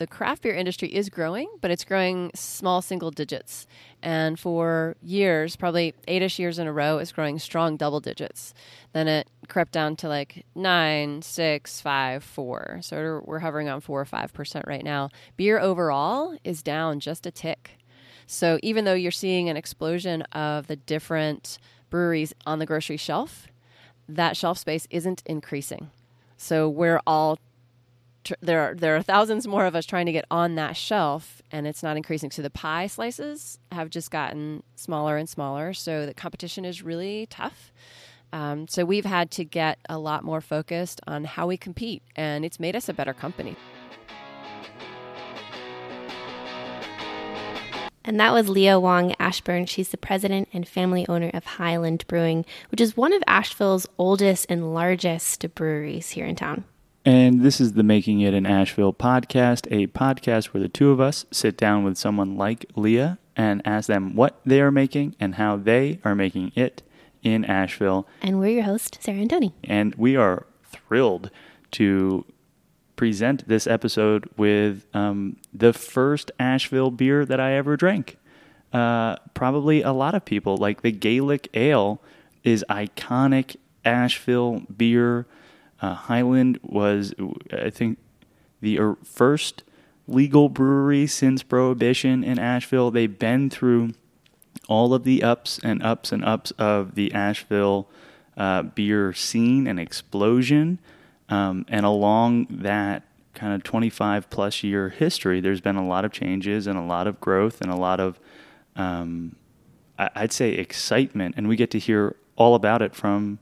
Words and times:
the 0.00 0.06
craft 0.06 0.44
beer 0.44 0.54
industry 0.54 0.88
is 0.88 1.10
growing, 1.10 1.46
but 1.60 1.70
it's 1.70 1.84
growing 1.84 2.30
small 2.34 2.80
single 2.80 3.10
digits. 3.10 3.66
And 4.02 4.40
for 4.40 4.96
years, 5.02 5.56
probably 5.56 5.94
eight-ish 6.08 6.38
years 6.38 6.58
in 6.58 6.66
a 6.66 6.72
row, 6.72 6.96
it's 6.96 7.12
growing 7.12 7.38
strong 7.38 7.76
double 7.76 8.00
digits. 8.00 8.54
Then 8.94 9.08
it 9.08 9.28
crept 9.48 9.72
down 9.72 9.96
to 9.96 10.08
like 10.08 10.46
nine, 10.54 11.20
six, 11.20 11.82
five, 11.82 12.24
four. 12.24 12.78
So 12.80 13.20
we're, 13.26 13.40
hovering 13.40 13.68
on 13.68 13.82
four 13.82 14.00
or 14.00 14.06
five 14.06 14.32
percent 14.32 14.64
right 14.66 14.82
now. 14.82 15.10
Beer 15.36 15.60
overall 15.60 16.34
is 16.44 16.62
down 16.62 16.98
just 16.98 17.26
a 17.26 17.30
tick. 17.30 17.72
So 18.26 18.58
even 18.62 18.86
though 18.86 18.94
you're 18.94 19.10
seeing 19.10 19.50
an 19.50 19.58
explosion 19.58 20.22
of 20.32 20.66
the 20.66 20.76
different 20.76 21.58
breweries 21.90 22.32
on 22.46 22.58
the 22.58 22.64
grocery 22.64 22.96
shelf, 22.96 23.48
that 24.08 24.34
shelf 24.34 24.56
space 24.56 24.86
isn't 24.88 25.22
increasing. 25.26 25.90
So 26.38 26.70
we're 26.70 27.02
all 27.06 27.38
tr- 28.24 28.34
there 28.40 28.60
are 28.60 28.74
there 28.74 28.96
are 28.96 29.02
thousands 29.02 29.46
more 29.46 29.66
of 29.66 29.74
us 29.74 29.86
trying 29.86 30.06
to 30.06 30.12
get 30.12 30.24
on 30.30 30.54
that 30.54 30.76
shelf 30.76 31.42
and 31.50 31.66
it's 31.66 31.82
not 31.82 31.96
increasing 31.96 32.30
so 32.30 32.42
the 32.42 32.50
pie 32.50 32.86
slices 32.86 33.58
have 33.72 33.90
just 33.90 34.10
gotten 34.10 34.62
smaller 34.76 35.16
and 35.16 35.28
smaller 35.28 35.72
so 35.72 36.06
the 36.06 36.14
competition 36.14 36.64
is 36.64 36.82
really 36.82 37.26
tough 37.26 37.72
um, 38.32 38.68
so 38.68 38.84
we've 38.84 39.04
had 39.04 39.30
to 39.32 39.44
get 39.44 39.78
a 39.88 39.98
lot 39.98 40.22
more 40.22 40.40
focused 40.40 41.00
on 41.06 41.24
how 41.24 41.46
we 41.46 41.56
compete 41.56 42.02
and 42.14 42.44
it's 42.44 42.60
made 42.60 42.76
us 42.76 42.88
a 42.88 42.92
better 42.92 43.14
company 43.14 43.56
And 48.02 48.18
that 48.18 48.32
was 48.32 48.48
Leah 48.48 48.80
Wong 48.80 49.14
Ashburn. 49.20 49.66
She's 49.66 49.90
the 49.90 49.98
president 49.98 50.48
and 50.52 50.66
family 50.66 51.06
owner 51.06 51.30
of 51.34 51.44
Highland 51.44 52.06
Brewing, 52.08 52.46
which 52.70 52.80
is 52.80 52.96
one 52.96 53.12
of 53.12 53.22
Asheville's 53.26 53.86
oldest 53.98 54.46
and 54.48 54.72
largest 54.74 55.54
breweries 55.54 56.10
here 56.10 56.26
in 56.26 56.34
town. 56.34 56.64
And 57.04 57.40
this 57.40 57.60
is 57.60 57.72
the 57.72 57.82
Making 57.82 58.20
It 58.20 58.34
in 58.34 58.44
Asheville 58.44 58.92
podcast, 58.92 59.66
a 59.70 59.86
podcast 59.86 60.46
where 60.46 60.62
the 60.62 60.68
two 60.68 60.90
of 60.90 61.00
us 61.00 61.24
sit 61.30 61.56
down 61.56 61.82
with 61.82 61.96
someone 61.96 62.36
like 62.36 62.66
Leah 62.76 63.18
and 63.34 63.62
ask 63.64 63.86
them 63.86 64.14
what 64.14 64.38
they 64.44 64.60
are 64.60 64.70
making 64.70 65.16
and 65.18 65.36
how 65.36 65.56
they 65.56 65.98
are 66.04 66.14
making 66.14 66.52
it 66.54 66.82
in 67.22 67.44
Asheville. 67.46 68.06
And 68.20 68.38
we're 68.38 68.50
your 68.50 68.64
host, 68.64 68.98
Sarah 69.00 69.18
and 69.18 69.30
Tony. 69.30 69.54
And 69.64 69.94
we 69.94 70.14
are 70.14 70.46
thrilled 70.70 71.30
to 71.72 72.26
present 72.96 73.48
this 73.48 73.66
episode 73.66 74.28
with 74.36 74.84
um, 74.94 75.38
the 75.54 75.72
first 75.72 76.30
Asheville 76.38 76.90
beer 76.90 77.24
that 77.24 77.40
I 77.40 77.52
ever 77.54 77.78
drank. 77.78 78.18
Uh, 78.74 79.16
probably 79.32 79.80
a 79.80 79.92
lot 79.92 80.14
of 80.14 80.26
people 80.26 80.58
like 80.58 80.82
the 80.82 80.92
Gaelic 80.92 81.48
Ale 81.54 82.02
is 82.44 82.62
iconic 82.68 83.56
Asheville 83.86 84.66
beer. 84.76 85.26
Uh, 85.80 85.94
Highland 85.94 86.58
was, 86.62 87.14
I 87.52 87.70
think, 87.70 87.98
the 88.60 88.78
er, 88.78 88.96
first 89.02 89.62
legal 90.06 90.48
brewery 90.48 91.06
since 91.06 91.42
Prohibition 91.42 92.22
in 92.24 92.38
Asheville. 92.38 92.90
They've 92.90 93.18
been 93.18 93.48
through 93.48 93.92
all 94.68 94.92
of 94.92 95.04
the 95.04 95.22
ups 95.22 95.58
and 95.62 95.82
ups 95.82 96.12
and 96.12 96.24
ups 96.24 96.50
of 96.52 96.94
the 96.94 97.12
Asheville 97.12 97.88
uh, 98.36 98.62
beer 98.62 99.12
scene 99.12 99.66
and 99.66 99.78
explosion. 99.78 100.78
Um, 101.28 101.64
and 101.68 101.86
along 101.86 102.46
that 102.50 103.04
kind 103.34 103.54
of 103.54 103.62
25 103.62 104.28
plus 104.30 104.62
year 104.62 104.88
history, 104.88 105.40
there's 105.40 105.60
been 105.60 105.76
a 105.76 105.86
lot 105.86 106.04
of 106.04 106.12
changes 106.12 106.66
and 106.66 106.78
a 106.78 106.82
lot 106.82 107.06
of 107.06 107.20
growth 107.20 107.60
and 107.60 107.70
a 107.70 107.76
lot 107.76 108.00
of, 108.00 108.18
um, 108.76 109.36
I'd 109.98 110.32
say, 110.32 110.50
excitement. 110.52 111.34
And 111.36 111.48
we 111.48 111.56
get 111.56 111.70
to 111.70 111.78
hear 111.78 112.16
all 112.36 112.54
about 112.54 112.82
it 112.82 112.94
from 112.94 113.38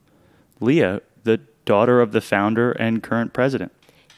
Leah, 0.61 1.01
the 1.25 1.41
daughter 1.69 2.01
of 2.01 2.13
the 2.13 2.23
founder 2.23 2.73
and 2.73 3.03
current 3.03 3.35
president. 3.35 3.71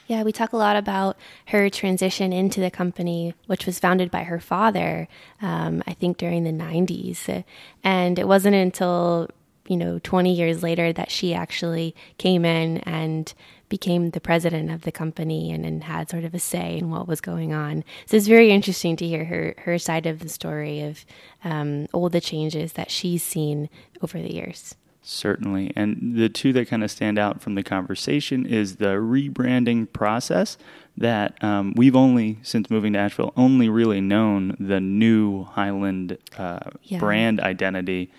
Yeah, 0.07 0.23
we 0.23 0.31
talk 0.31 0.53
a 0.53 0.57
lot 0.57 0.77
about 0.77 1.17
her 1.47 1.69
transition 1.69 2.31
into 2.31 2.61
the 2.61 2.71
company, 2.71 3.33
which 3.47 3.65
was 3.65 3.77
founded 3.77 4.09
by 4.09 4.23
her 4.23 4.39
father, 4.39 5.09
um, 5.41 5.83
I 5.85 5.93
think 5.93 6.17
during 6.17 6.45
the 6.45 6.51
90s. 6.51 7.43
And 7.83 8.17
it 8.17 8.25
wasn't 8.25 8.55
until, 8.55 9.29
you 9.67 9.75
know, 9.75 9.99
20 9.99 10.33
years 10.33 10.63
later 10.63 10.93
that 10.93 11.11
she 11.11 11.33
actually 11.33 11.93
came 12.17 12.45
in 12.45 12.77
and 12.79 13.33
became 13.67 14.11
the 14.11 14.21
president 14.21 14.71
of 14.71 14.83
the 14.83 14.91
company 14.91 15.51
and, 15.51 15.65
and 15.65 15.83
had 15.83 16.09
sort 16.09 16.23
of 16.23 16.33
a 16.33 16.39
say 16.39 16.77
in 16.77 16.89
what 16.89 17.05
was 17.05 17.19
going 17.19 17.53
on. 17.53 17.83
So 18.05 18.15
it's 18.15 18.27
very 18.27 18.51
interesting 18.51 18.95
to 18.97 19.07
hear 19.07 19.25
her, 19.25 19.55
her 19.59 19.77
side 19.77 20.05
of 20.05 20.19
the 20.19 20.29
story 20.29 20.81
of 20.81 21.05
um, 21.43 21.87
all 21.91 22.07
the 22.07 22.21
changes 22.21 22.73
that 22.73 22.91
she's 22.91 23.23
seen 23.23 23.69
over 24.01 24.21
the 24.21 24.33
years. 24.33 24.75
Certainly. 25.03 25.73
And 25.75 26.15
the 26.15 26.29
two 26.29 26.53
that 26.53 26.67
kind 26.67 26.83
of 26.83 26.91
stand 26.91 27.17
out 27.17 27.41
from 27.41 27.55
the 27.55 27.63
conversation 27.63 28.45
is 28.45 28.75
the 28.75 28.97
rebranding 28.97 29.91
process 29.91 30.57
that 30.95 31.43
um, 31.43 31.73
we've 31.75 31.95
only, 31.95 32.37
since 32.43 32.69
moving 32.69 32.93
to 32.93 32.99
Asheville, 32.99 33.33
only 33.35 33.67
really 33.67 33.99
known 33.99 34.55
the 34.59 34.79
new 34.79 35.43
Highland 35.43 36.17
uh, 36.37 36.59
yeah. 36.83 36.99
brand 36.99 37.39
identity. 37.39 38.11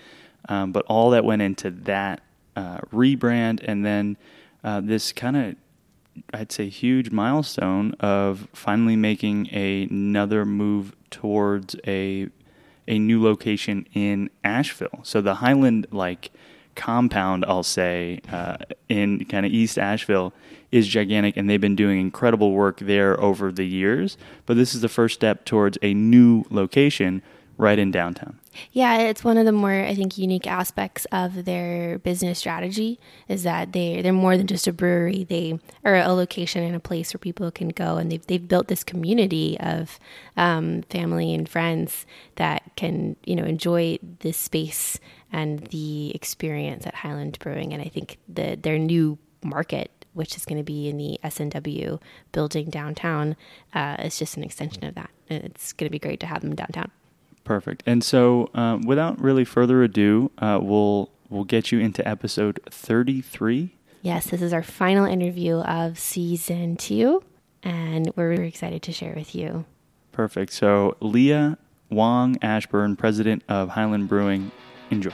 Um, 0.48 0.72
but 0.72 0.84
all 0.88 1.10
that 1.10 1.24
went 1.24 1.40
into 1.40 1.70
that 1.70 2.20
uh, 2.56 2.78
rebrand 2.92 3.60
and 3.64 3.84
then 3.86 4.16
uh, 4.64 4.80
this 4.80 5.12
kind 5.12 5.36
of 5.36 5.56
I'd 6.34 6.52
say 6.52 6.68
huge 6.68 7.10
milestone 7.10 7.94
of 8.00 8.48
finally 8.52 8.96
making 8.96 9.48
a, 9.50 9.84
another 9.84 10.44
move 10.44 10.94
towards 11.10 11.74
a 11.86 12.28
a 12.88 12.98
new 12.98 13.22
location 13.22 13.86
in 13.94 14.28
Asheville. 14.42 15.00
So 15.04 15.20
the 15.20 15.36
Highland 15.36 15.86
like 15.90 16.32
compound, 16.74 17.44
I'll 17.46 17.62
say, 17.62 18.20
uh, 18.30 18.56
in 18.88 19.24
kind 19.26 19.46
of 19.46 19.52
East 19.52 19.78
Asheville 19.78 20.32
is 20.70 20.88
gigantic, 20.88 21.36
and 21.36 21.48
they've 21.48 21.60
been 21.60 21.76
doing 21.76 22.00
incredible 22.00 22.52
work 22.52 22.80
there 22.80 23.20
over 23.20 23.52
the 23.52 23.66
years. 23.66 24.16
But 24.46 24.56
this 24.56 24.74
is 24.74 24.80
the 24.80 24.88
first 24.88 25.14
step 25.14 25.44
towards 25.44 25.78
a 25.82 25.94
new 25.94 26.44
location 26.50 27.22
right 27.58 27.78
in 27.78 27.90
downtown. 27.90 28.38
Yeah, 28.72 28.98
it's 28.98 29.24
one 29.24 29.38
of 29.38 29.46
the 29.46 29.52
more 29.52 29.72
I 29.72 29.94
think 29.94 30.18
unique 30.18 30.46
aspects 30.46 31.06
of 31.06 31.44
their 31.44 31.98
business 31.98 32.38
strategy 32.38 32.98
is 33.28 33.44
that 33.44 33.72
they 33.72 34.02
they're 34.02 34.12
more 34.12 34.36
than 34.36 34.46
just 34.46 34.66
a 34.66 34.72
brewery. 34.72 35.24
They 35.24 35.58
are 35.84 35.96
a 35.96 36.12
location 36.12 36.62
and 36.62 36.76
a 36.76 36.80
place 36.80 37.14
where 37.14 37.18
people 37.18 37.50
can 37.50 37.68
go, 37.70 37.96
and 37.96 38.12
they've 38.12 38.26
they've 38.26 38.46
built 38.46 38.68
this 38.68 38.84
community 38.84 39.58
of 39.60 39.98
um, 40.36 40.82
family 40.90 41.32
and 41.32 41.48
friends 41.48 42.04
that 42.36 42.62
can 42.76 43.16
you 43.24 43.36
know 43.36 43.44
enjoy 43.44 43.98
this 44.20 44.36
space 44.36 44.98
and 45.32 45.60
the 45.68 46.14
experience 46.14 46.86
at 46.86 46.94
Highland 46.94 47.38
Brewing. 47.40 47.72
And 47.72 47.82
I 47.82 47.86
think 47.86 48.18
the 48.28 48.56
their 48.56 48.78
new 48.78 49.18
market 49.42 49.90
which 50.14 50.36
is 50.36 50.44
going 50.44 50.58
to 50.58 50.64
be 50.64 50.88
in 50.88 50.96
the 50.96 51.18
S&W 51.22 51.98
building 52.32 52.70
downtown, 52.70 53.36
uh, 53.74 53.96
is 54.00 54.18
just 54.18 54.36
an 54.36 54.44
extension 54.44 54.84
of 54.84 54.94
that. 54.94 55.10
And 55.28 55.44
it's 55.44 55.72
going 55.72 55.86
to 55.86 55.90
be 55.90 55.98
great 55.98 56.20
to 56.20 56.26
have 56.26 56.42
them 56.42 56.54
downtown. 56.54 56.90
Perfect. 57.44 57.82
And 57.86 58.04
so, 58.04 58.50
um, 58.54 58.82
without 58.82 59.20
really 59.20 59.44
further 59.44 59.82
ado, 59.82 60.30
uh, 60.38 60.60
we'll 60.62 61.10
we'll 61.28 61.44
get 61.44 61.72
you 61.72 61.80
into 61.80 62.06
episode 62.06 62.60
thirty 62.70 63.20
three. 63.20 63.74
Yes, 64.00 64.30
this 64.30 64.42
is 64.42 64.52
our 64.52 64.62
final 64.62 65.06
interview 65.06 65.56
of 65.56 65.98
season 65.98 66.76
two, 66.76 67.22
and 67.64 68.12
we're 68.14 68.28
really 68.28 68.46
excited 68.46 68.82
to 68.82 68.92
share 68.92 69.14
with 69.16 69.34
you. 69.34 69.64
Perfect. 70.12 70.52
So, 70.52 70.96
Leah 71.00 71.58
Wong 71.90 72.36
Ashburn, 72.42 72.94
president 72.94 73.42
of 73.48 73.70
Highland 73.70 74.08
Brewing, 74.08 74.52
enjoy. 74.92 75.12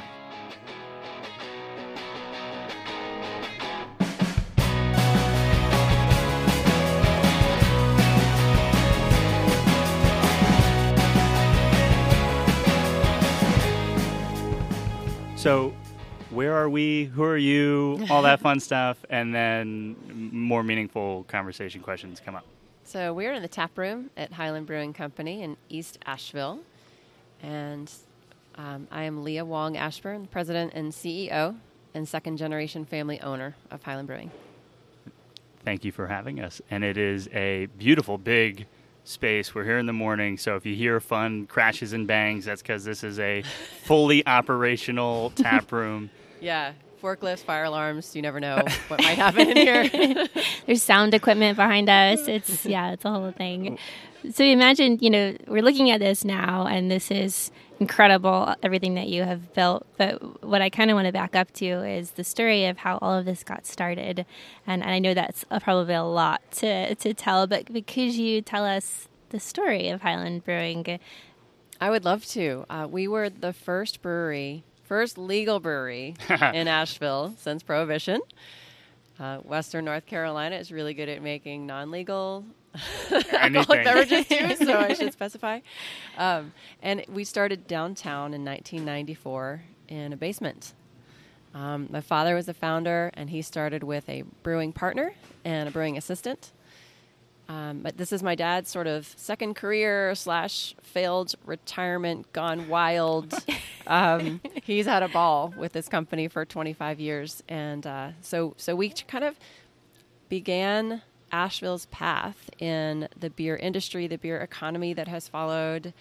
So, 15.36 15.72
where 16.30 16.52
are 16.54 16.68
we? 16.68 17.04
Who 17.04 17.22
are 17.22 17.36
you? 17.36 18.04
All 18.10 18.22
that 18.22 18.40
fun 18.40 18.58
stuff, 18.68 18.98
and 19.08 19.32
then 19.32 19.94
more 20.32 20.64
meaningful 20.64 21.24
conversation 21.28 21.80
questions 21.80 22.20
come 22.20 22.34
up. 22.34 22.44
So 22.82 23.12
we're 23.12 23.32
in 23.32 23.42
the 23.42 23.48
tap 23.48 23.78
room 23.78 24.10
at 24.16 24.32
Highland 24.32 24.66
Brewing 24.66 24.92
Company 24.92 25.42
in 25.42 25.56
East 25.68 25.98
Asheville, 26.06 26.60
and 27.42 27.90
um, 28.58 28.88
I 28.90 29.04
am 29.04 29.24
Leah 29.24 29.44
Wong 29.44 29.76
Ashburn, 29.76 30.26
president 30.26 30.72
and 30.74 30.92
CEO 30.92 31.56
and 31.94 32.06
second 32.06 32.36
generation 32.36 32.84
family 32.84 33.20
owner 33.20 33.54
of 33.70 33.82
Highland 33.82 34.08
Brewing. 34.08 34.30
Thank 35.64 35.84
you 35.84 35.92
for 35.92 36.06
having 36.06 36.40
us, 36.40 36.60
and 36.70 36.84
it 36.84 36.98
is 36.98 37.28
a 37.28 37.66
beautiful, 37.78 38.18
big 38.18 38.66
space. 39.04 39.54
We're 39.54 39.64
here 39.64 39.78
in 39.78 39.86
the 39.86 39.92
morning, 39.92 40.36
so 40.38 40.56
if 40.56 40.66
you 40.66 40.74
hear 40.74 41.00
fun 41.00 41.46
crashes 41.46 41.92
and 41.92 42.06
bangs, 42.06 42.44
that's 42.44 42.62
because 42.62 42.84
this 42.84 43.04
is 43.04 43.18
a 43.18 43.42
fully 43.84 44.26
operational 44.26 45.30
tap 45.30 45.72
room. 45.72 46.10
Yeah, 46.40 46.74
Forklifts, 47.02 47.40
fire 47.40 47.64
alarms. 47.64 48.14
You 48.14 48.22
never 48.22 48.38
know 48.38 48.62
what 48.86 49.02
might 49.02 49.18
happen 49.18 49.48
in 49.50 49.56
here. 49.56 50.28
There's 50.66 50.84
sound 50.84 51.12
equipment 51.14 51.56
behind 51.56 51.88
us. 51.88 52.28
It's 52.28 52.64
yeah, 52.64 52.92
it's 52.92 53.04
a 53.04 53.10
whole 53.10 53.32
thing. 53.32 53.76
So 54.32 54.44
imagine, 54.44 54.98
you 55.00 55.10
know, 55.10 55.36
we're 55.48 55.62
looking 55.62 55.90
at 55.90 55.98
this 55.98 56.24
now, 56.24 56.68
and 56.68 56.92
this 56.92 57.10
is 57.10 57.50
incredible, 57.80 58.54
everything 58.62 58.94
that 58.94 59.08
you 59.08 59.22
have 59.22 59.52
built. 59.54 59.86
But 59.96 60.44
what 60.44 60.62
I 60.62 60.70
kind 60.70 60.90
of 60.90 60.94
want 60.94 61.06
to 61.06 61.12
back 61.12 61.36
up 61.36 61.52
to 61.54 61.66
is 61.66 62.12
the 62.12 62.24
story 62.24 62.66
of 62.66 62.78
how 62.78 62.98
all 63.00 63.18
of 63.18 63.24
this 63.24 63.44
got 63.44 63.66
started. 63.66 64.26
And, 64.66 64.82
and 64.82 64.90
I 64.90 64.98
know 64.98 65.14
that's 65.14 65.44
a, 65.50 65.60
probably 65.60 65.94
a 65.94 66.02
lot 66.02 66.42
to, 66.52 66.94
to 66.94 67.14
tell, 67.14 67.46
but 67.46 67.66
could 67.86 68.14
you 68.14 68.42
tell 68.42 68.64
us 68.64 69.08
the 69.30 69.40
story 69.40 69.88
of 69.88 70.02
Highland 70.02 70.44
Brewing? 70.44 70.98
I 71.80 71.90
would 71.90 72.04
love 72.04 72.24
to. 72.26 72.64
Uh, 72.68 72.88
we 72.90 73.06
were 73.06 73.30
the 73.30 73.52
first 73.52 74.02
brewery, 74.02 74.64
first 74.84 75.16
legal 75.16 75.60
brewery 75.60 76.16
in 76.28 76.66
Asheville 76.68 77.34
since 77.38 77.62
Prohibition. 77.62 78.20
Uh, 79.18 79.38
Western 79.38 79.84
North 79.84 80.06
Carolina 80.06 80.56
is 80.56 80.70
really 80.70 80.94
good 80.94 81.08
at 81.08 81.22
making 81.22 81.66
non-legal 81.66 82.44
alcoholic 83.32 83.84
beverages 83.84 84.28
too, 84.28 84.54
so 84.64 84.78
I 84.78 84.94
should 84.94 85.12
specify. 85.12 85.60
Um, 86.16 86.52
and 86.82 87.04
we 87.08 87.24
started 87.24 87.66
downtown 87.66 88.34
in 88.34 88.44
1994 88.44 89.62
in 89.88 90.12
a 90.12 90.16
basement. 90.16 90.74
Um, 91.54 91.88
my 91.90 92.00
father 92.00 92.34
was 92.34 92.46
the 92.46 92.54
founder, 92.54 93.10
and 93.14 93.30
he 93.30 93.42
started 93.42 93.82
with 93.82 94.08
a 94.08 94.22
brewing 94.42 94.72
partner 94.72 95.14
and 95.44 95.68
a 95.68 95.72
brewing 95.72 95.96
assistant. 95.96 96.52
Um, 97.48 97.80
but 97.80 97.96
this 97.96 98.12
is 98.12 98.22
my 98.22 98.34
dad's 98.34 98.70
sort 98.70 98.86
of 98.86 99.06
second 99.16 99.54
career 99.54 100.14
slash 100.14 100.74
failed 100.82 101.34
retirement 101.46 102.30
gone 102.34 102.68
wild. 102.68 103.32
um, 103.86 104.42
he's 104.64 104.84
had 104.84 105.02
a 105.02 105.08
ball 105.08 105.54
with 105.56 105.72
this 105.72 105.88
company 105.88 106.28
for 106.28 106.44
25 106.44 107.00
years, 107.00 107.42
and 107.48 107.86
uh, 107.86 108.10
so 108.20 108.54
so 108.58 108.76
we 108.76 108.90
kind 108.90 109.24
of 109.24 109.36
began 110.28 111.00
Asheville's 111.32 111.86
path 111.86 112.50
in 112.58 113.08
the 113.18 113.30
beer 113.30 113.56
industry, 113.56 114.06
the 114.06 114.18
beer 114.18 114.38
economy 114.40 114.92
that 114.92 115.08
has 115.08 115.26
followed, 115.26 115.94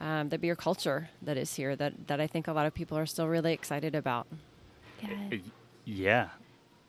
um, 0.00 0.30
the 0.30 0.38
beer 0.38 0.56
culture 0.56 1.10
that 1.22 1.36
is 1.36 1.54
here. 1.54 1.76
That 1.76 2.08
that 2.08 2.20
I 2.20 2.26
think 2.26 2.48
a 2.48 2.52
lot 2.52 2.66
of 2.66 2.74
people 2.74 2.98
are 2.98 3.06
still 3.06 3.28
really 3.28 3.52
excited 3.52 3.94
about. 3.94 4.26
Yeah. 5.00 5.38
Yeah. 5.84 6.28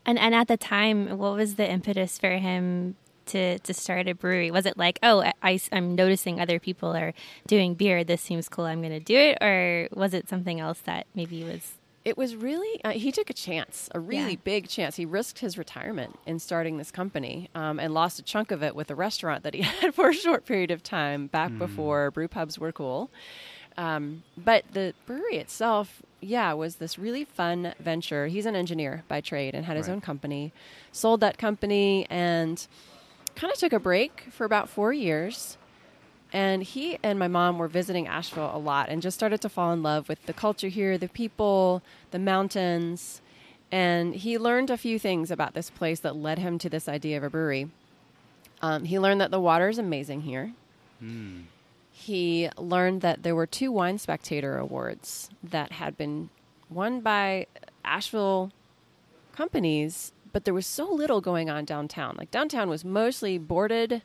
And 0.07 0.17
and 0.17 0.33
at 0.33 0.47
the 0.47 0.57
time, 0.57 1.19
what 1.19 1.35
was 1.35 1.55
the 1.55 1.69
impetus 1.69 2.17
for 2.17 2.31
him 2.31 2.95
to 3.31 3.59
to 3.59 3.73
start 3.73 4.07
a 4.07 4.13
brewery? 4.13 4.51
Was 4.51 4.65
it 4.65 4.77
like, 4.77 4.99
oh, 5.03 5.23
I, 5.41 5.59
am 5.71 5.95
noticing 5.95 6.39
other 6.39 6.59
people 6.59 6.95
are 6.95 7.13
doing 7.47 7.75
beer. 7.75 8.03
This 8.03 8.21
seems 8.21 8.49
cool. 8.49 8.65
I'm 8.65 8.81
going 8.81 8.93
to 8.93 8.99
do 8.99 9.17
it, 9.17 9.37
or 9.41 9.87
was 9.93 10.13
it 10.13 10.29
something 10.29 10.59
else 10.59 10.79
that 10.81 11.07
maybe 11.15 11.43
was? 11.43 11.73
It 12.03 12.17
was 12.17 12.35
really 12.35 12.83
uh, 12.83 12.91
he 12.91 13.11
took 13.11 13.29
a 13.29 13.33
chance, 13.33 13.89
a 13.93 13.99
really 13.99 14.31
yeah. 14.31 14.43
big 14.43 14.67
chance. 14.67 14.95
He 14.95 15.05
risked 15.05 15.39
his 15.39 15.57
retirement 15.57 16.17
in 16.25 16.39
starting 16.39 16.77
this 16.77 16.91
company, 16.91 17.49
um, 17.55 17.79
and 17.79 17.93
lost 17.93 18.19
a 18.19 18.23
chunk 18.23 18.51
of 18.51 18.63
it 18.63 18.75
with 18.75 18.89
a 18.89 18.95
restaurant 18.95 19.43
that 19.43 19.53
he 19.53 19.61
had 19.81 19.93
for 19.93 20.09
a 20.09 20.13
short 20.13 20.45
period 20.45 20.71
of 20.71 20.83
time 20.83 21.27
back 21.27 21.51
mm. 21.51 21.59
before 21.59 22.11
brew 22.11 22.27
pubs 22.27 22.57
were 22.57 22.71
cool. 22.71 23.09
Um, 23.77 24.23
but 24.37 24.65
the 24.73 24.93
brewery 25.05 25.37
itself, 25.37 26.01
yeah, 26.19 26.53
was 26.53 26.75
this 26.75 26.99
really 26.99 27.25
fun 27.25 27.73
venture. 27.79 28.27
He's 28.27 28.45
an 28.45 28.55
engineer 28.55 29.03
by 29.07 29.21
trade 29.21 29.55
and 29.55 29.65
had 29.65 29.77
his 29.77 29.87
right. 29.87 29.93
own 29.93 30.01
company, 30.01 30.51
sold 30.91 31.21
that 31.21 31.37
company, 31.37 32.05
and 32.09 32.65
kind 33.35 33.51
of 33.51 33.59
took 33.59 33.73
a 33.73 33.79
break 33.79 34.27
for 34.31 34.45
about 34.45 34.69
four 34.69 34.93
years. 34.93 35.57
And 36.33 36.63
he 36.63 36.97
and 37.03 37.19
my 37.19 37.27
mom 37.27 37.57
were 37.57 37.67
visiting 37.67 38.07
Asheville 38.07 38.51
a 38.53 38.57
lot 38.57 38.87
and 38.87 39.01
just 39.01 39.17
started 39.17 39.41
to 39.41 39.49
fall 39.49 39.73
in 39.73 39.83
love 39.83 40.07
with 40.07 40.25
the 40.25 40.33
culture 40.33 40.69
here, 40.69 40.97
the 40.97 41.09
people, 41.09 41.81
the 42.11 42.19
mountains. 42.19 43.21
And 43.71 44.15
he 44.15 44.37
learned 44.37 44.69
a 44.69 44.77
few 44.77 44.97
things 44.97 45.29
about 45.29 45.53
this 45.53 45.69
place 45.69 45.99
that 46.01 46.15
led 46.15 46.39
him 46.39 46.57
to 46.59 46.69
this 46.69 46.87
idea 46.87 47.17
of 47.17 47.23
a 47.23 47.29
brewery. 47.29 47.69
Um, 48.61 48.85
he 48.85 48.99
learned 48.99 49.19
that 49.19 49.31
the 49.31 49.41
water 49.41 49.67
is 49.67 49.77
amazing 49.77 50.21
here. 50.21 50.53
Mm. 51.03 51.43
He 51.91 52.49
learned 52.57 53.01
that 53.01 53.23
there 53.23 53.35
were 53.35 53.47
two 53.47 53.71
Wine 53.71 53.97
Spectator 53.97 54.57
Awards 54.57 55.29
that 55.43 55.73
had 55.73 55.97
been 55.97 56.29
won 56.69 57.01
by 57.01 57.47
Asheville 57.83 58.51
companies 59.35 60.13
but 60.31 60.45
there 60.45 60.53
was 60.53 60.65
so 60.65 60.91
little 60.91 61.21
going 61.21 61.49
on 61.49 61.65
downtown. 61.65 62.15
Like 62.17 62.31
downtown 62.31 62.69
was 62.69 62.85
mostly 62.85 63.37
boarded, 63.37 64.01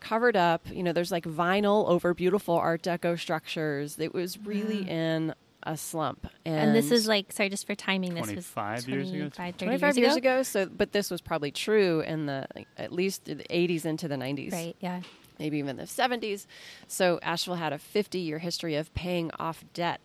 covered 0.00 0.36
up. 0.36 0.66
You 0.70 0.82
know, 0.82 0.92
there's 0.92 1.12
like 1.12 1.24
vinyl 1.24 1.88
over 1.88 2.14
beautiful 2.14 2.54
Art 2.54 2.82
Deco 2.82 3.18
structures. 3.18 3.98
It 3.98 4.14
was 4.14 4.38
really 4.38 4.84
mm. 4.84 4.88
in 4.88 5.34
a 5.62 5.76
slump. 5.76 6.26
And, 6.44 6.68
and, 6.68 6.74
this 6.74 6.90
is 6.90 7.06
like 7.06 7.32
sorry, 7.32 7.48
just 7.48 7.66
for 7.66 7.74
timing. 7.74 8.14
This 8.14 8.34
was 8.34 8.50
25 8.52 8.88
years 8.88 9.10
ago. 9.10 9.28
25 9.58 9.98
years, 9.98 10.16
ago? 10.16 10.34
ago. 10.36 10.42
So, 10.42 10.66
but 10.66 10.92
this 10.92 11.10
was 11.10 11.20
probably 11.20 11.50
true 11.50 12.00
in 12.00 12.26
the 12.26 12.46
like, 12.54 12.68
at 12.76 12.92
least 12.92 13.24
the 13.24 13.36
80s 13.36 13.84
into 13.84 14.08
the 14.08 14.16
90s. 14.16 14.52
Right. 14.52 14.76
Yeah. 14.80 15.00
Maybe 15.38 15.58
even 15.58 15.76
the 15.76 15.84
70s. 15.84 16.46
So 16.88 17.20
Asheville 17.22 17.56
had 17.56 17.72
a 17.72 17.78
50 17.78 18.18
year 18.18 18.38
history 18.38 18.74
of 18.74 18.92
paying 18.94 19.30
off 19.38 19.64
debt 19.72 20.00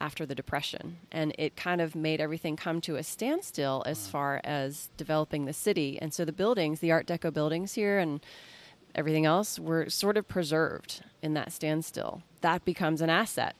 after 0.00 0.26
the 0.26 0.34
Depression. 0.34 0.98
And 1.10 1.34
it 1.38 1.56
kind 1.56 1.80
of 1.80 1.94
made 1.94 2.20
everything 2.20 2.56
come 2.56 2.80
to 2.82 2.96
a 2.96 3.02
standstill 3.02 3.82
as 3.86 4.06
wow. 4.06 4.10
far 4.10 4.40
as 4.44 4.90
developing 4.96 5.44
the 5.44 5.52
city. 5.52 5.98
And 6.00 6.12
so 6.12 6.24
the 6.24 6.32
buildings, 6.32 6.80
the 6.80 6.92
Art 6.92 7.06
Deco 7.06 7.32
buildings 7.32 7.74
here 7.74 7.98
and 7.98 8.20
everything 8.94 9.26
else, 9.26 9.58
were 9.58 9.88
sort 9.88 10.16
of 10.16 10.28
preserved 10.28 11.02
in 11.22 11.34
that 11.34 11.52
standstill. 11.52 12.22
That 12.40 12.64
becomes 12.64 13.00
an 13.00 13.10
asset 13.10 13.56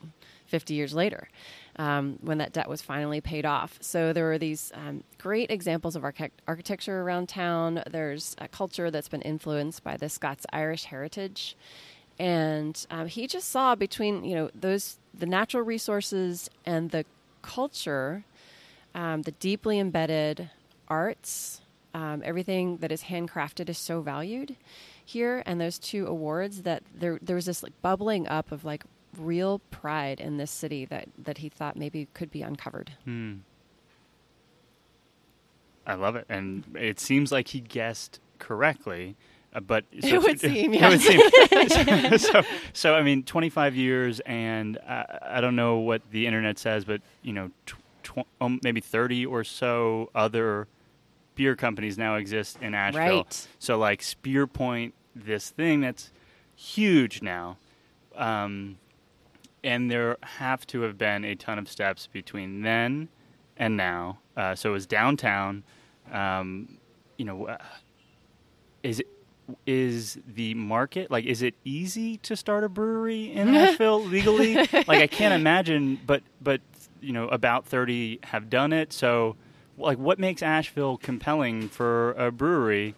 50 0.47 0.75
years 0.75 0.95
later. 0.95 1.29
Um, 1.77 2.19
when 2.23 2.39
that 2.39 2.53
debt 2.53 2.69
was 2.69 2.83
finally 2.83 3.21
paid 3.21 3.47
off. 3.47 3.79
So 3.81 4.13
there 4.13 4.33
are 4.33 4.39
these 4.39 4.73
um, 4.75 5.05
great 5.17 5.49
examples 5.53 5.95
of 5.95 6.03
arch- 6.03 6.33
architecture 6.49 7.03
around 7.03 7.29
town. 7.29 7.85
There's 7.89 8.35
a 8.39 8.49
culture 8.49 8.91
that's 8.91 9.07
been 9.07 9.23
influenced 9.23 9.85
by 9.85 9.97
the 9.97 10.09
Scots 10.09 10.45
Irish 10.53 10.87
heritage 10.87 11.57
and 12.19 12.87
um, 12.91 13.07
he 13.07 13.27
just 13.27 13.49
saw 13.49 13.75
between 13.75 14.25
you 14.25 14.35
know 14.35 14.51
those 14.55 14.99
the 15.15 15.27
natural 15.27 15.63
resources 15.63 16.51
and 16.65 16.91
the 16.91 17.05
culture, 17.43 18.25
um, 18.95 19.23
the 19.23 19.33
deeply 19.33 19.79
embedded 19.79 20.51
arts, 20.89 21.61
um, 21.95 22.23
everything 22.25 22.79
that 22.79 22.93
is 22.93 23.05
handcrafted 23.05 23.69
is 23.69 23.79
so 23.79 24.01
valued 24.01 24.57
here. 25.05 25.43
And 25.47 25.61
those 25.61 25.79
two 25.79 26.07
awards 26.07 26.63
that 26.63 26.83
there 26.95 27.19
there 27.23 27.37
was 27.37 27.47
this 27.47 27.63
like 27.63 27.81
bubbling 27.83 28.27
up 28.27 28.53
of 28.53 28.65
like 28.65 28.85
real 29.17 29.61
pride 29.71 30.21
in 30.21 30.37
this 30.37 30.51
city 30.51 30.85
that 30.87 31.09
that 31.19 31.39
he 31.39 31.49
thought 31.49 31.77
maybe 31.77 32.09
could 32.15 32.31
be 32.31 32.43
uncovered. 32.43 32.93
Hmm. 33.05 33.37
I 35.87 35.95
love 35.95 36.17
it, 36.17 36.27
and 36.29 36.65
it 36.79 37.01
seems 37.01 37.33
like 37.33 37.49
he 37.49 37.61
guessed 37.61 38.21
correctly 38.39 39.17
uh, 39.55 39.61
but 39.61 39.85
so 40.01 40.09
it 40.15 40.23
would 40.23 40.41
seem, 40.41 40.75
yeah. 40.75 40.89
Would 40.91 41.01
seem. 41.01 42.19
so, 42.19 42.43
so, 42.73 42.95
I 42.95 43.03
mean, 43.03 43.23
25 43.23 43.75
years, 43.75 44.21
and 44.21 44.79
I, 44.87 45.19
I, 45.23 45.41
don't 45.41 45.57
know 45.57 45.77
what 45.77 46.03
the 46.11 46.27
internet 46.27 46.59
says, 46.59 46.85
but 46.85 47.01
you 47.23 47.33
know, 47.33 47.51
tw- 47.67 47.77
tw- 48.03 48.27
um, 48.41 48.61
maybe 48.63 48.81
30 48.81 49.27
or 49.27 49.45
so 49.45 50.11
other 50.15 50.69
beer 51.35 51.57
companies 51.57 51.97
now 51.97 52.17
exist 52.17 52.59
in 52.61 52.75
Asheville. 52.75 53.17
Right. 53.19 53.49
So, 53.59 53.79
like 53.79 54.03
Spear 54.03 54.47
Point, 54.47 54.95
this 55.15 55.51
thing 55.51 55.81
that's 55.81 56.11
huge 56.55 57.23
now, 57.23 57.57
um, 58.17 58.77
and 59.65 59.91
there 59.91 60.19
have 60.23 60.67
to 60.69 60.83
have 60.83 60.99
been 60.99 61.25
a 61.25 61.35
ton 61.35 61.59
of 61.59 61.69
steps 61.71 62.07
between 62.07 62.63
then 62.63 63.09
and 63.57 63.77
now. 63.77 64.19
Uh, 64.37 64.55
so, 64.55 64.71
it 64.71 64.73
was 64.75 64.87
downtown. 64.87 65.65
Um, 66.13 66.79
you 67.17 67.25
know, 67.25 67.47
uh, 67.47 67.59
is 68.83 69.01
it 69.01 69.09
is 69.67 70.19
the 70.27 70.55
market 70.55 71.11
like 71.11 71.25
is 71.25 71.43
it 71.43 71.55
easy 71.65 72.19
to 72.19 72.37
start 72.37 72.65
a 72.65 72.69
brewery 72.69 73.33
in 73.33 73.49
Asheville 73.57 74.05
legally? 74.05 74.55
Like 74.57 74.89
I 74.89 75.07
can't 75.07 75.35
imagine, 75.41 75.99
but 76.07 76.23
but 76.41 76.61
you 77.01 77.13
know 77.13 77.29
about 77.29 77.67
30 77.67 78.21
have 78.25 78.51
done 78.51 78.73
it. 78.73 78.93
So 78.93 79.37
like 79.77 79.99
what 79.99 80.19
makes 80.19 80.43
Asheville 80.43 80.97
compelling 80.97 81.69
for 81.69 82.13
a 82.13 82.31
brewery? 82.31 82.95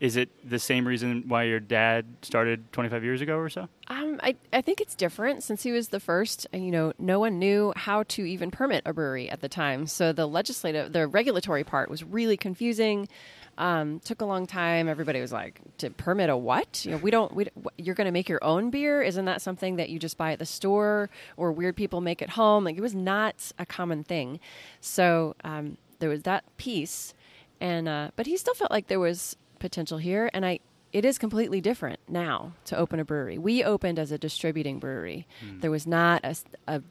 Is 0.00 0.16
it 0.16 0.28
the 0.46 0.58
same 0.58 0.86
reason 0.86 1.24
why 1.28 1.44
your 1.44 1.60
dad 1.60 2.04
started 2.20 2.70
25 2.72 3.04
years 3.04 3.20
ago 3.22 3.38
or 3.38 3.48
so? 3.48 3.68
Um, 3.88 4.20
I, 4.22 4.36
I 4.52 4.60
think 4.60 4.80
it's 4.80 4.94
different 4.94 5.42
since 5.42 5.62
he 5.62 5.72
was 5.72 5.88
the 5.88 6.00
first. 6.00 6.46
You 6.52 6.70
know, 6.70 6.92
no 6.98 7.20
one 7.20 7.38
knew 7.38 7.72
how 7.74 8.02
to 8.08 8.24
even 8.24 8.50
permit 8.50 8.82
a 8.84 8.92
brewery 8.92 9.30
at 9.30 9.40
the 9.40 9.48
time. 9.48 9.86
So 9.86 10.12
the 10.12 10.26
legislative, 10.26 10.92
the 10.92 11.06
regulatory 11.06 11.64
part 11.64 11.88
was 11.88 12.02
really 12.04 12.36
confusing. 12.36 13.08
Um, 13.56 14.00
took 14.00 14.20
a 14.20 14.24
long 14.24 14.46
time. 14.46 14.88
Everybody 14.88 15.20
was 15.20 15.32
like, 15.32 15.60
to 15.78 15.90
permit 15.90 16.30
a 16.30 16.36
what? 16.36 16.84
You 16.84 16.92
know, 16.92 16.96
we 16.98 17.10
don't. 17.10 17.34
We, 17.34 17.46
you're 17.76 17.94
going 17.94 18.06
to 18.06 18.12
make 18.12 18.28
your 18.28 18.42
own 18.42 18.70
beer? 18.70 19.02
Isn't 19.02 19.24
that 19.26 19.42
something 19.42 19.76
that 19.76 19.90
you 19.90 19.98
just 19.98 20.16
buy 20.16 20.32
at 20.32 20.38
the 20.38 20.46
store 20.46 21.10
or 21.36 21.52
weird 21.52 21.76
people 21.76 22.00
make 22.00 22.22
at 22.22 22.30
home? 22.30 22.64
Like 22.64 22.76
it 22.76 22.80
was 22.80 22.94
not 22.94 23.52
a 23.58 23.66
common 23.66 24.04
thing. 24.04 24.40
So 24.80 25.36
um, 25.44 25.76
there 25.98 26.08
was 26.08 26.22
that 26.22 26.44
piece, 26.56 27.14
and 27.60 27.88
uh, 27.88 28.10
but 28.16 28.26
he 28.26 28.36
still 28.36 28.54
felt 28.54 28.70
like 28.70 28.88
there 28.88 29.00
was 29.00 29.36
potential 29.58 29.98
here, 29.98 30.30
and 30.32 30.44
I. 30.44 30.60
It 30.92 31.04
is 31.04 31.18
completely 31.18 31.60
different 31.60 31.98
now 32.06 32.52
to 32.66 32.76
open 32.76 33.00
a 33.00 33.04
brewery. 33.04 33.36
We 33.36 33.64
opened 33.64 33.98
as 33.98 34.12
a 34.12 34.18
distributing 34.18 34.78
brewery. 34.78 35.26
Mm. 35.44 35.60
There 35.60 35.70
was 35.72 35.88
not 35.88 36.24
a, 36.24 36.36
a 36.68 36.82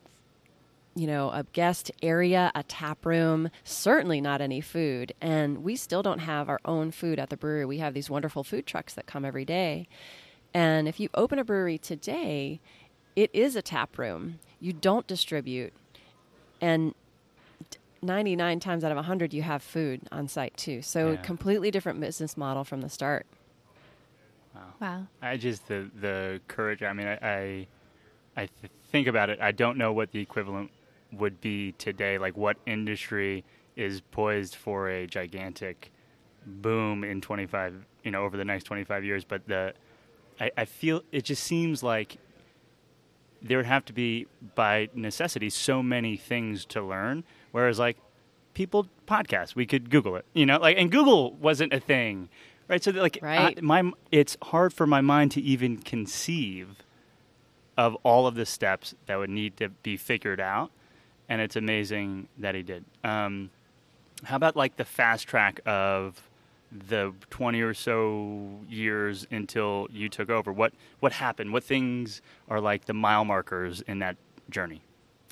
you 0.96 1.08
know, 1.08 1.30
a 1.32 1.44
guest 1.54 1.92
area, 2.02 2.52
a 2.54 2.64
tap 2.64 3.06
room, 3.06 3.50
certainly 3.64 4.22
not 4.22 4.42
any 4.42 4.62
food. 4.62 5.14
And 5.22 5.64
we 5.64 5.76
still 5.76 6.04
don't 6.04 6.20
have 6.20 6.50
our 6.50 6.60
own 6.66 6.92
food 6.92 7.18
at 7.20 7.30
the 7.30 7.38
brewery. 7.38 7.66
We 7.66 7.80
have 7.80 7.94
these 7.94 8.10
wonderful 8.10 8.44
food 8.44 8.68
trucks 8.68 8.94
that 8.94 9.08
come 9.08 9.26
every 9.26 9.46
day. 9.46 9.88
And 10.54 10.88
if 10.88 11.00
you 11.00 11.10
open 11.16 11.40
a 11.40 11.44
brewery 11.44 11.80
today, 11.80 12.60
it 13.16 13.32
is 13.34 13.56
a 13.56 13.62
tap 13.64 13.98
room. 13.98 14.40
You 14.60 14.72
don't 14.74 15.08
distribute. 15.08 15.74
And 16.62 16.94
99 18.02 18.60
times 18.60 18.84
out 18.84 18.92
of 18.92 18.98
100 18.98 19.34
you 19.34 19.42
have 19.42 19.64
food 19.64 20.02
on 20.12 20.28
site 20.28 20.56
too. 20.58 20.82
So 20.82 21.12
Yeah. 21.12 21.16
completely 21.22 21.72
different 21.72 22.00
business 22.00 22.38
model 22.38 22.64
from 22.64 22.82
the 22.82 22.90
start. 22.90 23.26
Wow. 24.54 24.62
Wow. 24.80 25.08
I 25.22 25.38
just 25.38 25.68
the 25.68 25.90
the 26.00 26.42
courage. 26.48 26.84
I 26.84 26.94
mean, 26.94 27.08
I 27.08 27.18
I, 27.22 27.68
I 28.36 28.46
th- 28.46 28.72
think 28.92 29.08
about 29.08 29.30
it. 29.30 29.40
I 29.42 29.52
don't 29.52 29.78
know 29.78 29.92
what 29.94 30.12
the 30.12 30.20
equivalent 30.20 30.70
would 31.18 31.42
be 31.42 31.74
today. 31.74 32.18
Like 32.18 32.36
what 32.38 32.58
industry 32.66 33.44
is 33.76 34.02
poised 34.12 34.56
for 34.56 34.90
a 34.90 35.08
gigantic 35.08 35.92
boom 36.46 37.04
in 37.04 37.22
25, 37.22 37.86
you 38.04 38.12
know, 38.12 38.24
over 38.24 38.38
the 38.38 38.46
next 38.46 38.66
25 38.66 39.04
years. 39.06 39.24
But 39.26 39.48
the 39.48 39.74
I, 40.40 40.52
I 40.58 40.66
feel 40.66 41.02
it 41.12 41.24
just 41.26 41.44
seems 41.44 41.84
like 41.84 42.18
there 43.42 43.58
would 43.58 43.66
have 43.66 43.86
to 43.86 43.94
be 43.94 44.28
by 44.56 44.90
necessity 44.94 45.50
so 45.50 45.84
many 45.84 46.16
things 46.18 46.66
to 46.66 46.82
learn. 46.82 47.24
Whereas 47.52 47.78
like 47.80 47.98
people 48.54 48.88
podcast, 49.08 49.56
we 49.56 49.66
could 49.66 49.90
Google 49.90 50.16
it, 50.16 50.26
you 50.34 50.46
know, 50.46 50.60
like 50.60 50.78
and 50.78 50.92
Google 50.92 51.34
wasn't 51.34 51.74
a 51.74 51.80
thing, 51.80 52.30
right? 52.68 52.84
So 52.84 52.92
like 52.92 53.20
Right. 53.22 53.58
I- 53.58 53.62
my 53.62 53.92
it's 54.12 54.38
hard 54.44 54.74
for 54.74 54.86
my 54.88 55.02
mind 55.02 55.32
to 55.32 55.42
even 55.42 55.78
conceive 55.78 56.78
of 57.78 57.96
all 58.04 58.28
of 58.28 58.36
the 58.36 58.46
steps 58.46 58.94
that 59.08 59.16
would 59.18 59.30
need 59.32 59.58
to 59.58 59.70
be 59.70 59.98
figured 59.98 60.40
out, 60.40 60.72
and 61.34 61.42
it's 61.42 61.56
amazing 61.56 62.28
that 62.38 62.54
he 62.54 62.62
did. 62.62 62.86
Um, 63.04 63.50
how 64.24 64.36
about 64.36 64.56
like 64.56 64.78
the 64.78 64.86
fast 64.86 65.28
track 65.28 65.62
of 65.66 66.22
the 66.72 67.12
20 67.32 67.60
or 67.62 67.74
so 67.74 68.60
years 68.70 69.26
until 69.32 69.88
you 69.92 70.10
took 70.10 70.30
over? 70.30 70.54
What 70.54 70.74
what 71.00 71.12
happened? 71.12 71.52
What 71.52 71.64
things 71.64 72.22
are 72.50 72.62
like 72.62 72.86
the 72.86 72.94
mile 72.94 73.26
markers 73.26 73.82
in 73.82 73.98
that 73.98 74.16
journey? 74.52 74.84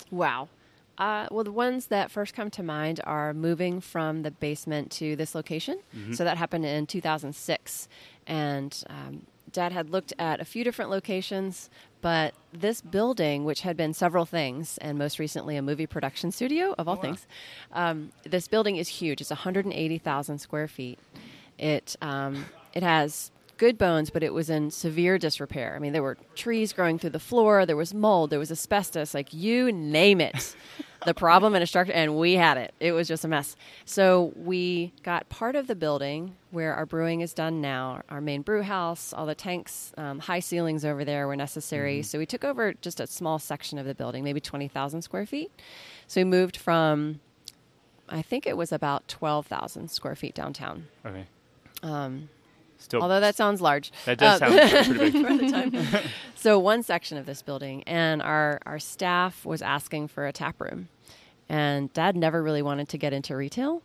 Wow. 0.09 0.49
Uh, 0.97 1.27
well, 1.29 1.43
the 1.43 1.51
ones 1.51 1.85
that 1.87 2.09
first 2.09 2.33
come 2.33 2.49
to 2.49 2.63
mind 2.63 2.99
are 3.03 3.31
moving 3.31 3.79
from 3.79 4.23
the 4.23 4.31
basement 4.31 4.89
to 4.93 5.15
this 5.15 5.35
location. 5.35 5.77
So 6.13 6.23
that 6.23 6.37
happened 6.37 6.65
in 6.65 6.87
2006. 6.87 7.87
And 8.25 8.83
um, 8.89 9.27
Dad 9.51 9.71
had 9.71 9.89
looked 9.89 10.13
at 10.19 10.39
a 10.39 10.45
few 10.45 10.63
different 10.63 10.91
locations, 10.91 11.69
but 12.01 12.33
this 12.51 12.81
building, 12.81 13.45
which 13.45 13.61
had 13.61 13.77
been 13.77 13.93
several 13.93 14.25
things, 14.25 14.77
and 14.79 14.97
most 14.97 15.19
recently 15.19 15.55
a 15.55 15.61
movie 15.61 15.87
production 15.87 16.31
studio, 16.31 16.75
of 16.77 16.87
all 16.87 16.95
things, 16.95 17.27
um, 17.71 18.11
this 18.23 18.47
building 18.47 18.77
is 18.77 18.87
huge. 18.87 19.21
It's 19.21 19.29
180,000 19.29 20.39
square 20.39 20.67
feet. 20.67 20.99
It, 21.57 21.95
um, 22.01 22.45
it 22.73 22.83
has 22.83 23.31
good 23.61 23.77
bones, 23.77 24.09
but 24.09 24.23
it 24.23 24.33
was 24.33 24.49
in 24.49 24.71
severe 24.71 25.19
disrepair. 25.19 25.75
I 25.75 25.79
mean, 25.79 25.93
there 25.93 26.01
were 26.01 26.17
trees 26.33 26.73
growing 26.73 26.97
through 26.97 27.11
the 27.11 27.19
floor, 27.19 27.63
there 27.63 27.77
was 27.77 27.93
mold, 27.93 28.31
there 28.31 28.39
was 28.39 28.49
asbestos, 28.49 29.13
like 29.13 29.35
you 29.35 29.71
name 29.71 30.19
it. 30.19 30.55
the 31.05 31.13
problem 31.13 31.53
in 31.53 31.61
a 31.61 31.67
structure, 31.67 31.93
and 31.93 32.17
we 32.17 32.33
had 32.33 32.57
it. 32.57 32.73
It 32.79 32.91
was 32.93 33.07
just 33.07 33.23
a 33.23 33.27
mess. 33.27 33.55
So 33.85 34.33
we 34.35 34.93
got 35.03 35.29
part 35.29 35.55
of 35.55 35.67
the 35.67 35.75
building 35.75 36.35
where 36.49 36.73
our 36.73 36.87
brewing 36.87 37.21
is 37.21 37.35
done 37.35 37.61
now, 37.61 38.01
our 38.09 38.19
main 38.19 38.41
brew 38.41 38.63
house, 38.63 39.13
all 39.13 39.27
the 39.27 39.35
tanks, 39.35 39.93
um, 39.95 40.17
high 40.17 40.39
ceilings 40.39 40.83
over 40.83 41.05
there 41.05 41.27
were 41.27 41.35
necessary. 41.35 42.01
So 42.01 42.17
we 42.17 42.25
took 42.25 42.43
over 42.43 42.73
just 42.73 42.99
a 42.99 43.05
small 43.05 43.37
section 43.37 43.77
of 43.77 43.85
the 43.85 43.93
building, 43.93 44.23
maybe 44.23 44.41
20,000 44.41 45.03
square 45.03 45.27
feet. 45.27 45.51
So 46.07 46.21
we 46.21 46.25
moved 46.25 46.57
from, 46.57 47.19
I 48.09 48.23
think 48.23 48.47
it 48.47 48.57
was 48.57 48.71
about 48.71 49.07
12,000 49.07 49.91
square 49.91 50.15
feet 50.15 50.33
downtown. 50.33 50.87
Okay. 51.05 51.27
Um, 51.83 52.29
Still, 52.81 53.01
Although 53.01 53.19
that 53.21 53.35
sounds 53.35 53.61
large. 53.61 53.91
that 54.05 54.17
does 54.17 54.41
Um, 54.41 54.51
sound 54.57 54.95
pretty 54.97 55.11
big. 55.11 55.25
for 55.27 55.37
the 55.37 55.49
time. 55.51 56.09
so 56.35 56.57
one 56.59 56.83
section 56.83 57.17
of 57.17 57.25
this 57.25 57.41
building, 57.41 57.83
and 57.83 58.21
our 58.21 58.59
our 58.65 58.79
staff 58.79 59.45
was 59.45 59.61
asking 59.61 60.07
for 60.09 60.25
a 60.27 60.33
tap 60.33 60.59
room, 60.59 60.89
and 61.47 61.91
Dad 61.93 62.15
never 62.15 62.41
really 62.43 62.61
wanted 62.61 62.89
to 62.89 62.97
get 62.97 63.13
into 63.13 63.35
retail, 63.35 63.83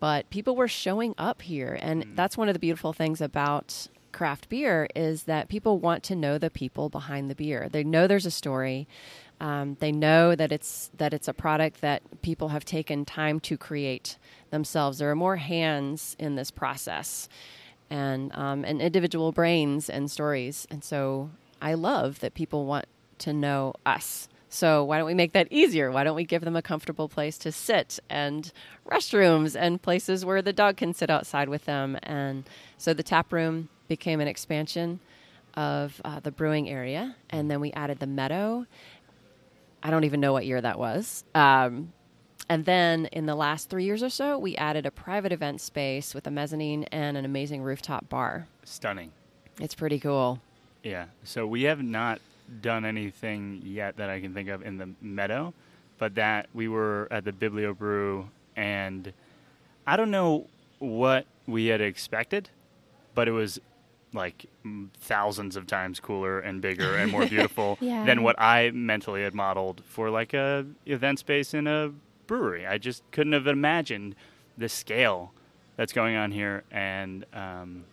but 0.00 0.28
people 0.30 0.54
were 0.56 0.68
showing 0.68 1.14
up 1.18 1.42
here, 1.42 1.78
and 1.80 2.04
that's 2.14 2.36
one 2.36 2.48
of 2.48 2.54
the 2.54 2.58
beautiful 2.60 2.92
things 2.92 3.20
about 3.20 3.88
craft 4.12 4.48
beer 4.48 4.86
is 4.94 5.24
that 5.24 5.48
people 5.48 5.78
want 5.80 6.04
to 6.04 6.14
know 6.14 6.38
the 6.38 6.48
people 6.50 6.88
behind 6.88 7.28
the 7.28 7.34
beer. 7.34 7.68
They 7.72 7.82
know 7.82 8.06
there's 8.06 8.26
a 8.26 8.30
story. 8.30 8.86
Um, 9.40 9.76
they 9.80 9.90
know 9.90 10.36
that 10.36 10.52
it's 10.52 10.90
that 10.98 11.12
it's 11.12 11.26
a 11.26 11.34
product 11.34 11.80
that 11.80 12.02
people 12.22 12.48
have 12.50 12.64
taken 12.64 13.04
time 13.04 13.40
to 13.40 13.56
create 13.58 14.16
themselves. 14.50 14.98
There 14.98 15.10
are 15.10 15.16
more 15.16 15.36
hands 15.36 16.14
in 16.20 16.36
this 16.36 16.52
process 16.52 17.28
and 17.90 18.34
um, 18.34 18.64
and 18.64 18.80
individual 18.80 19.32
brains 19.32 19.88
and 19.88 20.10
stories. 20.10 20.66
And 20.70 20.82
so 20.82 21.30
I 21.60 21.74
love 21.74 22.20
that 22.20 22.34
people 22.34 22.66
want 22.66 22.86
to 23.18 23.32
know 23.32 23.74
us. 23.86 24.28
So 24.48 24.84
why 24.84 24.98
don't 24.98 25.06
we 25.06 25.14
make 25.14 25.32
that 25.32 25.48
easier? 25.50 25.90
Why 25.90 26.04
don't 26.04 26.14
we 26.14 26.24
give 26.24 26.42
them 26.42 26.54
a 26.54 26.62
comfortable 26.62 27.08
place 27.08 27.36
to 27.38 27.50
sit 27.50 27.98
and 28.08 28.52
restrooms 28.88 29.56
and 29.58 29.82
places 29.82 30.24
where 30.24 30.42
the 30.42 30.52
dog 30.52 30.76
can 30.76 30.94
sit 30.94 31.10
outside 31.10 31.48
with 31.48 31.64
them? 31.64 31.98
And 32.04 32.44
so 32.78 32.94
the 32.94 33.02
tap 33.02 33.32
room 33.32 33.68
became 33.88 34.20
an 34.20 34.28
expansion 34.28 35.00
of 35.54 36.00
uh, 36.04 36.20
the 36.20 36.30
brewing 36.30 36.68
area, 36.68 37.16
and 37.30 37.50
then 37.50 37.60
we 37.60 37.72
added 37.72 37.98
the 37.98 38.06
meadow. 38.06 38.66
I 39.82 39.90
don't 39.90 40.04
even 40.04 40.20
know 40.20 40.32
what 40.32 40.46
year 40.46 40.60
that 40.60 40.78
was. 40.78 41.24
Um, 41.34 41.92
and 42.48 42.64
then 42.64 43.06
in 43.06 43.26
the 43.26 43.34
last 43.34 43.70
three 43.70 43.84
years 43.84 44.02
or 44.02 44.10
so, 44.10 44.38
we 44.38 44.56
added 44.56 44.86
a 44.86 44.90
private 44.90 45.32
event 45.32 45.60
space 45.60 46.14
with 46.14 46.26
a 46.26 46.30
mezzanine 46.30 46.84
and 46.84 47.16
an 47.16 47.24
amazing 47.24 47.62
rooftop 47.62 48.08
bar. 48.08 48.46
Stunning. 48.64 49.12
It's 49.60 49.74
pretty 49.74 49.98
cool. 49.98 50.40
Yeah. 50.82 51.06
So 51.24 51.46
we 51.46 51.62
have 51.62 51.82
not 51.82 52.20
done 52.60 52.84
anything 52.84 53.62
yet 53.64 53.96
that 53.96 54.10
I 54.10 54.20
can 54.20 54.34
think 54.34 54.48
of 54.48 54.62
in 54.62 54.76
the 54.78 54.90
meadow, 55.00 55.54
but 55.98 56.14
that 56.16 56.48
we 56.52 56.68
were 56.68 57.08
at 57.10 57.24
the 57.24 57.32
Biblio 57.32 57.76
Brew, 57.76 58.28
and 58.56 59.12
I 59.86 59.96
don't 59.96 60.10
know 60.10 60.46
what 60.80 61.24
we 61.46 61.66
had 61.66 61.80
expected, 61.80 62.50
but 63.14 63.28
it 63.28 63.32
was 63.32 63.58
like 64.12 64.46
thousands 65.00 65.56
of 65.56 65.66
times 65.66 65.98
cooler 66.00 66.38
and 66.40 66.60
bigger 66.60 66.96
and 66.96 67.10
more 67.10 67.26
beautiful 67.28 67.78
Yeah. 67.80 68.04
than 68.04 68.22
what 68.22 68.38
I 68.38 68.70
mentally 68.72 69.22
had 69.22 69.34
modeled 69.34 69.82
for 69.86 70.10
like 70.10 70.34
a 70.34 70.64
event 70.86 71.18
space 71.18 71.52
in 71.54 71.66
a 71.66 71.90
brewery. 72.26 72.66
I 72.66 72.78
just 72.78 73.02
couldn't 73.10 73.32
have 73.32 73.46
imagined 73.46 74.14
the 74.56 74.68
scale 74.68 75.32
that's 75.76 75.92
going 75.92 76.16
on 76.16 76.30
here, 76.32 76.62
and 76.70 77.24
um, 77.32 77.84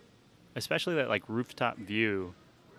especially 0.56 0.94
that 0.96 1.08
like 1.08 1.22
rooftop 1.28 1.76
view 1.78 2.34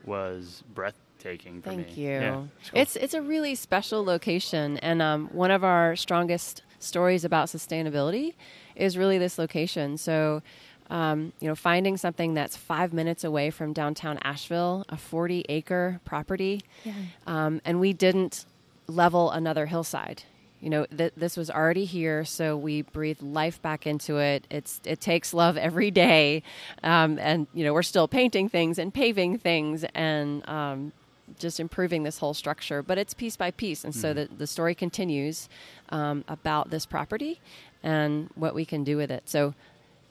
was 0.06 0.64
breathtaking 0.74 1.62
for 1.62 1.70
me. 1.72 1.84
Thank 1.84 1.98
you. 1.98 2.08
Yeah, 2.10 2.44
it's 2.60 2.70
cool. 2.70 2.80
It's 2.82 2.96
it's 2.96 3.14
a 3.14 3.22
really 3.22 3.56
special 3.56 4.04
location, 4.04 4.78
and 4.78 5.02
um, 5.02 5.28
one 5.34 5.52
of 5.52 5.64
our 5.64 5.96
strongest 5.96 6.64
stories 6.80 7.24
about 7.26 7.48
sustainability 7.48 8.34
is 8.76 8.98
really 8.98 9.18
this 9.18 9.38
location. 9.38 9.98
So. 9.98 10.42
Um, 10.90 11.32
you 11.40 11.48
know, 11.48 11.56
finding 11.56 11.96
something 11.96 12.34
that's 12.34 12.58
five 12.58 12.92
minutes 12.92 13.24
away 13.24 13.50
from 13.52 13.72
downtown 13.72 14.20
Asheville, 14.22 14.84
a 14.90 14.98
40 14.98 15.46
acre 15.48 16.02
property, 16.04 16.62
Yeah. 16.84 16.94
um, 17.26 17.62
and 17.64 17.80
we 17.80 17.94
didn't 17.94 18.46
level 18.88 19.32
another 19.32 19.66
hillside. 19.66 20.24
You 20.64 20.70
know, 20.70 20.86
th- 20.86 21.12
this 21.18 21.36
was 21.36 21.52
already 21.52 21.84
here, 21.84 22.24
so 22.24 22.56
we 22.56 22.84
breathe 22.84 23.22
life 23.22 23.62
back 23.62 23.86
into 23.86 24.18
it. 24.20 24.48
It's 24.50 24.80
it 24.86 25.02
takes 25.02 25.34
love 25.34 25.58
every 25.58 25.92
day, 25.92 26.42
um, 26.84 27.20
and 27.20 27.48
you 27.54 27.66
know 27.66 27.74
we're 27.74 27.84
still 27.84 28.08
painting 28.08 28.48
things 28.48 28.80
and 28.80 28.94
paving 28.94 29.40
things 29.40 29.84
and 29.94 30.48
um, 30.48 30.94
just 31.38 31.60
improving 31.60 32.04
this 32.04 32.18
whole 32.20 32.34
structure. 32.34 32.82
But 32.82 32.98
it's 32.98 33.14
piece 33.14 33.36
by 33.36 33.52
piece, 33.52 33.84
and 33.84 33.94
so 33.94 34.14
the 34.14 34.30
the 34.38 34.48
story 34.48 34.74
continues 34.74 35.50
um, 35.90 36.24
about 36.30 36.70
this 36.70 36.86
property 36.86 37.42
and 37.84 38.30
what 38.36 38.56
we 38.56 38.64
can 38.64 38.86
do 38.86 38.96
with 38.96 39.12
it. 39.12 39.24
So 39.26 39.56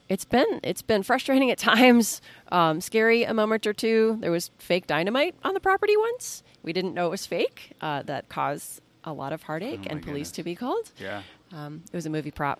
it's 0.07 0.25
been 0.25 0.59
it's 0.61 0.83
been 0.83 1.01
frustrating 1.01 1.49
at 1.49 1.57
times, 1.57 2.21
um, 2.51 2.79
scary 2.79 3.23
a 3.23 3.33
moment 3.33 3.65
or 3.65 3.73
two. 3.73 4.19
There 4.21 4.29
was 4.29 4.51
fake 4.59 4.85
dynamite 4.85 5.33
on 5.43 5.55
the 5.55 5.59
property 5.59 5.97
once. 5.97 6.43
We 6.61 6.73
didn't 6.73 6.93
know 6.93 7.07
it 7.07 7.11
was 7.11 7.25
fake. 7.25 7.71
Uh, 7.81 8.03
that 8.03 8.29
caused 8.29 8.82
a 9.03 9.13
lot 9.13 9.33
of 9.33 9.43
heartache 9.43 9.81
Oh 9.83 9.87
and 9.89 10.01
police 10.01 10.29
goodness. 10.29 10.31
to 10.31 10.43
be 10.43 10.55
called. 10.55 10.91
yeah. 10.99 11.21
Um, 11.51 11.83
it 11.91 11.95
was 11.95 12.05
a 12.05 12.09
movie 12.09 12.31
prop. 12.31 12.59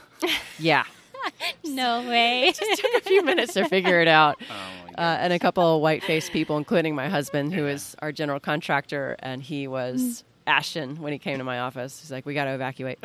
yeah, 0.58 0.84
No 1.64 2.00
way. 2.08 2.48
It 2.48 2.56
Just 2.56 2.80
took 2.82 2.94
a 2.94 3.00
few 3.00 3.22
minutes 3.24 3.54
to 3.54 3.68
figure 3.68 4.00
it 4.00 4.08
out. 4.08 4.40
Oh 4.50 4.54
Uh, 5.02 5.16
and 5.20 5.32
a 5.32 5.38
couple 5.40 5.74
of 5.76 5.82
white 5.82 6.04
faced 6.04 6.30
people, 6.32 6.56
including 6.56 6.94
my 6.94 7.08
husband, 7.08 7.52
who 7.52 7.66
is 7.66 7.96
our 8.00 8.12
general 8.12 8.38
contractor, 8.38 9.16
and 9.18 9.42
he 9.42 9.66
was 9.66 10.22
ashen 10.46 11.00
when 11.02 11.12
he 11.12 11.18
came 11.18 11.38
to 11.38 11.42
my 11.44 11.58
office. 11.58 12.00
He's 12.00 12.12
like, 12.12 12.24
"We 12.24 12.32
got 12.34 12.44
to 12.44 12.52
evacuate." 12.54 12.98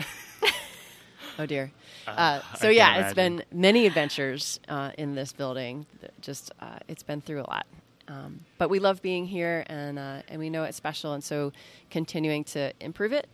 oh 1.40 1.46
dear. 1.48 1.72
Uh, 2.08 2.42
I 2.54 2.58
so 2.58 2.68
can 2.68 2.76
yeah, 2.76 3.06
it's 3.06 3.16
been 3.16 3.44
many 3.52 3.88
adventures 3.88 4.60
uh, 4.70 4.92
in 5.00 5.16
this 5.16 5.34
building. 5.34 5.88
Just 6.22 6.52
uh, 6.60 6.78
it's 6.88 7.02
been 7.02 7.22
through 7.22 7.42
a 7.42 7.50
lot, 7.50 7.66
um, 8.10 8.42
but 8.58 8.70
we 8.70 8.80
love 8.80 9.02
being 9.02 9.26
here, 9.26 9.64
and 9.68 9.98
uh, 10.00 10.22
and 10.28 10.40
we 10.40 10.50
know 10.50 10.64
it's 10.64 10.76
special, 10.78 11.14
and 11.14 11.24
so 11.24 11.52
continuing 11.92 12.44
to 12.46 12.74
improve 12.82 13.14
it 13.14 13.28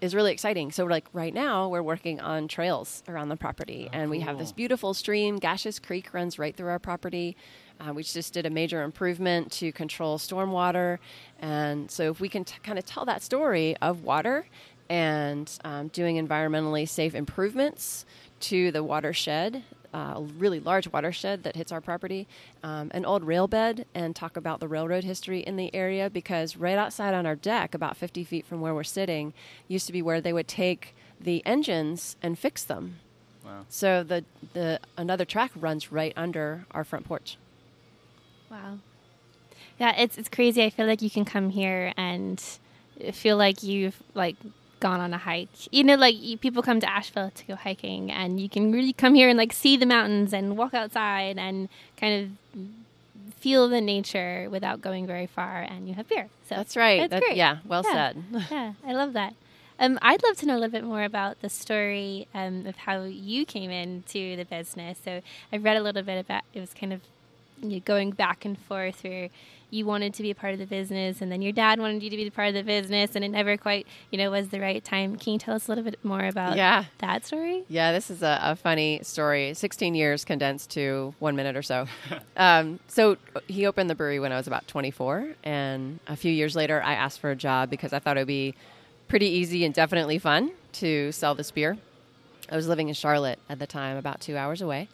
is 0.00 0.14
really 0.14 0.32
exciting. 0.32 0.70
So, 0.72 0.84
like 0.86 1.06
right 1.12 1.34
now, 1.34 1.68
we're 1.68 1.82
working 1.82 2.20
on 2.20 2.48
trails 2.48 3.02
around 3.08 3.28
the 3.28 3.36
property, 3.36 3.88
Oh, 3.92 3.96
and 3.98 4.10
we 4.10 4.20
have 4.20 4.38
this 4.38 4.52
beautiful 4.52 4.94
stream. 4.94 5.36
Gashes 5.38 5.78
Creek 5.78 6.14
runs 6.14 6.38
right 6.38 6.56
through 6.56 6.68
our 6.68 6.78
property. 6.78 7.36
Uh, 7.80 7.92
we 7.92 8.02
just 8.02 8.32
did 8.32 8.46
a 8.46 8.50
major 8.50 8.82
improvement 8.82 9.50
to 9.52 9.72
control 9.72 10.16
stormwater, 10.18 10.98
and 11.40 11.90
so 11.90 12.10
if 12.10 12.20
we 12.20 12.28
can 12.28 12.44
t- 12.44 12.54
kind 12.62 12.78
of 12.78 12.86
tell 12.86 13.04
that 13.06 13.22
story 13.22 13.76
of 13.82 14.04
water 14.04 14.46
and 14.88 15.58
um, 15.64 15.88
doing 15.88 16.16
environmentally 16.24 16.88
safe 16.88 17.14
improvements 17.14 18.04
to 18.40 18.70
the 18.72 18.82
watershed, 18.82 19.62
uh, 19.92 20.14
a 20.16 20.22
really 20.38 20.60
large 20.60 20.90
watershed 20.92 21.42
that 21.42 21.56
hits 21.56 21.72
our 21.72 21.80
property, 21.80 22.28
um, 22.62 22.90
an 22.92 23.04
old 23.04 23.24
rail 23.24 23.48
bed, 23.48 23.86
and 23.94 24.14
talk 24.14 24.36
about 24.36 24.60
the 24.60 24.68
railroad 24.68 25.04
history 25.04 25.40
in 25.40 25.56
the 25.56 25.74
area 25.74 26.08
because 26.08 26.56
right 26.56 26.78
outside 26.78 27.14
on 27.14 27.26
our 27.26 27.36
deck, 27.36 27.74
about 27.74 27.96
50 27.96 28.24
feet 28.24 28.46
from 28.46 28.60
where 28.60 28.74
we're 28.74 28.84
sitting, 28.84 29.32
used 29.68 29.86
to 29.86 29.92
be 29.92 30.02
where 30.02 30.20
they 30.20 30.32
would 30.32 30.48
take 30.48 30.94
the 31.20 31.44
engines 31.44 32.16
and 32.22 32.38
fix 32.38 32.64
them. 32.64 32.96
Wow. 33.44 33.64
So 33.68 34.02
the 34.02 34.24
the 34.52 34.80
another 34.96 35.24
track 35.24 35.50
runs 35.56 35.90
right 35.90 36.12
under 36.16 36.66
our 36.70 36.84
front 36.84 37.06
porch. 37.06 37.36
Wow. 38.50 38.78
Yeah, 39.78 39.94
it's 39.96 40.18
it's 40.18 40.28
crazy. 40.28 40.62
I 40.62 40.70
feel 40.70 40.86
like 40.86 41.02
you 41.02 41.10
can 41.10 41.24
come 41.24 41.50
here 41.50 41.92
and 41.96 42.40
feel 43.12 43.36
like 43.36 43.62
you've 43.62 44.02
like 44.14 44.36
gone 44.80 45.00
on 45.00 45.12
a 45.14 45.18
hike. 45.18 45.48
You 45.70 45.84
know, 45.84 45.94
like 45.94 46.20
you, 46.20 46.36
people 46.36 46.62
come 46.62 46.80
to 46.80 46.90
Asheville 46.90 47.30
to 47.34 47.44
go 47.46 47.54
hiking, 47.54 48.10
and 48.10 48.40
you 48.40 48.48
can 48.48 48.72
really 48.72 48.92
come 48.92 49.14
here 49.14 49.28
and 49.28 49.38
like 49.38 49.52
see 49.52 49.76
the 49.76 49.86
mountains 49.86 50.32
and 50.32 50.56
walk 50.56 50.74
outside 50.74 51.38
and 51.38 51.68
kind 51.96 52.14
of 52.54 52.62
feel 53.34 53.68
the 53.68 53.80
nature 53.80 54.48
without 54.50 54.80
going 54.80 55.06
very 55.06 55.26
far. 55.26 55.62
And 55.62 55.88
you 55.88 55.94
have 55.94 56.08
beer. 56.08 56.28
So 56.48 56.56
That's 56.56 56.76
right. 56.76 57.00
That's 57.00 57.10
That- 57.20 57.22
great. 57.22 57.36
Yeah, 57.36 57.58
well 57.64 57.82
Yeah. 57.84 58.12
said. 58.12 58.24
yeah, 58.50 58.72
I 58.86 58.92
love 58.92 59.12
that. 59.14 59.34
Um, 59.78 59.98
I'd 60.02 60.22
love 60.22 60.36
to 60.38 60.46
know 60.46 60.54
a 60.54 60.60
little 60.60 60.68
bit 60.72 60.84
more 60.84 61.04
about 61.04 61.40
the 61.40 61.48
story 61.48 62.26
um, 62.34 62.66
of 62.66 62.76
how 62.76 63.04
you 63.04 63.46
came 63.46 63.70
into 63.70 64.36
the 64.36 64.44
business. 64.44 64.98
So 65.02 65.22
I've 65.50 65.64
read 65.64 65.78
a 65.78 65.82
little 65.82 66.02
bit 66.02 66.18
about 66.20 66.42
it 66.52 66.60
was 66.60 66.74
kind 66.74 66.92
of 66.92 67.00
you 67.62 67.68
know, 67.76 67.80
going 67.84 68.10
back 68.10 68.44
and 68.44 68.58
forth 68.58 69.02
where 69.04 69.28
you 69.72 69.86
wanted 69.86 70.12
to 70.14 70.22
be 70.24 70.32
a 70.32 70.34
part 70.34 70.52
of 70.52 70.58
the 70.58 70.66
business 70.66 71.20
and 71.22 71.30
then 71.30 71.40
your 71.40 71.52
dad 71.52 71.78
wanted 71.78 72.02
you 72.02 72.10
to 72.10 72.16
be 72.16 72.26
a 72.26 72.30
part 72.30 72.48
of 72.48 72.54
the 72.54 72.62
business 72.64 73.14
and 73.14 73.24
it 73.24 73.28
never 73.28 73.56
quite 73.56 73.86
you 74.10 74.18
know 74.18 74.28
was 74.30 74.48
the 74.48 74.58
right 74.60 74.82
time. 74.82 75.16
Can 75.16 75.34
you 75.34 75.38
tell 75.38 75.54
us 75.54 75.68
a 75.68 75.70
little 75.70 75.84
bit 75.84 76.04
more 76.04 76.24
about 76.26 76.56
Yeah. 76.56 76.86
that 76.98 77.24
story? 77.24 77.62
Yeah, 77.68 77.92
this 77.92 78.10
is 78.10 78.22
a, 78.22 78.40
a 78.42 78.56
funny 78.56 78.98
story. 79.04 79.54
16 79.54 79.94
years 79.94 80.24
condensed 80.24 80.70
to 80.70 81.14
one 81.20 81.36
minute 81.36 81.56
or 81.56 81.62
so. 81.62 81.86
um, 82.36 82.80
so 82.88 83.16
he 83.46 83.64
opened 83.66 83.88
the 83.88 83.94
brewery 83.94 84.18
when 84.18 84.32
I 84.32 84.36
was 84.36 84.48
about 84.48 84.66
24. 84.66 85.34
And 85.44 86.00
a 86.08 86.16
few 86.16 86.32
years 86.32 86.56
later, 86.56 86.82
I 86.82 86.94
asked 86.94 87.20
for 87.20 87.30
a 87.30 87.36
job 87.36 87.70
because 87.70 87.92
I 87.92 88.00
thought 88.00 88.16
it 88.16 88.20
would 88.22 88.26
be 88.26 88.54
pretty 89.06 89.26
easy 89.26 89.64
and 89.64 89.72
definitely 89.72 90.18
fun 90.18 90.50
to 90.72 91.12
sell 91.12 91.36
this 91.36 91.52
beer. 91.52 91.76
I 92.50 92.56
was 92.56 92.66
living 92.66 92.88
in 92.88 92.94
Charlotte 92.94 93.38
at 93.48 93.60
the 93.60 93.66
time, 93.68 93.96
about 93.96 94.20
two 94.20 94.36
hours 94.36 94.60
away. 94.60 94.88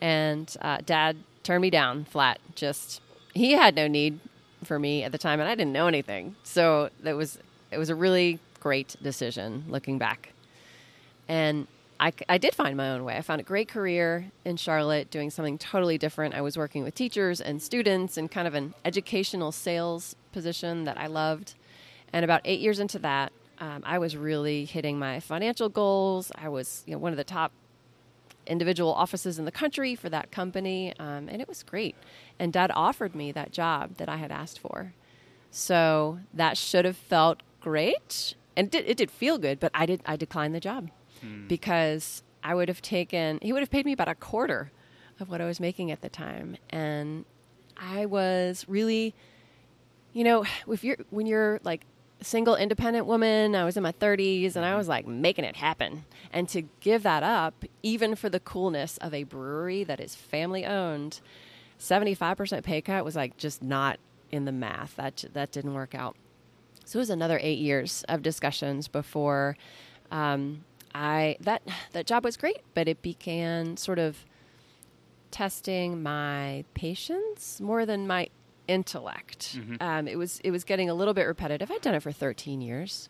And 0.00 0.54
uh, 0.60 0.78
dad 0.86 1.16
turned 1.44 1.62
me 1.62 1.70
down 1.70 2.04
flat. 2.04 2.40
Just, 2.56 3.00
he 3.34 3.52
had 3.52 3.76
no 3.76 3.86
need 3.86 4.18
for 4.64 4.78
me 4.78 5.04
at 5.04 5.12
the 5.12 5.18
time, 5.18 5.38
and 5.40 5.48
I 5.48 5.54
didn't 5.54 5.72
know 5.72 5.86
anything. 5.86 6.34
So 6.42 6.90
that 7.02 7.14
was, 7.14 7.38
it 7.70 7.78
was 7.78 7.90
a 7.90 7.94
really 7.94 8.40
great 8.58 8.96
decision 9.02 9.64
looking 9.68 9.98
back. 9.98 10.32
And 11.28 11.66
I, 12.00 12.12
I 12.28 12.38
did 12.38 12.54
find 12.54 12.76
my 12.76 12.90
own 12.90 13.04
way. 13.04 13.16
I 13.16 13.20
found 13.20 13.40
a 13.40 13.44
great 13.44 13.68
career 13.68 14.30
in 14.44 14.56
Charlotte 14.56 15.10
doing 15.10 15.30
something 15.30 15.58
totally 15.58 15.98
different. 15.98 16.34
I 16.34 16.40
was 16.40 16.56
working 16.56 16.82
with 16.82 16.94
teachers 16.94 17.40
and 17.40 17.62
students 17.62 18.18
in 18.18 18.28
kind 18.28 18.48
of 18.48 18.54
an 18.54 18.74
educational 18.84 19.52
sales 19.52 20.16
position 20.32 20.84
that 20.84 20.98
I 20.98 21.06
loved. 21.06 21.54
And 22.12 22.24
about 22.24 22.40
eight 22.44 22.60
years 22.60 22.80
into 22.80 22.98
that, 23.00 23.32
um, 23.58 23.82
I 23.86 23.98
was 23.98 24.16
really 24.16 24.64
hitting 24.64 24.98
my 24.98 25.20
financial 25.20 25.68
goals. 25.68 26.32
I 26.34 26.48
was 26.48 26.82
you 26.86 26.92
know, 26.92 26.98
one 26.98 27.12
of 27.12 27.16
the 27.16 27.24
top 27.24 27.52
individual 28.46 28.92
offices 28.92 29.38
in 29.38 29.44
the 29.44 29.52
country 29.52 29.94
for 29.94 30.08
that 30.08 30.30
company, 30.30 30.94
um, 30.98 31.28
and 31.28 31.40
it 31.40 31.48
was 31.48 31.62
great. 31.62 31.96
And 32.38 32.52
Dad 32.52 32.70
offered 32.74 33.14
me 33.14 33.32
that 33.32 33.52
job 33.52 33.96
that 33.96 34.08
I 34.08 34.16
had 34.16 34.30
asked 34.32 34.58
for. 34.58 34.92
So 35.50 36.18
that 36.32 36.56
should 36.56 36.84
have 36.84 36.96
felt 36.96 37.42
great, 37.60 38.34
and 38.56 38.66
it 38.66 38.70
did, 38.70 38.84
it 38.88 38.96
did 38.96 39.10
feel 39.10 39.38
good. 39.38 39.60
But 39.60 39.70
I 39.74 39.86
did 39.86 40.00
I 40.04 40.16
declined 40.16 40.54
the 40.54 40.60
job 40.60 40.90
because 41.48 42.22
I 42.42 42.54
would 42.54 42.68
have 42.68 42.82
taken 42.82 43.38
he 43.40 43.52
would 43.52 43.60
have 43.62 43.70
paid 43.70 43.86
me 43.86 43.92
about 43.92 44.08
a 44.08 44.14
quarter 44.14 44.72
of 45.20 45.30
what 45.30 45.40
I 45.40 45.46
was 45.46 45.60
making 45.60 45.90
at 45.90 46.00
the 46.02 46.08
time, 46.08 46.56
and 46.70 47.24
I 47.76 48.06
was 48.06 48.64
really, 48.68 49.14
you 50.12 50.24
know, 50.24 50.44
if 50.68 50.82
you're 50.84 50.98
when 51.10 51.26
you're 51.26 51.60
like 51.62 51.86
single 52.24 52.56
independent 52.56 53.06
woman, 53.06 53.54
I 53.54 53.64
was 53.64 53.76
in 53.76 53.82
my 53.82 53.92
30s 53.92 54.56
and 54.56 54.64
I 54.64 54.76
was 54.76 54.88
like 54.88 55.06
making 55.06 55.44
it 55.44 55.56
happen, 55.56 56.04
and 56.32 56.48
to 56.50 56.62
give 56.80 57.02
that 57.04 57.22
up 57.22 57.64
even 57.82 58.14
for 58.16 58.28
the 58.28 58.40
coolness 58.40 58.96
of 58.98 59.14
a 59.14 59.24
brewery 59.24 59.84
that 59.84 60.00
is 60.00 60.14
family 60.14 60.64
owned. 60.64 61.20
75% 61.78 62.62
pay 62.62 62.80
cut 62.80 63.04
was 63.04 63.16
like 63.16 63.36
just 63.36 63.62
not 63.62 63.98
in 64.30 64.44
the 64.44 64.52
math. 64.52 64.96
That 64.96 65.24
that 65.32 65.52
didn't 65.52 65.74
work 65.74 65.94
out. 65.94 66.16
So 66.84 66.98
it 66.98 67.00
was 67.00 67.10
another 67.10 67.38
eight 67.42 67.58
years 67.58 68.04
of 68.08 68.22
discussions 68.22 68.88
before 68.88 69.56
um, 70.10 70.64
I 70.94 71.36
that 71.40 71.62
that 71.92 72.06
job 72.06 72.24
was 72.24 72.36
great, 72.36 72.60
but 72.74 72.88
it 72.88 73.02
began 73.02 73.76
sort 73.76 73.98
of 73.98 74.24
testing 75.30 76.02
my 76.02 76.64
patience 76.74 77.60
more 77.60 77.84
than 77.84 78.06
my 78.06 78.28
intellect. 78.68 79.58
Um, 79.80 80.08
it 80.08 80.16
was 80.16 80.40
it 80.40 80.50
was 80.50 80.64
getting 80.64 80.90
a 80.90 80.94
little 80.94 81.14
bit 81.14 81.24
repetitive. 81.24 81.70
I'd 81.70 81.80
done 81.80 81.94
it 81.94 82.02
for 82.02 82.12
13 82.12 82.60
years, 82.60 83.08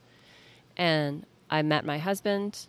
and 0.77 1.27
I 1.51 1.62
met 1.62 1.85
my 1.85 1.99
husband, 1.99 2.67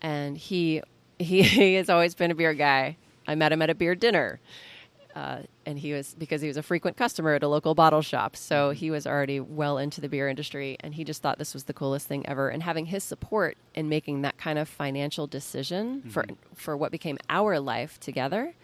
and 0.00 0.36
he 0.36 0.82
he, 1.18 1.42
he 1.42 1.74
has 1.74 1.88
always 1.88 2.14
been 2.14 2.30
a 2.30 2.34
beer 2.34 2.54
guy. 2.54 2.96
I 3.26 3.34
met 3.36 3.52
him 3.52 3.62
at 3.62 3.70
a 3.70 3.74
beer 3.74 3.94
dinner 3.94 4.40
uh, 5.14 5.38
and 5.66 5.78
he 5.78 5.92
was 5.92 6.14
because 6.18 6.40
he 6.40 6.48
was 6.48 6.56
a 6.56 6.62
frequent 6.62 6.96
customer 6.96 7.34
at 7.34 7.42
a 7.42 7.48
local 7.48 7.74
bottle 7.74 8.02
shop 8.02 8.36
so 8.36 8.70
he 8.70 8.90
was 8.90 9.06
already 9.06 9.40
well 9.40 9.78
into 9.78 10.00
the 10.00 10.08
beer 10.08 10.28
industry 10.28 10.76
and 10.80 10.94
he 10.94 11.04
just 11.04 11.22
thought 11.22 11.38
this 11.38 11.54
was 11.54 11.64
the 11.64 11.72
coolest 11.72 12.06
thing 12.06 12.26
ever 12.26 12.48
and 12.48 12.62
having 12.62 12.86
his 12.86 13.04
support 13.04 13.56
in 13.74 13.88
making 13.88 14.22
that 14.22 14.36
kind 14.38 14.58
of 14.58 14.68
financial 14.68 15.26
decision 15.26 16.02
for 16.08 16.24
for 16.54 16.76
what 16.76 16.90
became 16.90 17.18
our 17.28 17.60
life 17.60 18.00
together 18.00 18.54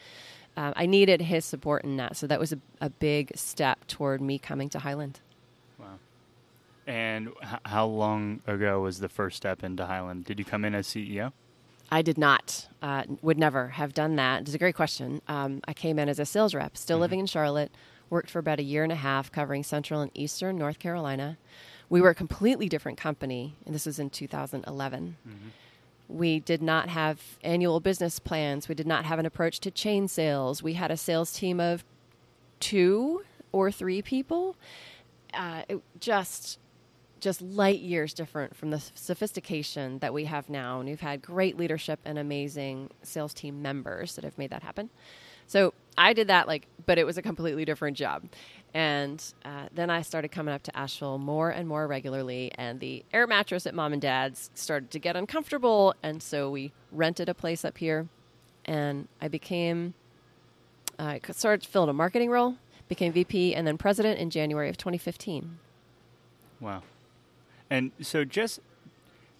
um, 0.58 0.72
i 0.76 0.84
needed 0.86 1.20
his 1.22 1.44
support 1.44 1.80
in 1.84 1.96
that 1.96 2.16
so 2.16 2.26
that 2.26 2.38
was 2.40 2.52
a, 2.52 2.58
a 2.80 2.90
big 2.90 3.24
step 3.34 3.78
toward 3.86 4.20
me 4.20 4.38
coming 4.38 4.68
to 4.68 4.78
highland 4.80 5.20
Wow. 5.78 5.98
And 6.86 7.28
h- 7.42 7.60
how 7.64 7.86
long 7.86 8.40
ago 8.46 8.80
was 8.80 8.98
the 8.98 9.08
first 9.08 9.36
step 9.36 9.62
into 9.62 9.86
Highland? 9.86 10.24
Did 10.24 10.38
you 10.38 10.44
come 10.44 10.64
in 10.64 10.74
as 10.74 10.86
CEO? 10.88 11.32
I 11.90 12.02
did 12.02 12.18
not, 12.18 12.66
uh, 12.82 13.04
would 13.22 13.38
never 13.38 13.68
have 13.68 13.94
done 13.94 14.16
that. 14.16 14.42
It's 14.42 14.54
a 14.54 14.58
great 14.58 14.74
question. 14.74 15.22
Um, 15.28 15.60
I 15.66 15.72
came 15.72 15.98
in 15.98 16.08
as 16.08 16.18
a 16.18 16.26
sales 16.26 16.52
rep, 16.54 16.76
still 16.76 16.98
living 16.98 17.20
in 17.20 17.26
Charlotte, 17.26 17.70
worked 18.10 18.30
for 18.30 18.38
about 18.40 18.58
a 18.58 18.62
year 18.62 18.82
and 18.82 18.92
a 18.92 18.96
half 19.08 19.30
covering 19.30 19.62
central 19.62 20.00
and 20.00 20.10
eastern 20.14 20.58
North 20.58 20.78
Carolina. 20.78 21.38
We 21.88 22.00
were 22.00 22.10
a 22.10 22.14
completely 22.14 22.68
different 22.68 22.98
company, 22.98 23.54
and 23.64 23.74
this 23.74 23.86
was 23.86 23.98
in 23.98 24.10
2011. 24.10 25.16
We 26.08 26.40
did 26.40 26.62
not 26.62 26.88
have 26.88 27.38
annual 27.42 27.80
business 27.80 28.18
plans. 28.18 28.68
We 28.68 28.74
did 28.74 28.86
not 28.86 29.04
have 29.04 29.18
an 29.18 29.26
approach 29.26 29.60
to 29.60 29.70
chain 29.70 30.08
sales. 30.08 30.62
We 30.62 30.74
had 30.74 30.90
a 30.90 30.96
sales 30.96 31.32
team 31.32 31.60
of 31.60 31.84
two 32.60 33.24
or 33.52 33.70
three 33.70 34.02
people. 34.02 34.56
Uh, 35.34 35.62
it 35.68 35.82
just 36.00 36.58
just 37.20 37.42
light 37.42 37.80
years 37.80 38.14
different 38.14 38.54
from 38.54 38.70
the 38.70 38.80
sophistication 38.94 39.98
that 39.98 40.14
we 40.14 40.24
have 40.24 40.48
now. 40.48 40.78
And 40.78 40.88
we've 40.88 41.00
had 41.00 41.20
great 41.20 41.58
leadership 41.58 41.98
and 42.04 42.16
amazing 42.16 42.90
sales 43.02 43.34
team 43.34 43.60
members 43.60 44.14
that 44.14 44.22
have 44.22 44.38
made 44.38 44.50
that 44.50 44.62
happen. 44.62 44.88
So 45.48 45.74
I 45.96 46.12
did 46.12 46.28
that, 46.28 46.46
like, 46.46 46.68
but 46.86 46.98
it 46.98 47.04
was 47.04 47.18
a 47.18 47.22
completely 47.22 47.64
different 47.64 47.96
job. 47.96 48.28
And 48.74 49.22
uh, 49.44 49.66
then 49.72 49.90
I 49.90 50.02
started 50.02 50.28
coming 50.28 50.54
up 50.54 50.62
to 50.64 50.76
Asheville 50.76 51.18
more 51.18 51.50
and 51.50 51.66
more 51.66 51.86
regularly, 51.86 52.52
and 52.56 52.80
the 52.80 53.04
air 53.12 53.26
mattress 53.26 53.66
at 53.66 53.74
mom 53.74 53.92
and 53.92 54.02
dad's 54.02 54.50
started 54.54 54.90
to 54.90 54.98
get 54.98 55.16
uncomfortable. 55.16 55.94
And 56.02 56.22
so 56.22 56.50
we 56.50 56.72
rented 56.92 57.28
a 57.28 57.34
place 57.34 57.64
up 57.64 57.78
here, 57.78 58.08
and 58.64 59.08
I 59.20 59.28
became, 59.28 59.94
I 60.98 61.20
started 61.32 61.66
filling 61.66 61.88
a 61.88 61.94
marketing 61.94 62.30
role, 62.30 62.56
became 62.88 63.12
VP, 63.12 63.54
and 63.54 63.66
then 63.66 63.78
president 63.78 64.18
in 64.18 64.30
January 64.30 64.68
of 64.68 64.76
2015. 64.76 65.58
Wow. 66.60 66.82
And 67.70 67.92
so 68.00 68.24
just 68.24 68.60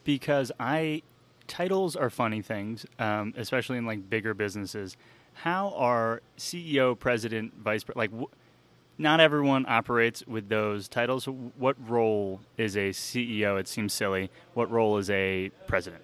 because 0.04 0.50
I 0.58 1.02
titles 1.48 1.96
are 1.96 2.10
funny 2.10 2.42
things, 2.42 2.86
um, 2.98 3.34
especially 3.36 3.78
in 3.78 3.86
like 3.86 4.08
bigger 4.08 4.34
businesses. 4.34 4.96
How 5.34 5.72
are 5.76 6.22
CEO, 6.36 6.96
president, 6.98 7.54
vice 7.54 7.82
pre- 7.84 7.94
like? 7.96 8.10
Wh- 8.12 8.32
not 8.98 9.20
everyone 9.20 9.64
operates 9.68 10.26
with 10.26 10.48
those 10.48 10.88
titles. 10.88 11.26
What 11.56 11.76
role 11.88 12.40
is 12.56 12.76
a 12.76 12.90
CEO? 12.90 13.58
It 13.58 13.68
seems 13.68 13.92
silly. 13.92 14.30
What 14.54 14.70
role 14.70 14.98
is 14.98 15.08
a 15.11 15.50
president? 15.68 16.02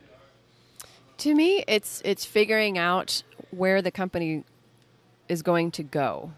To 1.18 1.34
me, 1.34 1.64
it's 1.68 2.00
it's 2.04 2.24
figuring 2.24 2.78
out 2.78 3.22
where 3.50 3.82
the 3.82 3.90
company 3.90 4.44
is 5.28 5.42
going 5.42 5.70
to 5.72 5.82
go. 5.82 6.32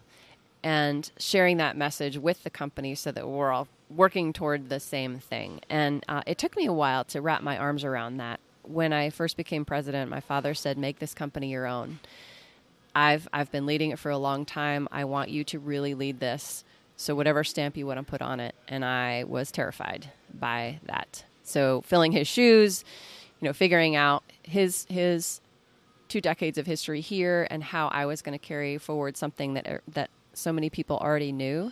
and 0.63 1.11
sharing 1.17 1.57
that 1.57 1.77
message 1.77 2.17
with 2.17 2.43
the 2.43 2.49
company 2.49 2.95
so 2.95 3.11
that 3.11 3.27
we're 3.27 3.51
all 3.51 3.67
working 3.89 4.33
toward 4.33 4.69
the 4.69 4.79
same 4.79 5.19
thing. 5.19 5.61
And 5.69 6.03
uh, 6.09 6.23
it 6.25 6.37
took 6.37 6.57
me 6.57 6.65
a 6.65 6.73
while 6.73 7.03
to 7.05 7.21
wrap 7.21 7.41
my 7.41 7.57
arms 7.57 7.83
around 7.83 8.17
that. 8.17 8.39
When 8.63 8.91
I 8.91 9.09
first 9.11 9.37
became 9.37 9.63
president, 9.63 10.09
my 10.09 10.19
father 10.19 10.53
said, 10.53 10.77
"Make 10.77 10.99
this 10.99 11.13
company 11.13 11.51
your 11.51 11.67
own." 11.67 11.99
I've 12.97 13.27
I've 13.31 13.51
been 13.51 13.67
leading 13.67 13.91
it 13.91 13.99
for 13.99 14.09
a 14.09 14.17
long 14.17 14.43
time. 14.43 14.87
I 14.91 15.05
want 15.05 15.29
you 15.29 15.43
to 15.45 15.59
really 15.59 15.93
lead 15.93 16.19
this. 16.19 16.63
So 16.95 17.13
whatever 17.13 17.43
stamp 17.43 17.77
you 17.77 17.85
want 17.85 17.99
to 17.99 18.03
put 18.03 18.23
on 18.23 18.39
it, 18.39 18.55
and 18.67 18.83
I 18.83 19.23
was 19.25 19.51
terrified 19.51 20.09
by 20.33 20.79
that. 20.85 21.23
So 21.43 21.81
filling 21.81 22.11
his 22.11 22.27
shoes, 22.27 22.83
you 23.39 23.47
know, 23.47 23.53
figuring 23.53 23.95
out 23.95 24.23
his 24.41 24.87
his 24.89 25.41
two 26.07 26.21
decades 26.21 26.57
of 26.57 26.65
history 26.65 27.01
here 27.01 27.47
and 27.51 27.63
how 27.63 27.89
I 27.89 28.07
was 28.07 28.23
going 28.23 28.37
to 28.37 28.43
carry 28.43 28.79
forward 28.79 29.15
something 29.15 29.53
that 29.53 29.67
er, 29.67 29.81
that 29.89 30.09
so 30.33 30.51
many 30.51 30.71
people 30.71 30.97
already 30.97 31.31
knew. 31.31 31.71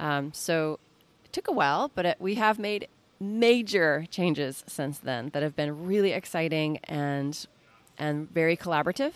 Um, 0.00 0.32
so 0.34 0.80
it 1.24 1.32
took 1.32 1.46
a 1.46 1.52
while, 1.52 1.92
but 1.94 2.06
it, 2.06 2.16
we 2.18 2.34
have 2.34 2.58
made 2.58 2.88
major 3.20 4.04
changes 4.10 4.64
since 4.66 4.98
then 4.98 5.30
that 5.32 5.44
have 5.44 5.54
been 5.54 5.86
really 5.86 6.10
exciting 6.10 6.78
and 6.84 7.46
and 7.96 8.28
very 8.32 8.56
collaborative. 8.56 9.12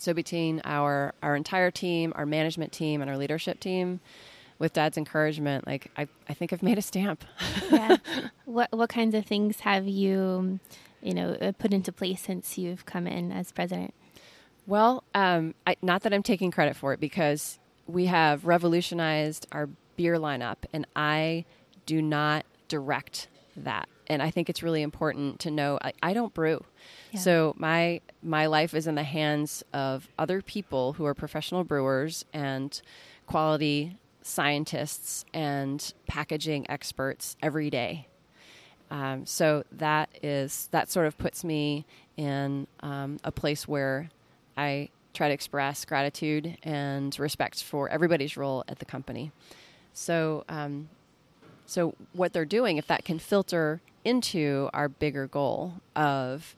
So 0.00 0.14
between 0.14 0.62
our 0.64 1.14
our 1.22 1.36
entire 1.36 1.70
team, 1.70 2.12
our 2.16 2.26
management 2.26 2.72
team, 2.72 3.00
and 3.02 3.10
our 3.10 3.16
leadership 3.16 3.60
team, 3.60 4.00
with 4.60 4.74
Dad's 4.74 4.98
encouragement, 4.98 5.66
like 5.66 5.90
I, 5.96 6.06
I 6.28 6.34
think 6.34 6.52
I've 6.52 6.62
made 6.62 6.78
a 6.78 6.82
stamp. 6.82 7.24
yeah. 7.70 7.96
What 8.44 8.70
what 8.72 8.88
kinds 8.90 9.14
of 9.14 9.24
things 9.24 9.60
have 9.60 9.86
you, 9.86 10.60
you 11.02 11.14
know, 11.14 11.32
uh, 11.40 11.52
put 11.58 11.72
into 11.72 11.92
place 11.92 12.20
since 12.22 12.58
you've 12.58 12.84
come 12.84 13.06
in 13.06 13.32
as 13.32 13.52
president? 13.52 13.94
Well, 14.66 15.04
um, 15.14 15.54
I, 15.66 15.76
not 15.82 16.02
that 16.02 16.12
I'm 16.12 16.22
taking 16.22 16.50
credit 16.50 16.76
for 16.76 16.92
it 16.92 17.00
because 17.00 17.58
we 17.86 18.06
have 18.06 18.44
revolutionized 18.44 19.46
our 19.52 19.68
beer 19.96 20.16
lineup, 20.16 20.56
and 20.72 20.86
I 20.94 21.44
do 21.86 22.02
not 22.02 22.44
direct 22.68 23.28
that. 23.56 23.88
And 24.10 24.20
I 24.20 24.30
think 24.30 24.50
it's 24.50 24.62
really 24.62 24.82
important 24.82 25.38
to 25.40 25.50
know 25.50 25.78
I, 25.80 25.92
I 26.02 26.12
don't 26.12 26.34
brew. 26.34 26.64
Yeah. 27.12 27.20
So 27.20 27.54
my 27.56 28.00
my 28.22 28.46
life 28.46 28.74
is 28.74 28.86
in 28.86 28.96
the 28.96 29.04
hands 29.04 29.62
of 29.72 30.08
other 30.18 30.42
people 30.42 30.94
who 30.94 31.06
are 31.06 31.14
professional 31.14 31.62
brewers 31.64 32.24
and 32.32 32.82
quality 33.26 33.96
scientists 34.22 35.24
and 35.32 35.94
packaging 36.06 36.68
experts 36.68 37.36
every 37.40 37.70
day. 37.70 38.08
Um, 38.90 39.24
so 39.24 39.62
that 39.70 40.10
is 40.22 40.68
that 40.72 40.90
sort 40.90 41.06
of 41.06 41.16
puts 41.16 41.44
me 41.44 41.86
in 42.16 42.66
um, 42.80 43.18
a 43.22 43.30
place 43.30 43.68
where 43.68 44.10
I 44.56 44.88
try 45.14 45.28
to 45.28 45.34
express 45.34 45.84
gratitude 45.84 46.58
and 46.64 47.16
respect 47.18 47.62
for 47.62 47.88
everybody's 47.88 48.36
role 48.36 48.64
at 48.66 48.80
the 48.80 48.84
company. 48.84 49.30
So, 49.92 50.44
um, 50.48 50.88
so 51.66 51.94
what 52.12 52.32
they're 52.32 52.44
doing, 52.44 52.76
if 52.76 52.86
that 52.88 53.04
can 53.04 53.18
filter 53.18 53.80
into 54.04 54.70
our 54.72 54.88
bigger 54.88 55.26
goal 55.26 55.74
of 55.94 56.54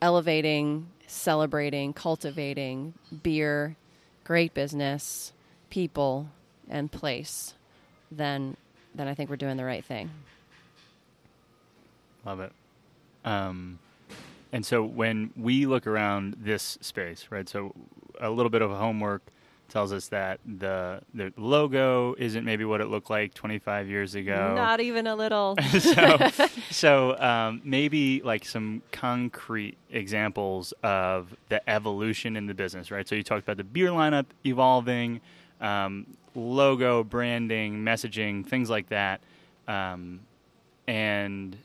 elevating, 0.00 0.88
celebrating, 1.06 1.92
cultivating 1.92 2.94
beer, 3.22 3.76
great 4.24 4.54
business, 4.54 5.32
people, 5.70 6.28
and 6.68 6.90
place, 6.92 7.54
then 8.10 8.56
then 8.94 9.06
I 9.06 9.14
think 9.14 9.30
we're 9.30 9.36
doing 9.36 9.56
the 9.56 9.64
right 9.64 9.84
thing. 9.84 10.10
Love 12.24 12.40
it. 12.40 12.52
Um, 13.24 13.78
and 14.52 14.64
so 14.64 14.82
when 14.82 15.30
we 15.36 15.66
look 15.66 15.86
around 15.86 16.36
this 16.40 16.78
space, 16.80 17.26
right? 17.30 17.48
So 17.48 17.74
a 18.20 18.30
little 18.30 18.50
bit 18.50 18.62
of 18.62 18.70
homework 18.70 19.22
tells 19.68 19.92
us 19.92 20.08
that 20.08 20.40
the 20.46 21.00
the 21.14 21.32
logo 21.36 22.14
isn't 22.18 22.44
maybe 22.44 22.64
what 22.64 22.80
it 22.80 22.86
looked 22.86 23.10
like 23.10 23.34
25 23.34 23.88
years 23.88 24.14
ago. 24.14 24.54
Not 24.54 24.80
even 24.80 25.06
a 25.06 25.14
little. 25.14 25.56
so, 25.78 26.18
so 26.70 27.18
um, 27.18 27.60
maybe 27.64 28.22
like 28.22 28.44
some 28.44 28.82
concrete 28.92 29.76
examples 29.90 30.72
of 30.82 31.34
the 31.48 31.68
evolution 31.68 32.36
in 32.36 32.46
the 32.46 32.54
business, 32.54 32.90
right? 32.90 33.06
So 33.06 33.14
you 33.14 33.22
talked 33.22 33.42
about 33.42 33.58
the 33.58 33.64
beer 33.64 33.90
lineup 33.90 34.26
evolving, 34.44 35.20
um, 35.60 36.06
logo, 36.34 37.04
branding, 37.04 37.84
messaging, 37.84 38.46
things 38.46 38.70
like 38.70 38.88
that, 38.88 39.20
um, 39.66 40.20
and 40.86 41.56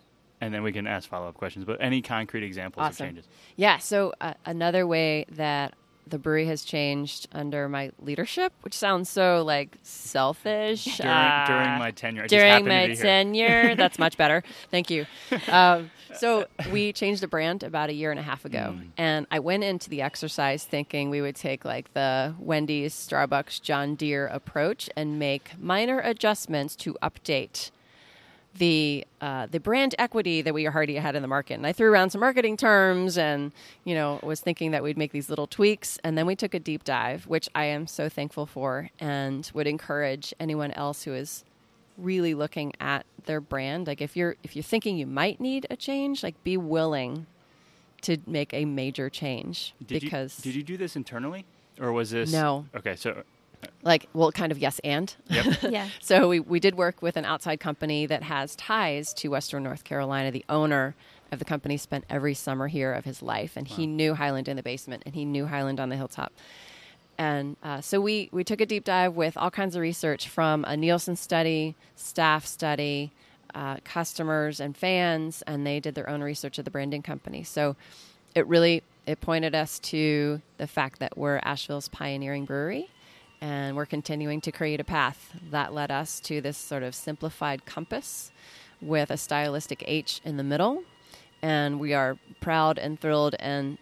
and 0.42 0.54
then 0.54 0.62
we 0.62 0.74
can 0.74 0.88
ask 0.88 1.08
follow 1.08 1.30
up 1.30 1.36
questions. 1.36 1.64
But 1.64 1.78
any 1.80 2.02
concrete 2.02 2.44
examples 2.44 2.84
Awesome. 2.86 3.06
of 3.06 3.10
changes? 3.10 3.28
Yeah. 3.56 3.78
So 3.78 4.14
uh, 4.20 4.34
another 4.46 4.86
way 4.86 5.26
that 5.32 5.74
the 6.08 6.20
brewery 6.20 6.46
has 6.48 6.64
changed 6.64 7.28
under 7.32 7.68
my 7.70 7.92
leadership, 8.00 8.54
which 8.62 8.74
sounds 8.74 9.10
so 9.10 9.44
like 9.44 9.78
selfish. 9.84 10.98
During, 10.98 11.12
uh, 11.12 11.46
during 11.48 11.80
my 11.80 11.92
tenure, 11.92 12.24
I 12.24 12.28
during 12.28 12.64
to 12.66 12.70
my 12.70 12.86
here. 12.88 12.96
tenure. 12.96 13.76
That's 13.78 13.98
much 14.00 14.18
better. 14.18 14.44
Thank 14.72 14.90
you. 14.90 15.06
Um, 15.50 15.92
so 16.16 16.46
we 16.72 16.94
changed 16.94 17.22
the 17.24 17.28
brand 17.28 17.64
about 17.64 17.90
a 17.90 17.94
year 17.94 18.12
and 18.12 18.20
a 18.20 18.24
half 18.24 18.46
ago, 18.46 18.76
Mm. 18.78 18.88
and 18.98 19.28
I 19.32 19.40
went 19.40 19.64
into 19.64 19.90
the 19.90 20.02
exercise 20.04 20.64
thinking 20.64 21.10
we 21.10 21.22
would 21.22 21.36
take 21.36 21.66
like 21.66 21.94
the 21.94 22.36
Wendy's, 22.40 22.94
Starbucks, 22.94 23.62
John 23.62 23.96
Deere 23.96 24.28
approach 24.28 24.90
and 24.96 25.18
make 25.18 25.52
minor 25.60 26.00
adjustments 26.00 26.76
to 26.78 26.96
update 27.02 27.72
the 28.58 29.06
uh, 29.22 29.48
the 29.48 29.60
brand 29.60 29.96
equity 29.98 30.42
that 30.42 30.54
we 30.54 30.68
already 30.68 30.96
had 30.96 31.16
in 31.16 31.22
the 31.22 31.28
market. 31.28 31.56
And 31.56 31.66
I 31.66 31.74
threw 31.74 31.92
around 31.92 32.12
some 32.12 32.22
marketing 32.22 32.58
terms, 32.58 33.18
and 33.18 33.52
you 33.84 33.96
know 33.96 34.20
was 34.24 34.42
thinking 34.42 34.72
that 34.72 34.84
we'd 34.84 34.98
make 34.98 35.12
these 35.12 35.30
little 35.30 35.48
tweaks. 35.48 36.00
And 36.04 36.18
then 36.18 36.26
we 36.26 36.36
took 36.36 36.54
a 36.54 36.60
deep 36.60 36.84
dive, 36.84 37.26
which 37.28 37.50
I 37.56 37.66
am 37.66 37.88
so 37.88 38.10
thankful 38.10 38.46
for, 38.46 38.90
and 39.00 39.50
would 39.54 39.68
encourage 39.68 40.34
anyone 40.40 40.72
else 40.72 41.04
who 41.04 41.14
is 41.14 41.44
really 41.98 42.34
looking 42.34 42.74
at 42.80 43.06
their 43.26 43.42
brand. 43.42 43.88
Like 43.88 44.02
if 44.02 44.16
you're 44.16 44.36
if 44.44 44.56
you're 44.56 44.64
thinking 44.64 44.98
you 44.98 45.08
might 45.08 45.40
need 45.40 45.66
a 45.70 45.76
change, 45.76 46.24
like 46.24 46.42
be 46.44 46.58
willing 46.58 47.26
to 48.02 48.18
make 48.28 48.54
a 48.54 48.66
major 48.66 49.10
change 49.10 49.74
Did 49.86 50.02
because 50.02 50.38
you, 50.40 50.52
did 50.52 50.58
you 50.58 50.64
do 50.64 50.78
this 50.78 50.96
internally, 50.96 51.46
or 51.80 51.92
was 51.92 52.12
this 52.12 52.32
No. 52.32 52.66
Okay, 52.76 52.96
so 52.96 53.24
like 53.84 54.08
well 54.14 54.32
kind 54.32 54.52
of 54.52 54.58
yes 54.58 54.80
and 54.84 55.16
yep. 55.28 55.46
Yeah. 55.64 55.90
So 56.02 56.30
we, 56.30 56.40
we 56.40 56.60
did 56.60 56.76
work 56.76 57.02
with 57.02 57.18
an 57.18 57.26
outside 57.26 57.60
company 57.60 58.06
that 58.06 58.24
has 58.24 58.56
ties 58.56 59.14
to 59.16 59.30
Western 59.30 59.64
North 59.64 59.84
Carolina. 59.84 60.32
The 60.32 60.46
owner 60.50 60.96
of 61.32 61.40
the 61.40 61.46
company 61.46 61.78
spent 61.78 62.06
every 62.10 62.34
summer 62.34 62.68
here 62.68 62.94
of 62.94 63.06
his 63.06 63.22
life, 63.22 63.58
and 63.58 63.68
he 63.68 63.88
knew 63.88 64.14
Highland 64.14 64.48
in 64.48 64.56
the 64.56 64.64
basement, 64.64 65.04
and 65.06 65.16
he 65.16 65.26
knew 65.26 65.48
Highland 65.48 65.80
on 65.80 65.90
the 65.90 65.96
hilltop. 65.96 66.32
And 67.18 67.58
uh, 67.64 67.82
so 67.82 68.02
we, 68.02 68.30
we 68.32 68.44
took 68.44 68.62
a 68.62 68.66
deep 68.66 68.84
dive 68.84 69.16
with 69.16 69.38
all 69.38 69.52
kinds 69.52 69.76
of 69.76 69.82
research 69.82 70.28
from 70.28 70.64
a 70.66 70.76
Nielsen 70.76 71.16
study, 71.16 71.76
staff 71.96 72.46
study, 72.46 73.12
uh, 73.54 73.78
customers 73.84 74.60
and 74.60 74.76
fans, 74.76 75.44
and 75.46 75.66
they 75.66 75.80
did 75.80 75.96
their 75.96 76.10
own 76.10 76.22
research 76.22 76.58
of 76.58 76.66
the 76.66 76.72
branding 76.72 77.04
company. 77.04 77.44
So 77.44 77.76
it 78.36 78.48
really 78.48 78.84
it 79.06 79.22
pointed 79.22 79.54
us 79.54 79.80
to 79.80 80.42
the 80.58 80.68
fact 80.68 81.00
that 81.00 81.18
we're 81.18 81.40
Asheville's 81.44 81.88
pioneering 81.88 82.46
brewery, 82.46 82.90
and 83.44 83.76
we're 83.76 83.86
continuing 83.86 84.40
to 84.40 84.54
create 84.54 84.80
a 84.80 84.86
path 84.86 85.36
that 85.52 85.74
led 85.74 85.92
us 85.92 86.22
to 86.22 86.40
this 86.40 86.58
sort 86.58 86.82
of 86.82 86.96
simplified 86.96 87.66
compass 87.66 88.32
with 88.82 89.12
a 89.12 89.18
stylistic 89.18 89.84
H 89.86 90.22
in 90.24 90.38
the 90.38 90.46
middle. 90.46 90.84
And 91.42 91.78
we 91.78 91.94
are 91.94 92.18
proud 92.40 92.78
and 92.78 92.98
thrilled 92.98 93.36
and 93.40 93.78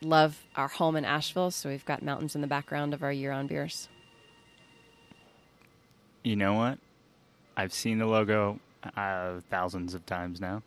love 0.00 0.46
our 0.54 0.68
home 0.68 0.94
in 0.94 1.04
Asheville. 1.04 1.50
So 1.50 1.68
we've 1.68 1.84
got 1.84 2.04
mountains 2.04 2.36
in 2.36 2.40
the 2.40 2.46
background 2.46 2.94
of 2.94 3.02
our 3.02 3.10
year-on 3.10 3.48
beers. 3.48 3.88
You 6.22 6.36
know 6.36 6.54
what? 6.54 6.78
I've 7.56 7.72
seen 7.72 7.98
the 7.98 8.06
logo 8.06 8.60
uh, 8.96 9.40
thousands 9.50 9.92
of 9.92 10.06
times 10.06 10.40
now. 10.40 10.62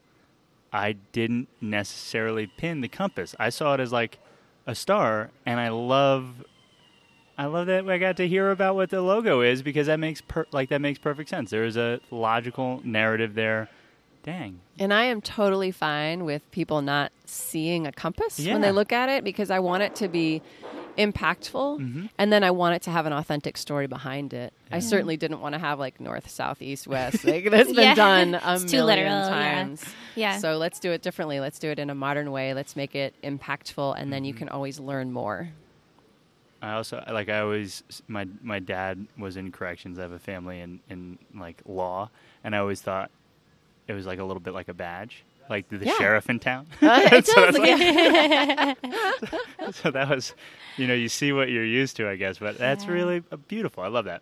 I 0.73 0.97
didn't 1.13 1.47
necessarily 1.62 2.47
pin 2.47 2.82
the 2.82 2.89
compass. 2.89 3.36
I 3.39 3.47
saw 3.49 3.75
it 3.75 3.79
as 3.79 3.93
like 3.93 4.19
a 4.67 4.75
star, 4.75 5.32
and 5.45 5.62
I 5.62 5.69
love, 5.69 6.43
I 7.37 7.45
love 7.45 7.67
that 7.67 7.89
I 7.89 7.97
got 7.97 8.17
to 8.17 8.27
hear 8.27 8.51
about 8.51 8.75
what 8.75 8.89
the 8.91 9.01
logo 9.01 9.41
is 9.41 9.61
because 9.63 9.87
that 9.87 9.99
makes 9.99 10.21
per- 10.21 10.45
like 10.51 10.69
that 10.69 10.81
makes 10.81 10.99
perfect 10.99 11.29
sense. 11.29 11.49
There 11.49 11.65
is 11.65 11.77
a 11.77 11.99
logical 12.11 12.81
narrative 12.83 13.33
there. 13.33 13.69
Dang, 14.23 14.61
And 14.79 14.93
I 14.93 15.03
am 15.03 15.19
totally 15.19 15.71
fine 15.71 16.23
with 16.23 16.49
people 16.51 16.81
not 16.81 17.11
seeing 17.25 17.85
a 17.85 17.91
compass 17.91 18.39
Yeah. 18.39 18.53
when 18.53 18.61
they 18.61 18.71
look 18.71 18.93
at 18.93 19.09
it 19.09 19.25
because 19.25 19.51
I 19.51 19.59
want 19.59 19.83
it 19.83 19.95
to 19.95 20.07
be 20.07 20.41
impactful 20.97 21.79
Mm-hmm. 21.79 22.05
and 22.17 22.31
then 22.31 22.43
I 22.43 22.51
want 22.51 22.75
it 22.75 22.81
to 22.83 22.91
have 22.91 23.05
an 23.05 23.11
authentic 23.13 23.57
story 23.57 23.87
behind 23.87 24.33
it. 24.33 24.53
I 24.71 24.79
certainly 24.79 25.17
didn't 25.17 25.41
want 25.41 25.53
to 25.53 25.59
have 25.59 25.77
like 25.79 25.99
north, 25.99 26.29
south, 26.29 26.61
east, 26.61 26.87
west. 26.87 27.25
Like 27.25 27.49
that's 27.49 27.67
been 27.73 27.83
Yeah. 27.83 27.95
done 27.95 28.35
a 28.35 28.53
It's 28.53 28.63
too 28.63 28.77
million 28.77 28.97
literal, 29.11 29.29
yeah. 29.29 29.29
times. 29.55 29.85
Yeah. 30.15 30.37
So 30.37 30.57
let's 30.57 30.79
do 30.79 30.91
it 30.91 31.01
differently. 31.01 31.39
Let's 31.41 31.59
do 31.59 31.69
it 31.71 31.79
in 31.79 31.89
a 31.89 31.95
modern 31.95 32.31
way. 32.31 32.53
Let's 32.53 32.75
make 32.77 32.95
it 32.95 33.15
impactful 33.23 33.93
and 33.95 34.03
Mm-hmm. 34.03 34.09
then 34.11 34.23
you 34.25 34.33
can 34.33 34.47
always 34.49 34.79
learn 34.79 35.11
more. 35.11 35.49
I 36.63 36.73
also 36.73 37.04
like 37.12 37.30
I 37.30 37.39
always 37.39 37.84
my 38.08 38.26
my 38.41 38.60
dad 38.60 39.06
was 39.17 39.36
in 39.38 39.52
corrections. 39.52 39.99
I 39.99 40.04
have 40.04 40.12
a 40.13 40.19
family 40.19 40.60
in 40.62 40.80
in 40.89 41.17
like 41.36 41.62
law, 41.65 42.10
and 42.43 42.56
I 42.56 42.60
always 42.60 42.82
thought 42.82 43.12
it 43.88 43.93
was 43.93 44.06
like 44.06 44.19
a 44.19 44.23
little 44.23 44.39
bit 44.41 44.54
like 44.54 44.69
a 44.69 44.73
badge. 44.73 45.23
like 45.49 45.67
the 45.67 45.78
Yeah. 45.86 45.93
sheriff 45.97 46.30
in 46.30 46.39
town. 46.39 46.67
Uh, 46.82 47.02
it 47.12 47.28
So 47.28 47.52
does. 47.52 47.56
it's 47.58 48.80
so 49.82 49.91
that 49.91 50.10
was, 50.10 50.34
you 50.78 50.88
know, 50.88 50.93
you 50.93 51.10
see 51.10 51.32
what 51.34 51.49
you're 51.49 51.65
used 51.65 51.95
to, 51.97 52.08
I 52.10 52.15
guess. 52.15 52.38
But 52.39 52.58
that's 52.58 52.86
Yeah. 52.86 52.91
really 52.91 53.23
uh, 53.32 53.36
beautiful. 53.36 53.84
I 53.84 53.88
love 53.88 54.06
that. 54.06 54.21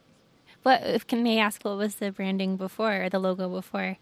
What 0.63 0.81
if 0.83 1.05
can 1.07 1.23
they 1.23 1.37
ask 1.39 1.63
what 1.63 1.77
was 1.77 1.95
the 1.95 2.11
branding 2.11 2.57
before 2.57 3.03
or 3.03 3.09
the 3.09 3.19
logo 3.19 3.49
before? 3.49 3.97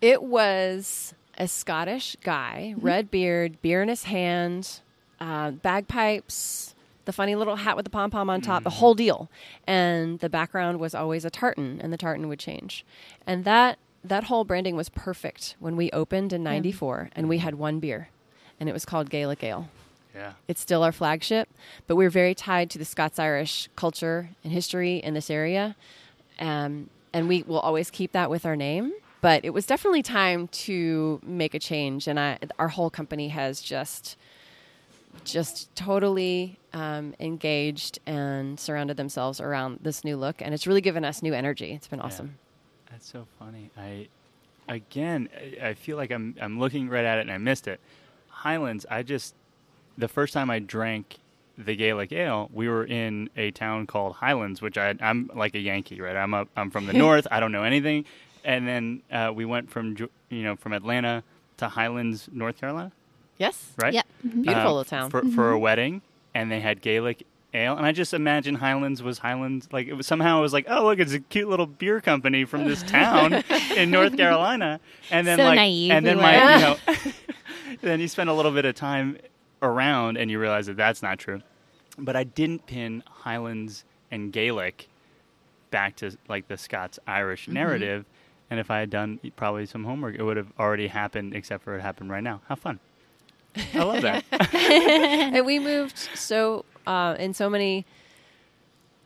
It 0.00 0.22
was 0.22 1.14
a 1.38 1.48
Scottish 1.48 2.16
guy, 2.22 2.74
red 2.76 3.10
beard, 3.10 3.60
beer 3.62 3.82
in 3.82 3.88
his 3.88 4.04
hand, 4.04 4.80
uh, 5.20 5.50
bagpipes, 5.52 6.73
the 7.04 7.12
funny 7.12 7.34
little 7.34 7.56
hat 7.56 7.76
with 7.76 7.84
the 7.84 7.90
pom 7.90 8.10
pom 8.10 8.30
on 8.30 8.40
top, 8.40 8.62
the 8.62 8.70
whole 8.70 8.94
deal. 8.94 9.30
And 9.66 10.18
the 10.20 10.28
background 10.28 10.80
was 10.80 10.94
always 10.94 11.24
a 11.24 11.30
tartan, 11.30 11.80
and 11.80 11.92
the 11.92 11.96
tartan 11.96 12.28
would 12.28 12.38
change. 12.38 12.84
And 13.26 13.44
that 13.44 13.78
that 14.02 14.24
whole 14.24 14.44
branding 14.44 14.76
was 14.76 14.88
perfect 14.90 15.56
when 15.58 15.76
we 15.76 15.90
opened 15.92 16.32
in 16.32 16.42
'94, 16.42 17.10
and 17.16 17.28
we 17.28 17.38
had 17.38 17.54
one 17.54 17.80
beer, 17.80 18.08
and 18.60 18.68
it 18.68 18.72
was 18.72 18.84
called 18.84 19.10
Gaelic 19.10 19.42
Ale. 19.42 19.68
Yeah. 20.14 20.32
It's 20.46 20.60
still 20.60 20.82
our 20.82 20.92
flagship, 20.92 21.48
but 21.86 21.96
we're 21.96 22.10
very 22.10 22.34
tied 22.34 22.70
to 22.70 22.78
the 22.78 22.84
Scots 22.84 23.18
Irish 23.18 23.68
culture 23.74 24.30
and 24.44 24.52
history 24.52 24.98
in 24.98 25.14
this 25.14 25.28
area. 25.28 25.74
Um, 26.38 26.88
and 27.12 27.28
we 27.28 27.42
will 27.42 27.58
always 27.58 27.90
keep 27.90 28.12
that 28.12 28.30
with 28.30 28.46
our 28.46 28.56
name. 28.56 28.92
But 29.20 29.44
it 29.44 29.50
was 29.50 29.64
definitely 29.64 30.02
time 30.02 30.48
to 30.48 31.18
make 31.24 31.54
a 31.54 31.58
change. 31.58 32.06
And 32.06 32.20
I, 32.20 32.38
our 32.58 32.68
whole 32.68 32.90
company 32.90 33.28
has 33.28 33.60
just 33.60 34.16
just 35.24 35.74
totally 35.74 36.58
um, 36.74 37.14
engaged 37.20 37.98
and 38.06 38.60
surrounded 38.60 38.96
themselves 38.98 39.40
around 39.40 39.78
this 39.82 40.04
new 40.04 40.16
look. 40.16 40.42
And 40.42 40.52
it's 40.52 40.66
really 40.66 40.80
given 40.82 41.04
us 41.04 41.22
new 41.22 41.32
energy. 41.32 41.72
It's 41.72 41.86
been 41.88 42.00
awesome. 42.00 42.36
That's 42.90 43.06
so 43.10 43.26
funny. 43.38 43.70
I 43.78 44.08
again, 44.68 45.28
I- 45.36 45.68
I 45.68 45.74
feel 45.74 45.96
like 45.96 46.10
I'm 46.10 46.34
I'm 46.40 46.58
looking 46.60 46.88
right 46.88 47.04
at 47.04 47.18
it 47.18 47.22
and 47.22 47.30
I 47.32 47.38
missed 47.38 47.66
it. 47.68 47.80
Highlands. 48.28 48.84
I 48.90 49.02
just 49.02 49.34
the 49.96 50.08
first 50.08 50.32
time 50.34 50.50
I 50.50 50.58
drank 50.58 51.16
the 51.56 51.76
Gaelic 51.76 52.10
ale, 52.12 52.50
we 52.52 52.68
were 52.68 52.84
in 52.84 53.30
a 53.36 53.52
town 53.52 53.86
called 53.86 54.16
Highlands, 54.16 54.60
which 54.60 54.76
I 54.76 54.94
I'm 55.00 55.30
like 55.34 55.54
a 55.54 55.60
Yankee, 55.60 56.00
right? 56.00 56.16
I'm 56.16 56.34
a, 56.34 56.46
I'm 56.56 56.70
from 56.70 56.86
the 56.86 56.92
north. 57.04 57.26
I 57.30 57.40
don't 57.40 57.52
know 57.52 57.62
anything. 57.62 58.04
And 58.44 58.66
then 58.68 59.02
uh, 59.10 59.32
we 59.34 59.44
went 59.44 59.70
from 59.70 59.96
you 60.30 60.42
know 60.42 60.56
from 60.56 60.72
Atlanta 60.72 61.22
to 61.58 61.68
Highlands, 61.68 62.28
North 62.32 62.58
Carolina, 62.58 62.90
Yes. 63.38 63.72
right? 63.78 63.94
Yep. 63.94 64.06
Beautiful 64.22 64.52
uh, 64.52 64.64
little 64.64 64.84
town. 64.84 65.10
for 65.10 65.22
for 65.28 65.52
a 65.52 65.58
wedding, 65.58 66.02
and 66.34 66.50
they 66.50 66.60
had 66.60 66.80
Gaelic 66.82 67.26
ale, 67.54 67.76
and 67.76 67.86
I 67.86 67.92
just 67.92 68.12
imagined 68.12 68.58
Highlands 68.58 69.02
was 69.02 69.18
Highlands. 69.18 69.68
Like 69.72 69.86
it 69.86 69.92
was 69.94 70.06
somehow 70.06 70.38
it 70.38 70.42
was 70.42 70.52
like, 70.52 70.66
oh 70.68 70.84
look, 70.84 70.98
it's 70.98 71.12
a 71.12 71.20
cute 71.20 71.48
little 71.48 71.66
beer 71.66 72.00
company 72.00 72.44
from 72.44 72.64
this 72.64 72.82
town 72.86 73.42
in 73.76 73.90
North 73.90 74.16
Carolina, 74.16 74.80
and 75.10 75.26
then 75.26 75.38
So 75.38 75.44
like, 75.44 75.56
naive 75.56 75.92
and 75.92 76.04
then 76.06 76.16
we 76.16 76.22
my, 76.22 76.54
you 76.54 76.60
know, 76.60 76.76
then 77.82 78.00
you 78.00 78.08
spend 78.08 78.28
a 78.30 78.34
little 78.34 78.52
bit 78.52 78.64
of 78.64 78.74
time 78.74 79.18
around, 79.62 80.16
and 80.16 80.30
you 80.30 80.38
realize 80.38 80.66
that 80.66 80.76
that's 80.76 81.02
not 81.02 81.18
true. 81.18 81.40
But 81.96 82.16
I 82.16 82.24
didn't 82.24 82.66
pin 82.66 83.02
Highlands 83.06 83.84
and 84.10 84.32
Gaelic 84.32 84.88
back 85.70 85.96
to 85.96 86.16
like 86.28 86.48
the 86.48 86.56
Scots 86.56 86.98
Irish 87.06 87.44
Mm-hmm. 87.44 87.54
narrative. 87.54 88.04
And 88.50 88.60
if 88.60 88.70
I 88.70 88.78
had 88.80 88.90
done 88.90 89.18
probably 89.36 89.64
some 89.66 89.84
homework, 89.84 90.16
it 90.16 90.22
would 90.22 90.36
have 90.36 90.52
already 90.58 90.88
happened, 90.88 91.34
except 91.34 91.64
for 91.64 91.76
it 91.76 91.80
happened 91.82 92.10
right 92.10 92.22
now. 92.22 92.42
How 92.48 92.54
fun! 92.56 92.78
I 93.74 93.82
love 93.82 94.02
that. 94.02 94.24
and 94.54 95.46
we 95.46 95.58
moved 95.58 95.96
so 96.14 96.64
uh, 96.86 97.16
in 97.18 97.34
so 97.34 97.48
many 97.48 97.86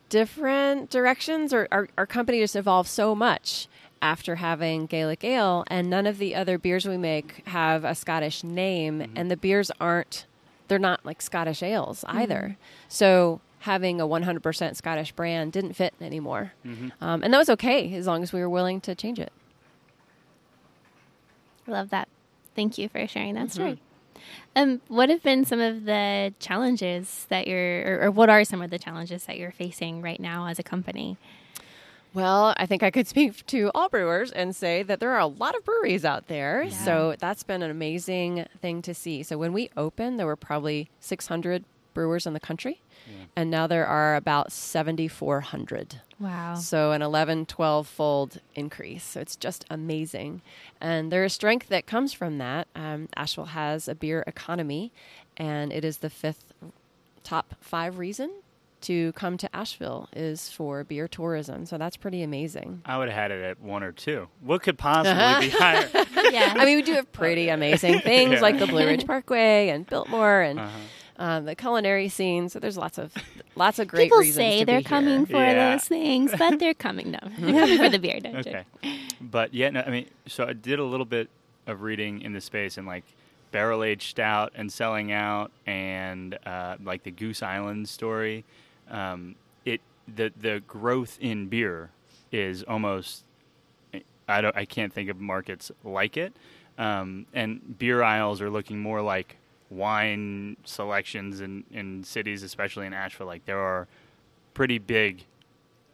different 0.09 0.89
directions 0.89 1.53
or 1.53 1.67
our, 1.71 1.87
our 1.97 2.07
company 2.07 2.39
just 2.39 2.55
evolved 2.55 2.89
so 2.89 3.13
much 3.13 3.67
after 4.01 4.35
having 4.35 4.85
gaelic 4.85 5.23
ale 5.23 5.63
and 5.67 5.89
none 5.89 6.07
of 6.07 6.17
the 6.17 6.33
other 6.33 6.57
beers 6.57 6.87
we 6.87 6.97
make 6.97 7.45
have 7.47 7.83
a 7.83 7.93
scottish 7.93 8.43
name 8.43 9.11
and 9.15 9.29
the 9.29 9.37
beers 9.37 9.71
aren't 9.79 10.25
they're 10.67 10.79
not 10.79 11.05
like 11.05 11.21
scottish 11.21 11.61
ales 11.63 12.05
either. 12.07 12.57
So 12.87 13.41
having 13.59 13.99
a 13.99 14.07
100% 14.07 14.75
scottish 14.75 15.11
brand 15.11 15.51
didn't 15.51 15.73
fit 15.73 15.93
anymore. 15.99 16.53
Um, 17.01 17.23
and 17.23 17.33
that 17.33 17.37
was 17.37 17.49
okay 17.49 17.93
as 17.95 18.07
long 18.07 18.23
as 18.23 18.31
we 18.31 18.39
were 18.39 18.49
willing 18.49 18.79
to 18.81 18.95
change 18.95 19.19
it. 19.19 19.33
I 21.67 21.71
love 21.71 21.89
that. 21.89 22.07
Thank 22.55 22.77
you 22.77 22.87
for 22.87 23.05
sharing 23.07 23.35
that 23.35 23.51
story. 23.51 23.79
Um, 24.55 24.81
what 24.87 25.09
have 25.09 25.23
been 25.23 25.45
some 25.45 25.59
of 25.59 25.85
the 25.85 26.33
challenges 26.39 27.25
that 27.29 27.47
you're, 27.47 27.81
or, 27.85 28.05
or 28.05 28.11
what 28.11 28.29
are 28.29 28.43
some 28.43 28.61
of 28.61 28.69
the 28.69 28.79
challenges 28.79 29.25
that 29.25 29.37
you're 29.37 29.51
facing 29.51 30.01
right 30.01 30.19
now 30.19 30.47
as 30.47 30.59
a 30.59 30.63
company? 30.63 31.17
Well, 32.13 32.55
I 32.57 32.65
think 32.65 32.81
I 32.81 32.89
could 32.89 33.07
speak 33.07 33.45
to 33.47 33.71
all 33.75 33.87
brewers 33.87 34.31
and 34.31 34.55
say 34.55 34.81
that 34.83 34.99
there 34.99 35.11
are 35.11 35.19
a 35.19 35.27
lot 35.27 35.55
of 35.55 35.63
breweries 35.63 36.03
out 36.03 36.27
there. 36.27 36.63
Yeah. 36.63 36.71
So 36.71 37.15
that's 37.19 37.43
been 37.43 37.61
an 37.61 37.69
amazing 37.69 38.47
thing 38.61 38.81
to 38.83 38.93
see. 38.93 39.21
So 39.21 39.37
when 39.37 39.53
we 39.53 39.69
opened, 39.77 40.19
there 40.19 40.25
were 40.25 40.35
probably 40.35 40.89
600 40.99 41.63
brewers 41.93 42.25
in 42.25 42.33
the 42.33 42.39
country, 42.39 42.81
and 43.35 43.51
now 43.51 43.67
there 43.67 43.85
are 43.85 44.15
about 44.15 44.51
7,400. 44.51 46.01
Wow. 46.19 46.55
So 46.55 46.91
an 46.91 47.01
11, 47.01 47.45
12 47.45 47.87
fold 47.87 48.41
increase. 48.55 49.03
So 49.03 49.21
it's 49.21 49.35
just 49.35 49.65
amazing. 49.69 50.41
And 50.81 51.11
there 51.11 51.23
is 51.23 51.33
strength 51.33 51.69
that 51.69 51.85
comes 51.85 52.11
from 52.13 52.37
that. 52.39 52.67
Um, 52.75 53.07
Asheville 53.15 53.45
has 53.45 53.87
a 53.87 53.95
beer 53.95 54.23
economy, 54.27 54.91
and 55.37 55.71
it 55.71 55.85
is 55.85 55.99
the 55.99 56.09
fifth 56.09 56.53
top 57.23 57.55
five 57.61 57.97
reason 57.97 58.31
to 58.81 59.11
come 59.11 59.35
to 59.37 59.53
Asheville 59.53 60.07
is 60.15 60.49
for 60.49 60.85
beer 60.85 61.07
tourism. 61.07 61.65
So 61.65 61.77
that's 61.77 61.97
pretty 61.97 62.23
amazing. 62.23 62.81
I 62.85 62.97
would 62.97 63.09
have 63.09 63.17
had 63.17 63.31
it 63.31 63.43
at 63.43 63.59
one 63.61 63.83
or 63.83 63.91
two. 63.91 64.29
What 64.41 64.61
could 64.63 64.77
possibly 64.77 65.49
be 65.49 65.53
higher? 65.57 65.89
yeah. 66.31 66.53
I 66.55 66.63
mean, 66.63 66.77
we 66.77 66.81
do 66.81 66.93
have 66.93 67.11
pretty 67.11 67.49
amazing 67.49 67.99
things 68.03 68.33
Yeah. 68.35 68.39
like 68.39 68.57
the 68.57 68.67
Blue 68.67 68.85
Ridge 68.85 69.05
Parkway 69.05 69.67
and 69.69 69.85
Biltmore 69.85 70.41
and 70.41 70.59
Uh-huh. 70.59 70.77
Um, 71.19 71.45
the 71.45 71.53
culinary 71.55 72.09
scene. 72.09 72.49
So 72.49 72.59
there's 72.59 72.77
lots 72.77 72.97
of 72.97 73.13
lots 73.55 73.77
of 73.77 73.87
great 73.87 74.05
People 74.05 74.19
reasons 74.19 74.35
say 74.35 74.59
to 74.61 74.65
they're 74.65 74.79
be 74.79 74.83
coming 74.85 75.25
here. 75.25 75.25
for 75.27 75.33
Yeah. 75.43 75.71
those 75.75 75.83
things, 75.85 76.33
but 76.37 76.57
they're 76.59 76.73
coming 76.73 77.11
though. 77.11 77.29
They're 77.39 77.53
coming 77.61 77.77
for 77.77 77.89
the 77.89 77.99
beer, 77.99 78.19
don't 78.19 78.35
Okay, 78.37 78.63
but 79.21 79.53
yeah, 79.53 79.69
no, 79.69 79.81
I 79.81 79.89
mean, 79.91 80.07
so 80.25 80.45
I 80.47 80.53
did 80.53 80.79
a 80.79 80.83
little 80.83 81.05
bit 81.05 81.29
of 81.67 81.81
reading 81.83 82.21
in 82.21 82.33
the 82.33 82.41
space 82.41 82.77
and 82.77 82.87
like 82.87 83.03
barrel 83.51 83.83
aged 83.83 84.09
stout 84.11 84.51
and 84.55 84.71
selling 84.71 85.11
out, 85.11 85.51
and 85.67 86.37
uh, 86.45 86.77
like 86.83 87.03
the 87.03 87.11
Goose 87.11 87.43
Island 87.43 87.87
story. 87.89 88.45
Um, 88.89 89.35
it 89.65 89.81
the 90.07 90.31
the 90.39 90.61
growth 90.67 91.17
in 91.21 91.47
beer 91.47 91.91
is 92.31 92.63
almost 92.63 93.23
I 94.27 94.41
don't 94.41 94.55
I 94.55 94.65
can't 94.65 94.93
think 94.93 95.09
of 95.09 95.19
markets 95.19 95.71
like 95.83 96.15
it, 96.17 96.33
um, 96.77 97.25
and 97.33 97.77
beer 97.77 98.01
aisles 98.03 98.41
are 98.41 98.49
looking 98.49 98.79
more 98.79 99.01
like 99.01 99.35
wine 99.69 100.57
selections 100.63 101.41
in 101.41 101.63
in 101.71 102.03
cities, 102.03 102.43
especially 102.43 102.85
in 102.85 102.93
Asheville. 102.93 103.27
Like 103.27 103.45
there 103.45 103.59
are 103.59 103.87
pretty 104.53 104.77
big. 104.77 105.25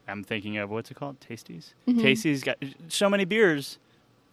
I'm 0.07 0.23
thinking 0.23 0.57
of 0.57 0.69
what's 0.69 0.91
it 0.91 0.95
called? 0.95 1.19
Tasties. 1.19 1.73
Tasties 1.87 2.43
got 2.43 2.57
so 2.89 3.09
many 3.09 3.25
beers. 3.25 3.79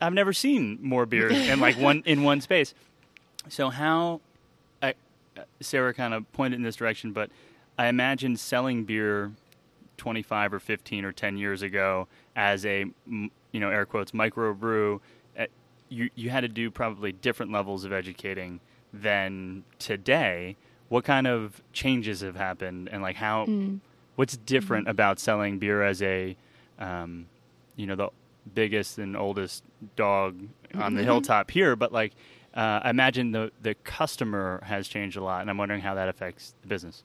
I've 0.00 0.12
never 0.12 0.32
seen 0.32 0.78
more 0.82 1.06
beers 1.06 1.32
in 1.48 1.60
like 1.60 1.76
one 1.76 2.02
in 2.04 2.22
one 2.22 2.40
space. 2.40 2.74
So 3.48 3.70
how, 3.70 4.20
I, 4.82 4.94
uh, 5.36 5.42
Sarah 5.60 5.92
kind 5.92 6.14
of 6.14 6.30
pointed 6.32 6.56
in 6.56 6.62
this 6.62 6.76
direction, 6.76 7.12
but 7.12 7.30
I 7.76 7.88
imagine 7.88 8.36
selling 8.36 8.84
beer 8.84 9.32
25 9.96 10.54
or 10.54 10.60
15 10.60 11.04
or 11.04 11.12
10 11.12 11.36
years 11.38 11.62
ago 11.62 12.06
as 12.36 12.64
a 12.64 12.84
you 13.06 13.30
know 13.60 13.70
air 13.70 13.86
quotes 13.86 14.12
micro 14.12 14.52
brew. 14.54 15.00
Uh, 15.38 15.46
you 15.88 16.10
you 16.14 16.30
had 16.30 16.40
to 16.40 16.48
do 16.48 16.70
probably 16.70 17.12
different 17.12 17.50
levels 17.50 17.84
of 17.84 17.92
educating 17.92 18.60
than 18.92 19.64
today. 19.78 20.56
What 20.88 21.04
kind 21.04 21.26
of 21.26 21.62
changes 21.72 22.20
have 22.20 22.36
happened, 22.36 22.88
and 22.92 23.02
like 23.02 23.16
how? 23.16 23.46
What's 24.16 24.36
different 24.36 24.88
about 24.88 25.18
selling 25.18 25.58
beer 25.58 25.82
as 25.82 26.02
a, 26.02 26.36
um, 26.78 27.26
you 27.76 27.86
know, 27.86 27.96
the 27.96 28.08
biggest 28.54 28.98
and 28.98 29.16
oldest 29.16 29.64
dog 29.96 30.36
on 30.74 30.94
the 30.94 31.02
hilltop 31.04 31.50
here, 31.50 31.76
but 31.76 31.92
like, 31.92 32.12
uh, 32.54 32.80
I 32.82 32.90
imagine 32.90 33.32
the 33.32 33.50
the 33.62 33.74
customer 33.74 34.60
has 34.64 34.86
changed 34.88 35.16
a 35.16 35.22
lot, 35.24 35.40
and 35.40 35.48
I'm 35.48 35.56
wondering 35.56 35.80
how 35.80 35.94
that 35.94 36.08
affects 36.08 36.54
the 36.60 36.68
business. 36.68 37.04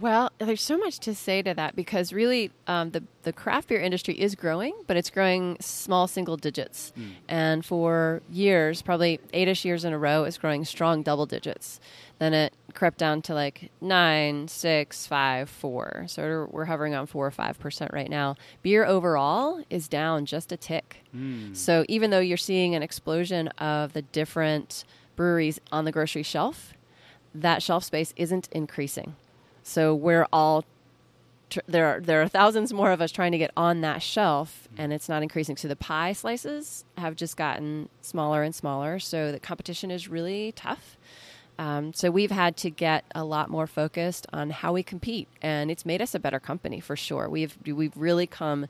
Well, 0.00 0.32
there's 0.38 0.62
so 0.62 0.78
much 0.78 0.98
to 1.00 1.14
say 1.14 1.42
to 1.42 1.52
that 1.52 1.76
because 1.76 2.10
really 2.10 2.50
um, 2.66 2.92
the 2.92 3.02
the 3.22 3.34
craft 3.34 3.68
beer 3.68 3.80
industry 3.80 4.14
is 4.18 4.34
growing, 4.34 4.72
but 4.86 4.96
it's 4.96 5.10
growing 5.10 5.58
small 5.60 6.08
single 6.08 6.38
digits, 6.38 6.94
and 7.28 7.64
for 7.66 8.22
years, 8.30 8.80
probably 8.80 9.20
eight-ish 9.34 9.62
years 9.66 9.84
in 9.84 9.92
a 9.92 9.98
row, 9.98 10.24
it's 10.24 10.38
growing 10.38 10.64
strong 10.64 11.02
double 11.02 11.26
digits. 11.26 11.80
Then 12.18 12.32
it 12.32 12.54
crept 12.72 12.96
down 12.96 13.20
to 13.22 13.34
like 13.34 13.70
nine, 13.82 14.48
six, 14.48 15.06
five, 15.06 15.50
four. 15.50 16.04
So 16.06 16.22
we're, 16.22 16.46
we're 16.46 16.64
hovering 16.64 16.94
on 16.94 17.06
four 17.06 17.26
or 17.26 17.30
five 17.30 17.58
percent 17.58 17.92
right 17.92 18.08
now. 18.08 18.36
Beer 18.62 18.86
overall 18.86 19.62
is 19.68 19.86
down 19.86 20.24
just 20.24 20.50
a 20.50 20.56
tick. 20.56 21.04
So 21.52 21.84
even 21.88 22.10
though 22.10 22.20
you're 22.20 22.38
seeing 22.38 22.74
an 22.74 22.82
explosion 22.82 23.48
of 23.58 23.92
the 23.92 24.02
different 24.02 24.84
breweries 25.14 25.60
on 25.70 25.84
the 25.84 25.92
grocery 25.92 26.22
shelf, 26.22 26.72
that 27.34 27.62
shelf 27.62 27.84
space 27.84 28.14
isn't 28.16 28.48
increasing. 28.52 29.14
So 29.70 29.94
we're 29.94 30.26
all 30.32 30.64
tr- 31.48 31.60
there 31.68 31.86
are 31.86 32.00
there 32.00 32.20
are 32.22 32.26
thousands 32.26 32.72
more 32.72 32.90
of 32.90 33.00
us 33.00 33.12
trying 33.12 33.30
to 33.30 33.38
get 33.38 33.52
on 33.56 33.82
that 33.82 34.02
shelf, 34.02 34.68
and 34.76 34.92
it's 34.92 35.08
not 35.08 35.22
increasing. 35.22 35.56
So 35.56 35.68
the 35.68 35.76
pie 35.76 36.12
slices 36.12 36.84
have 36.98 37.14
just 37.14 37.36
gotten 37.36 37.88
smaller 38.02 38.42
and 38.42 38.52
smaller. 38.52 38.98
So 38.98 39.30
the 39.30 39.38
competition 39.38 39.92
is 39.92 40.08
really 40.08 40.50
tough. 40.56 40.96
Um, 41.56 41.92
so 41.94 42.10
we've 42.10 42.32
had 42.32 42.56
to 42.58 42.70
get 42.70 43.04
a 43.14 43.22
lot 43.22 43.48
more 43.48 43.68
focused 43.68 44.26
on 44.32 44.50
how 44.50 44.72
we 44.72 44.82
compete, 44.82 45.28
and 45.40 45.70
it's 45.70 45.86
made 45.86 46.02
us 46.02 46.16
a 46.16 46.18
better 46.18 46.40
company 46.40 46.80
for 46.80 46.96
sure. 46.96 47.28
We've 47.28 47.56
we've 47.64 47.96
really 47.96 48.26
come 48.26 48.66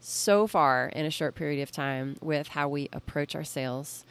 so 0.00 0.46
far 0.46 0.88
in 0.88 1.04
a 1.04 1.10
short 1.10 1.34
period 1.34 1.62
of 1.62 1.70
time 1.70 2.16
with 2.22 2.48
how 2.48 2.70
we 2.70 2.88
approach 2.94 3.34
our 3.34 3.44
sales, 3.44 4.06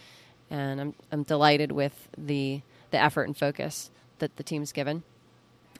and 0.52 0.80
I'm 0.80 0.94
I'm 1.12 1.24
delighted 1.24 1.72
with 1.72 2.10
the 2.16 2.62
the 2.92 3.02
effort 3.02 3.24
and 3.24 3.36
focus 3.36 3.90
that 4.20 4.36
the 4.36 4.44
team's 4.44 4.72
given. 4.72 5.02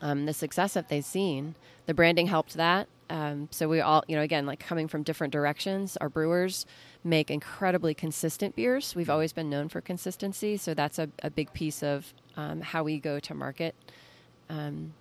Um, 0.02 0.26
the 0.26 0.34
success 0.34 0.74
that 0.74 0.90
they've 0.90 1.04
seen, 1.06 1.56
the 1.86 1.94
branding 1.94 2.28
helped 2.28 2.54
that. 2.56 2.88
Um, 3.10 3.48
so 3.52 3.70
we 3.70 3.80
all, 3.80 4.04
you 4.08 4.16
know, 4.16 4.22
again, 4.22 4.46
like 4.46 4.60
coming 4.60 4.88
from 4.88 5.04
different 5.04 5.32
directions, 5.32 5.96
our 5.98 6.10
brewers 6.10 6.66
make 7.04 7.32
incredibly 7.32 7.94
consistent 7.94 8.56
beers. 8.56 8.96
We've 8.96 9.10
always 9.10 9.32
been 9.34 9.50
known 9.50 9.70
for 9.70 9.80
consistency, 9.82 10.58
so 10.58 10.74
that's 10.74 11.00
a, 11.00 11.10
a 11.24 11.30
big 11.30 11.54
piece 11.54 11.82
of 11.82 12.14
um, 12.36 12.62
how 12.62 12.84
we 12.84 13.00
go 13.00 13.20
to 13.22 13.34
market. 13.34 13.76
Um, 14.50 14.94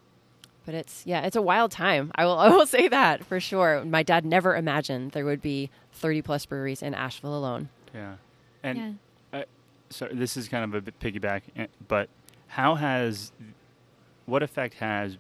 but 0.65 0.75
it's 0.75 1.03
yeah, 1.07 1.23
it's 1.23 1.37
a 1.37 1.43
wild 1.43 1.71
time. 1.73 2.11
I 2.15 2.25
will 2.25 2.39
I 2.39 2.49
will 2.49 2.67
say 2.67 2.89
that 2.89 3.25
for 3.25 3.41
sure. 3.41 3.85
My 3.85 4.03
dad 4.03 4.25
never 4.25 4.55
imagined 4.57 5.11
there 5.13 5.25
would 5.25 5.43
be 5.43 5.71
30 5.93 6.23
plus 6.23 6.47
breweries 6.47 6.83
in 6.83 6.95
Asheville 6.95 7.37
alone. 7.37 7.69
Yeah, 7.95 8.15
and 8.63 8.99
Yeah. 9.33 9.41
uh, 9.41 9.45
so 9.91 10.09
this 10.13 10.37
is 10.37 10.49
kind 10.49 10.65
of 10.65 10.75
a 10.75 10.81
bit 10.81 10.99
piggyback, 11.01 11.43
eh, 11.57 11.67
but 11.89 12.09
how 12.49 12.77
has 12.77 13.33
what 14.27 14.43
effect 14.43 14.75
has 14.75 15.17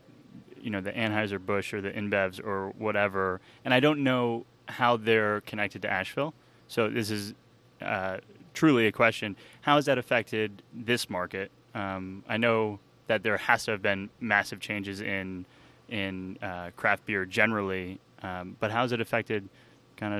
you 0.60 0.70
know 0.70 0.80
the 0.80 0.92
Anheuser 0.92 1.44
Busch 1.44 1.72
or 1.72 1.80
the 1.80 1.90
InBevs 1.90 2.44
or 2.44 2.70
whatever? 2.78 3.40
And 3.64 3.72
I 3.72 3.80
don't 3.80 4.02
know 4.02 4.44
how 4.68 4.96
they're 4.96 5.40
connected 5.42 5.82
to 5.82 5.90
Asheville. 5.90 6.34
So 6.68 6.88
this 6.88 7.10
is 7.10 7.34
uh, 7.80 8.18
truly 8.52 8.86
a 8.86 8.92
question. 8.92 9.36
How 9.62 9.76
has 9.76 9.86
that 9.86 9.98
affected 9.98 10.62
this 10.74 11.08
market? 11.08 11.50
Um, 11.74 12.24
I 12.28 12.36
know 12.36 12.80
that 13.06 13.22
there 13.22 13.36
has 13.36 13.64
to 13.66 13.72
have 13.72 13.82
been 13.82 14.10
massive 14.20 14.60
changes 14.60 15.00
in 15.00 15.46
in 15.88 16.36
uh, 16.42 16.70
craft 16.76 17.06
beer 17.06 17.24
generally, 17.24 18.00
um, 18.22 18.56
but 18.58 18.72
how 18.72 18.82
has 18.82 18.90
it 18.90 19.00
affected 19.00 19.48
kind 19.96 20.14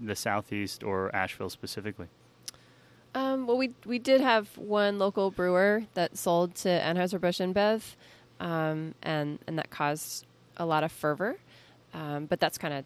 of 0.00 0.06
the 0.06 0.16
southeast 0.16 0.82
or 0.82 1.14
Asheville 1.14 1.50
specifically? 1.50 2.08
Um, 3.14 3.46
well, 3.46 3.56
we 3.56 3.72
we 3.84 3.98
did 3.98 4.20
have 4.20 4.58
one 4.58 4.98
local 4.98 5.30
brewer 5.30 5.84
that 5.94 6.18
sold 6.18 6.54
to 6.56 6.68
Anheuser 6.68 7.20
Busch 7.20 7.40
InBev, 7.40 7.94
um, 8.40 8.94
and 9.02 9.38
and 9.46 9.58
that 9.58 9.70
caused 9.70 10.26
a 10.56 10.66
lot 10.66 10.84
of 10.84 10.92
fervor. 10.92 11.36
Um, 11.94 12.26
but 12.26 12.40
that's 12.40 12.58
kind 12.58 12.74
of, 12.74 12.84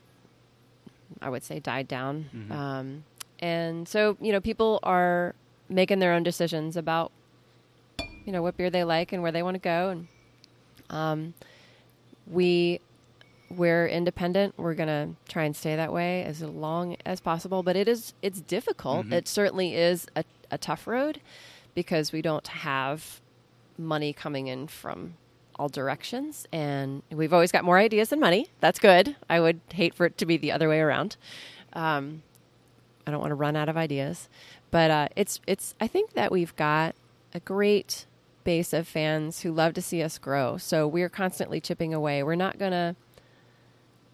I 1.20 1.28
would 1.28 1.42
say, 1.42 1.58
died 1.58 1.88
down. 1.88 2.26
Mhm. 2.34 2.50
Um, 2.52 3.04
and 3.40 3.88
so 3.88 4.16
you 4.20 4.32
know, 4.32 4.40
people 4.40 4.78
are 4.82 5.34
making 5.68 5.98
their 6.00 6.12
own 6.12 6.22
decisions 6.22 6.76
about, 6.76 7.10
you 8.24 8.32
know, 8.32 8.42
what 8.42 8.56
beer 8.56 8.70
they 8.70 8.84
like 8.84 9.12
and 9.12 9.22
where 9.22 9.32
they 9.32 9.42
want 9.42 9.54
to 9.54 9.60
go. 9.60 9.88
And 9.90 10.08
um, 10.90 11.34
we 12.26 12.80
we're 13.50 13.88
independent. 13.88 14.54
We're 14.56 14.74
gonna 14.74 15.14
try 15.28 15.42
and 15.44 15.56
stay 15.56 15.74
that 15.74 15.92
way 15.92 16.22
as 16.22 16.40
long 16.42 16.96
as 17.04 17.20
possible. 17.20 17.62
But 17.64 17.74
it 17.76 17.88
is 17.88 18.14
it's 18.22 18.40
difficult. 18.40 19.06
Mhm. 19.06 19.12
It 19.12 19.28
certainly 19.28 19.74
is 19.74 20.06
a, 20.14 20.24
a 20.52 20.58
tough 20.58 20.86
road 20.86 21.20
because 21.74 22.12
we 22.12 22.22
don't 22.22 22.46
have 22.48 23.20
money 23.78 24.12
coming 24.12 24.46
in 24.46 24.66
from 24.68 25.14
all 25.60 25.68
directions, 25.68 26.46
and 26.52 27.02
we've 27.10 27.34
always 27.34 27.52
got 27.52 27.64
more 27.64 27.78
ideas 27.78 28.08
than 28.08 28.18
money. 28.18 28.48
That's 28.60 28.78
good. 28.78 29.14
I 29.28 29.40
would 29.40 29.60
hate 29.74 29.94
for 29.94 30.06
it 30.06 30.16
to 30.18 30.24
be 30.24 30.38
the 30.38 30.50
other 30.50 30.70
way 30.70 30.80
around. 30.80 31.16
Um, 31.74 32.22
I 33.06 33.10
don't 33.10 33.20
want 33.20 33.30
to 33.30 33.36
run 33.36 33.56
out 33.56 33.68
of 33.68 33.76
ideas, 33.76 34.30
but 34.70 34.90
uh, 34.90 35.08
it's 35.16 35.38
it's. 35.46 35.74
I 35.78 35.86
think 35.86 36.14
that 36.14 36.32
we've 36.32 36.56
got 36.56 36.94
a 37.34 37.40
great 37.40 38.06
base 38.42 38.72
of 38.72 38.88
fans 38.88 39.42
who 39.42 39.52
love 39.52 39.74
to 39.74 39.82
see 39.82 40.02
us 40.02 40.16
grow. 40.16 40.56
So 40.56 40.88
we're 40.88 41.10
constantly 41.10 41.60
chipping 41.60 41.92
away. 41.92 42.22
We're 42.22 42.36
not 42.36 42.58
to 42.58 42.96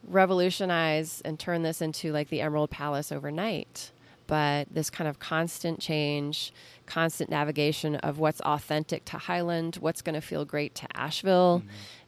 revolutionize 0.08 1.22
and 1.24 1.38
turn 1.38 1.62
this 1.62 1.80
into 1.80 2.12
like 2.12 2.28
the 2.28 2.40
Emerald 2.40 2.70
Palace 2.70 3.12
overnight, 3.12 3.92
but 4.26 4.68
this 4.70 4.90
kind 4.90 5.08
of 5.08 5.18
constant 5.18 5.80
change, 5.80 6.52
constant 6.86 7.30
navigation 7.30 7.96
of 7.96 8.18
what's 8.18 8.40
authentic 8.40 9.04
to 9.06 9.18
Highland, 9.18 9.76
what's 9.76 10.02
going 10.02 10.14
to 10.14 10.20
feel 10.20 10.44
great 10.44 10.74
to 10.76 10.86
Asheville. 10.96 11.62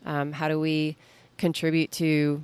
Um, 0.05 0.33
how 0.33 0.49
do 0.49 0.59
we 0.59 0.97
contribute 1.37 1.91
to 1.93 2.43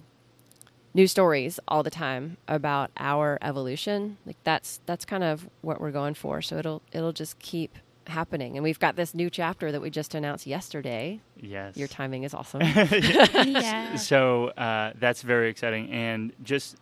new 0.95 1.07
stories 1.07 1.59
all 1.67 1.83
the 1.83 1.91
time 1.91 2.37
about 2.49 2.91
our 2.97 3.39
evolution? 3.43 4.17
Like 4.25 4.37
that's 4.45 4.81
that's 4.87 5.05
kind 5.05 5.25
of 5.25 5.49
what 5.63 5.81
we're 5.81 5.91
going 5.91 6.15
for. 6.15 6.41
So 6.43 6.59
it'll 6.59 6.83
it'll 6.93 7.13
just 7.13 7.39
keep 7.39 7.79
happening. 8.07 8.57
And 8.57 8.63
we've 8.63 8.79
got 8.79 8.97
this 8.97 9.15
new 9.15 9.31
chapter 9.31 9.73
that 9.73 9.81
we 9.81 9.91
just 9.91 10.15
announced 10.15 10.47
yesterday. 10.47 11.21
Yes. 11.41 11.77
Your 11.77 11.89
timing 11.89 12.25
is 12.25 12.35
awesome. 12.35 12.61
yeah. 12.63 13.97
So 13.97 14.49
uh, 14.49 14.93
that's 14.99 15.23
very 15.23 15.51
exciting, 15.51 15.91
and 15.91 16.33
just 16.43 16.77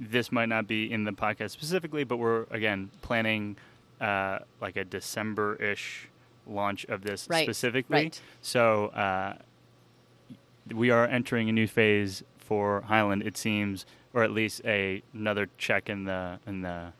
this 0.00 0.32
might 0.32 0.48
not 0.48 0.66
be 0.66 0.90
in 0.90 1.04
the 1.04 1.12
podcast 1.12 1.50
specifically, 1.50 2.04
but 2.04 2.16
we're 2.16 2.46
again 2.50 2.90
planning 3.02 3.56
uh, 4.00 4.38
like 4.60 4.76
a 4.76 4.84
December-ish 4.84 6.08
launch 6.46 6.84
of 6.86 7.02
this 7.02 7.28
Right, 7.30 7.44
specifically. 7.44 7.94
right. 8.04 8.20
So 8.40 8.86
uh, 8.86 9.34
we 10.74 10.90
are 10.90 11.06
entering 11.06 11.48
a 11.48 11.52
new 11.52 11.66
phase 11.66 12.24
for 12.38 12.80
Highland. 12.82 13.22
It 13.24 13.36
seems, 13.36 13.84
or 14.14 14.22
at 14.24 14.30
least 14.30 14.62
a 14.64 15.02
another 15.12 15.48
check 15.58 15.88
in 15.90 16.04
the 16.04 16.38
in 16.46 16.62
the 16.62 16.92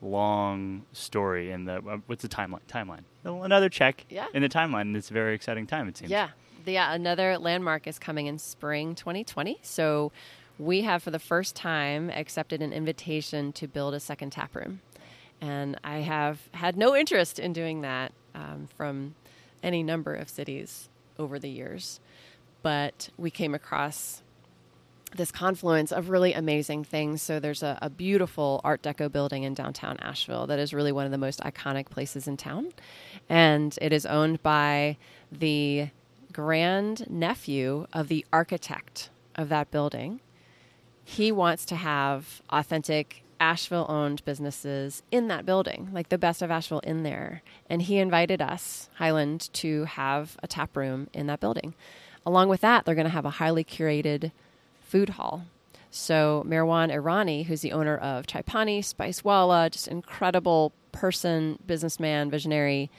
long 0.00 0.84
story 0.92 1.50
in 1.50 1.64
the 1.64 1.76
uh, 1.78 1.98
what's 2.06 2.22
the 2.22 2.28
timeline 2.28 2.60
timeline 2.68 3.00
another 3.24 3.68
check 3.68 4.06
Yeah. 4.08 4.26
in 4.32 4.42
the 4.42 4.48
timeline 4.48 4.82
and 4.82 4.96
it's 4.96 5.10
a 5.10 5.12
very 5.12 5.34
exciting 5.34 5.66
time 5.66 5.88
it 5.88 5.96
seems 5.96 6.10
Yeah. 6.10 6.28
Yeah. 6.66 6.92
Another 6.94 7.36
landmark 7.38 7.86
is 7.88 7.98
coming 7.98 8.26
in 8.26 8.38
spring 8.38 8.94
2020. 8.94 9.58
So 9.62 10.12
we 10.58 10.82
have, 10.82 11.02
for 11.02 11.10
the 11.10 11.18
first 11.18 11.54
time, 11.54 12.10
accepted 12.10 12.62
an 12.62 12.72
invitation 12.72 13.52
to 13.54 13.66
build 13.66 13.94
a 13.94 14.00
second 14.00 14.30
tap 14.30 14.54
room. 14.54 14.80
And 15.40 15.78
I 15.84 15.98
have 15.98 16.40
had 16.52 16.76
no 16.76 16.96
interest 16.96 17.38
in 17.38 17.52
doing 17.52 17.82
that 17.82 18.12
um, 18.34 18.68
from 18.76 19.14
any 19.62 19.82
number 19.82 20.14
of 20.14 20.28
cities 20.28 20.88
over 21.18 21.38
the 21.38 21.48
years. 21.48 22.00
But 22.62 23.10
we 23.16 23.30
came 23.30 23.54
across 23.54 24.22
this 25.16 25.30
confluence 25.30 25.92
of 25.92 26.10
really 26.10 26.34
amazing 26.34 26.84
things. 26.84 27.22
So 27.22 27.40
there's 27.40 27.62
a, 27.62 27.78
a 27.80 27.88
beautiful 27.88 28.60
Art 28.64 28.82
Deco 28.82 29.10
building 29.10 29.44
in 29.44 29.54
downtown 29.54 29.96
Asheville 30.00 30.46
that 30.48 30.58
is 30.58 30.74
really 30.74 30.92
one 30.92 31.06
of 31.06 31.12
the 31.12 31.18
most 31.18 31.40
iconic 31.40 31.88
places 31.88 32.28
in 32.28 32.36
town, 32.36 32.72
and 33.28 33.76
it 33.80 33.92
is 33.92 34.04
owned 34.04 34.42
by 34.42 34.96
the 35.32 35.88
grand 36.32 37.08
nephew 37.08 37.86
of 37.92 38.08
the 38.08 38.26
architect 38.32 39.08
of 39.34 39.48
that 39.48 39.70
building. 39.70 40.20
He 41.08 41.32
wants 41.32 41.64
to 41.64 41.74
have 41.74 42.42
authentic 42.50 43.24
Asheville 43.40 43.86
owned 43.88 44.22
businesses 44.26 45.02
in 45.10 45.28
that 45.28 45.46
building, 45.46 45.88
like 45.90 46.10
the 46.10 46.18
best 46.18 46.42
of 46.42 46.50
Asheville 46.50 46.80
in 46.80 47.02
there. 47.02 47.40
And 47.70 47.80
he 47.80 47.96
invited 47.96 48.42
us, 48.42 48.90
Highland, 48.96 49.48
to 49.54 49.84
have 49.84 50.36
a 50.42 50.46
tap 50.46 50.76
room 50.76 51.08
in 51.14 51.26
that 51.28 51.40
building. 51.40 51.74
Along 52.26 52.50
with 52.50 52.60
that, 52.60 52.84
they're 52.84 52.94
going 52.94 53.06
to 53.06 53.10
have 53.10 53.24
a 53.24 53.30
highly 53.30 53.64
curated 53.64 54.32
food 54.82 55.08
hall. 55.08 55.46
So 55.90 56.44
Meherwan 56.46 56.92
Irani, 56.92 57.46
who's 57.46 57.62
the 57.62 57.72
owner 57.72 57.96
of 57.96 58.26
Chai 58.26 58.42
Pani, 58.42 58.82
Spice 58.82 59.24
Walla, 59.24 59.70
just 59.70 59.88
incredible 59.88 60.74
person, 60.92 61.58
businessman, 61.66 62.30
visionary, 62.30 62.90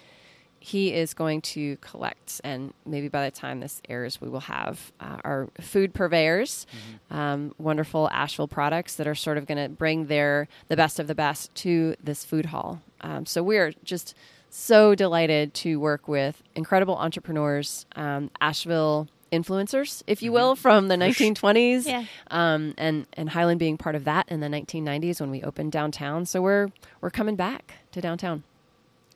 he 0.60 0.94
is 0.94 1.14
going 1.14 1.42
to 1.42 1.78
collect, 1.78 2.42
and 2.44 2.74
maybe 2.86 3.08
by 3.08 3.26
the 3.26 3.32
time 3.32 3.60
this 3.62 3.82
airs, 3.88 4.20
we 4.20 4.28
will 4.30 4.42
have 4.42 4.92
uh, 5.00 5.18
our 5.24 5.50
food 5.62 5.94
purveyors, 5.94 6.66
um, 7.10 7.54
wonderful 7.58 8.10
Asheville 8.12 8.48
products 8.48 8.96
that 8.96 9.08
are 9.08 9.16
sort 9.16 9.38
of 9.38 9.46
going 9.48 9.58
to 9.58 9.70
bring 9.70 10.08
their 10.08 10.48
the 10.68 10.76
best 10.76 11.00
of 11.00 11.08
the 11.08 11.16
best 11.16 11.54
to 11.56 11.96
this 12.04 12.26
food 12.26 12.48
hall. 12.48 12.82
Um, 13.02 13.26
so 13.26 13.42
we're 13.42 13.74
just 13.84 14.16
so 14.50 14.96
delighted 14.96 15.54
to 15.54 15.80
work 15.80 16.08
with 16.08 16.42
incredible 16.56 16.98
entrepreneurs, 16.98 17.86
um, 17.96 18.30
Asheville 18.42 19.08
influencers, 19.32 20.02
if 20.08 20.24
you 20.24 20.32
will, 20.32 20.56
from 20.56 20.88
the 20.88 20.96
1920s, 20.96 21.86
Yeah. 21.86 22.04
um, 22.32 22.74
and 22.78 23.06
and 23.14 23.30
Highland 23.30 23.60
being 23.60 23.78
part 23.78 23.96
of 23.96 24.04
that 24.06 24.28
in 24.28 24.40
the 24.40 24.48
1990s 24.48 25.22
when 25.22 25.30
we 25.30 25.44
opened 25.44 25.72
downtown. 25.72 26.26
So 26.26 26.42
we're 26.42 26.70
we're 27.00 27.12
coming 27.12 27.36
back 27.36 27.76
to 27.92 28.02
downtown. 28.02 28.44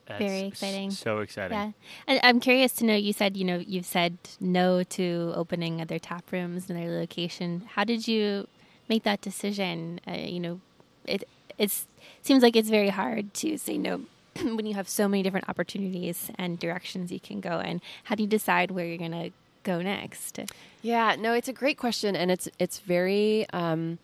That's 0.05 0.19
Very 0.19 0.39
s- 0.41 0.51
exciting. 0.51 0.91
so 0.91 1.19
exciting 1.19 1.57
Yeah. 1.57 1.71
And 2.07 2.19
I'm 2.23 2.39
curious 2.39 2.73
to 2.73 2.85
know 2.85 2.95
you 2.95 3.13
said, 3.13 3.37
you 3.37 3.45
know, 3.45 3.57
you've 3.57 3.85
said 3.85 4.17
no 4.39 4.83
to 4.83 5.31
opening 5.35 5.79
other 5.81 5.97
tap 5.99 6.31
rooms 6.31 6.69
in 6.69 6.75
their 6.75 6.89
location. 6.99 7.63
How 7.75 7.83
did 7.85 8.07
you 8.07 8.47
make 8.89 9.03
that 9.03 9.21
decision? 9.21 10.01
Uh, 10.07 10.11
you 10.13 10.39
know, 10.39 10.59
it 11.05 11.23
it's 11.57 11.87
seems 12.21 12.43
like 12.43 12.55
it's 12.55 12.69
very 12.69 12.89
hard 12.89 13.33
to 13.35 13.57
say 13.57 13.77
no 13.77 14.01
when 14.41 14.65
you 14.65 14.73
have 14.73 14.89
so 14.89 15.07
many 15.07 15.23
different 15.23 15.47
opportunities 15.47 16.31
and 16.37 16.59
directions 16.59 17.11
you 17.11 17.19
can 17.19 17.39
go 17.39 17.59
in. 17.59 17.79
How 18.05 18.15
do 18.15 18.23
you 18.23 18.29
decide 18.29 18.71
where 18.71 18.85
you're 18.85 18.97
going 18.97 19.11
to 19.11 19.31
go 19.63 19.81
next? 19.81 20.39
Yeah, 20.81 21.15
no, 21.17 21.33
it's 21.33 21.47
a 21.47 21.53
great 21.53 21.77
question, 21.77 22.15
and 22.15 22.29
it's 22.29 22.49
it's 22.59 22.79
very 22.79 23.45
um, 23.53 23.99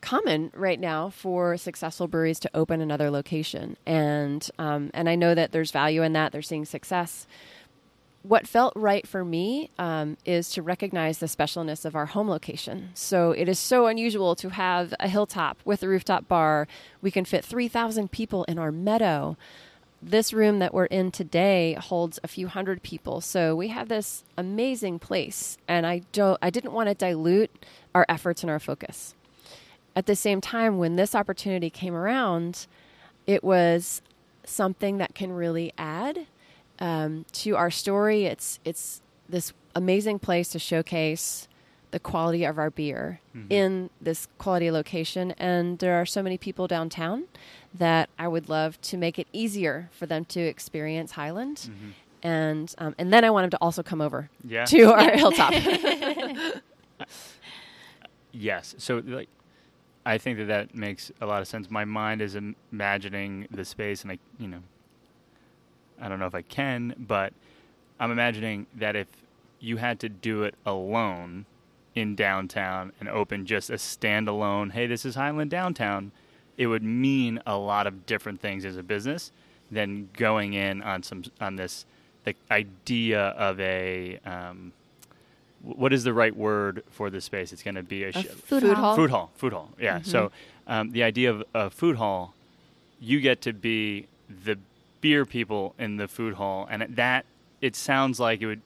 common 0.00 0.50
right 0.54 0.80
now 0.80 1.10
for 1.10 1.56
successful 1.56 2.08
breweries 2.08 2.40
to 2.40 2.50
open 2.54 2.80
another 2.80 3.10
location, 3.10 3.76
and 3.86 4.48
um, 4.58 4.90
and 4.94 5.08
I 5.08 5.14
know 5.14 5.34
that 5.34 5.52
there's 5.52 5.70
value 5.70 6.02
in 6.02 6.12
that. 6.14 6.32
They're 6.32 6.42
seeing 6.42 6.64
success. 6.64 7.26
What 8.22 8.46
felt 8.46 8.74
right 8.76 9.06
for 9.06 9.24
me 9.24 9.70
um, 9.78 10.18
is 10.26 10.50
to 10.50 10.62
recognize 10.62 11.18
the 11.18 11.26
specialness 11.26 11.86
of 11.86 11.96
our 11.96 12.04
home 12.04 12.28
location. 12.28 12.90
So 12.92 13.30
it 13.32 13.48
is 13.48 13.58
so 13.58 13.86
unusual 13.86 14.36
to 14.36 14.50
have 14.50 14.92
a 15.00 15.08
hilltop 15.08 15.58
with 15.64 15.82
a 15.82 15.88
rooftop 15.88 16.28
bar. 16.28 16.68
We 17.00 17.10
can 17.10 17.24
fit 17.24 17.46
3,000 17.46 18.10
people 18.10 18.44
in 18.44 18.58
our 18.58 18.70
meadow 18.70 19.38
this 20.02 20.32
room 20.32 20.60
that 20.60 20.72
we're 20.72 20.86
in 20.86 21.10
today 21.10 21.74
holds 21.74 22.18
a 22.24 22.28
few 22.28 22.48
hundred 22.48 22.82
people. 22.82 23.20
So 23.20 23.54
we 23.54 23.68
have 23.68 23.88
this 23.88 24.24
amazing 24.36 24.98
place 24.98 25.58
and 25.68 25.86
I 25.86 26.02
don't 26.12 26.38
I 26.40 26.50
didn't 26.50 26.72
want 26.72 26.88
to 26.88 26.94
dilute 26.94 27.50
our 27.94 28.06
efforts 28.08 28.42
and 28.42 28.50
our 28.50 28.58
focus. 28.58 29.14
At 29.96 30.06
the 30.06 30.16
same 30.16 30.40
time 30.40 30.78
when 30.78 30.96
this 30.96 31.14
opportunity 31.14 31.70
came 31.70 31.94
around, 31.94 32.66
it 33.26 33.42
was 33.42 34.02
something 34.44 34.98
that 34.98 35.14
can 35.14 35.32
really 35.32 35.72
add 35.76 36.26
um, 36.78 37.24
to 37.32 37.56
our 37.56 37.70
story. 37.70 38.24
It's 38.24 38.58
it's 38.64 39.02
this 39.28 39.52
amazing 39.74 40.18
place 40.18 40.48
to 40.50 40.58
showcase 40.58 41.48
the 41.90 41.98
quality 41.98 42.44
of 42.44 42.58
our 42.58 42.70
beer 42.70 43.20
mm-hmm. 43.36 43.46
in 43.50 43.90
this 44.00 44.28
quality 44.38 44.70
location. 44.70 45.32
And 45.32 45.78
there 45.78 46.00
are 46.00 46.06
so 46.06 46.22
many 46.22 46.38
people 46.38 46.66
downtown 46.66 47.24
that 47.74 48.08
I 48.18 48.28
would 48.28 48.48
love 48.48 48.80
to 48.82 48.96
make 48.96 49.18
it 49.18 49.26
easier 49.32 49.90
for 49.92 50.06
them 50.06 50.24
to 50.26 50.40
experience 50.40 51.12
Highland. 51.12 51.56
Mm-hmm. 51.56 51.90
And 52.22 52.74
um, 52.78 52.94
and 52.98 53.12
then 53.12 53.24
I 53.24 53.30
want 53.30 53.44
them 53.44 53.50
to 53.50 53.58
also 53.64 53.82
come 53.82 54.00
over 54.00 54.28
yeah. 54.46 54.66
to 54.66 54.92
our 54.92 55.10
hilltop. 55.16 55.52
yes. 58.32 58.74
So 58.78 59.02
like 59.04 59.28
I 60.04 60.18
think 60.18 60.38
that 60.38 60.46
that 60.46 60.74
makes 60.74 61.12
a 61.20 61.26
lot 61.26 61.42
of 61.42 61.48
sense. 61.48 61.70
My 61.70 61.84
mind 61.84 62.22
is 62.22 62.36
imagining 62.72 63.46
the 63.50 63.64
space, 63.64 64.02
and 64.02 64.12
I, 64.12 64.18
you 64.38 64.48
know, 64.48 64.62
I 66.00 66.08
don't 66.08 66.18
know 66.18 66.26
if 66.26 66.34
I 66.34 66.42
can, 66.42 66.94
but 66.98 67.32
I'm 67.98 68.10
imagining 68.10 68.66
that 68.76 68.96
if 68.96 69.08
you 69.58 69.76
had 69.76 70.00
to 70.00 70.08
do 70.08 70.42
it 70.44 70.54
alone, 70.64 71.44
in 71.94 72.14
downtown 72.14 72.92
and 73.00 73.08
open 73.08 73.46
just 73.46 73.70
a 73.70 73.74
standalone, 73.74 74.72
hey, 74.72 74.86
this 74.86 75.04
is 75.04 75.14
Highland 75.14 75.50
downtown, 75.50 76.12
it 76.56 76.66
would 76.66 76.82
mean 76.82 77.40
a 77.46 77.56
lot 77.56 77.86
of 77.86 78.06
different 78.06 78.40
things 78.40 78.64
as 78.64 78.76
a 78.76 78.82
business 78.82 79.32
than 79.70 80.08
going 80.14 80.52
in 80.52 80.82
on 80.82 81.02
some 81.02 81.24
on 81.40 81.56
this 81.56 81.86
the 82.24 82.34
idea 82.50 83.28
of 83.28 83.58
a 83.60 84.18
um, 84.26 84.72
what 85.62 85.92
is 85.92 86.04
the 86.04 86.12
right 86.12 86.34
word 86.34 86.82
for 86.90 87.10
this 87.10 87.24
space? 87.24 87.52
It's 87.52 87.62
going 87.62 87.74
to 87.74 87.82
be 87.82 88.04
a, 88.04 88.08
a 88.08 88.12
sh- 88.12 88.26
food, 88.26 88.62
food, 88.62 88.76
hall. 88.76 88.96
Food 88.96 89.10
hall. 89.10 89.30
Food 89.34 89.52
hall. 89.52 89.70
Yeah. 89.78 89.98
Mm-hmm. 89.98 90.10
So 90.10 90.32
um, 90.66 90.92
the 90.92 91.02
idea 91.02 91.30
of 91.30 91.44
a 91.54 91.70
food 91.70 91.96
hall, 91.96 92.34
you 92.98 93.20
get 93.20 93.42
to 93.42 93.52
be 93.52 94.06
the 94.44 94.58
beer 95.00 95.24
people 95.24 95.74
in 95.78 95.96
the 95.96 96.08
food 96.08 96.34
hall, 96.34 96.66
and 96.70 96.82
that 96.96 97.24
it 97.60 97.76
sounds 97.76 98.20
like 98.20 98.40
it 98.42 98.46
would 98.46 98.62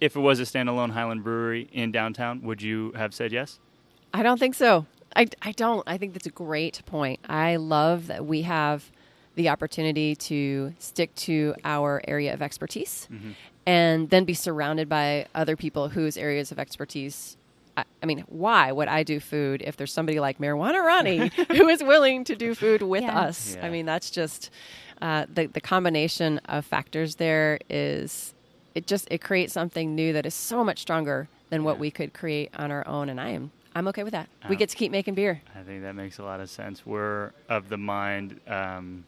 if 0.00 0.16
it 0.16 0.20
was 0.20 0.40
a 0.40 0.42
standalone 0.42 0.90
Highland 0.90 1.24
brewery 1.24 1.68
in 1.72 1.90
downtown, 1.90 2.42
would 2.42 2.60
you 2.62 2.92
have 2.92 3.14
said 3.14 3.32
yes? 3.32 3.58
I 4.12 4.22
don't 4.22 4.38
think 4.38 4.54
so. 4.54 4.86
I, 5.14 5.26
I 5.42 5.52
don't. 5.52 5.82
I 5.86 5.96
think 5.96 6.12
that's 6.12 6.26
a 6.26 6.30
great 6.30 6.82
point. 6.86 7.20
I 7.28 7.56
love 7.56 8.08
that 8.08 8.26
we 8.26 8.42
have 8.42 8.90
the 9.34 9.48
opportunity 9.48 10.16
to 10.16 10.74
stick 10.78 11.14
to 11.14 11.54
our 11.64 12.02
area 12.08 12.32
of 12.32 12.42
expertise 12.42 13.06
mm-hmm. 13.12 13.32
And 13.66 14.10
then 14.10 14.24
be 14.24 14.34
surrounded 14.34 14.88
by 14.88 15.26
other 15.34 15.56
people 15.56 15.88
whose 15.88 16.16
areas 16.16 16.52
of 16.52 16.58
expertise. 16.58 17.36
I, 17.76 17.84
I, 18.02 18.06
mean, 18.06 18.24
why 18.28 18.70
would 18.70 18.86
I 18.86 19.02
do 19.02 19.18
food 19.18 19.60
if 19.66 19.76
there's 19.76 19.92
somebody 19.92 20.20
like 20.20 20.38
Meherwan 20.38 20.74
Irani 20.74 21.32
who 21.56 21.68
is 21.68 21.82
willing 21.82 22.22
to 22.24 22.36
do 22.36 22.54
food 22.54 22.82
with 22.82 23.02
yeah. 23.02 23.18
us? 23.18 23.56
Yeah. 23.56 23.66
I 23.66 23.70
mean, 23.70 23.84
that's 23.84 24.10
just 24.10 24.50
uh, 25.02 25.26
the 25.32 25.46
the 25.46 25.60
combination 25.60 26.38
of 26.46 26.64
factors 26.64 27.16
there 27.16 27.58
is 27.68 28.34
it 28.74 28.86
just 28.86 29.08
it 29.10 29.20
creates 29.20 29.52
something 29.52 29.94
new 29.94 30.12
that 30.12 30.26
is 30.26 30.34
so 30.34 30.64
much 30.64 30.80
stronger 30.80 31.28
than 31.50 31.64
what 31.64 31.78
we 31.78 31.90
could 31.90 32.12
create 32.14 32.50
on 32.56 32.70
our 32.70 32.86
own 32.86 33.08
and 33.08 33.20
i 33.20 33.28
am 33.28 33.50
i'm 33.74 33.86
okay 33.88 34.02
with 34.02 34.12
that 34.12 34.28
um, 34.42 34.50
we 34.50 34.56
get 34.56 34.68
to 34.68 34.76
keep 34.76 34.90
making 34.90 35.14
beer 35.14 35.40
i 35.54 35.62
think 35.62 35.82
that 35.82 35.94
makes 35.94 36.18
a 36.18 36.22
lot 36.22 36.40
of 36.40 36.48
sense 36.48 36.84
we're 36.86 37.32
of 37.48 37.68
the 37.68 37.76
mind 37.76 38.40
um, 38.46 39.04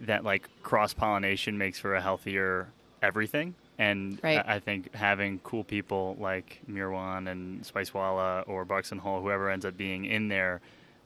that 0.00 0.24
like 0.24 0.48
cross 0.62 0.92
pollination 0.92 1.56
makes 1.56 1.78
for 1.78 1.94
a 1.94 2.00
healthier 2.00 2.68
everything 3.02 3.54
and 3.78 4.18
right. 4.22 4.42
I, 4.46 4.58
think 4.58 4.94
having 4.94 5.38
cool 5.40 5.62
people 5.62 6.16
like 6.18 6.60
Meherwan 6.70 7.30
and 7.30 7.62
Spicewalla 7.62 8.48
or 8.48 8.64
Buxton 8.64 8.96
and 8.96 9.02
Hull, 9.02 9.20
whoever 9.20 9.50
ends 9.50 9.66
up 9.66 9.76
being 9.76 10.06
in 10.06 10.28
there, 10.28 10.60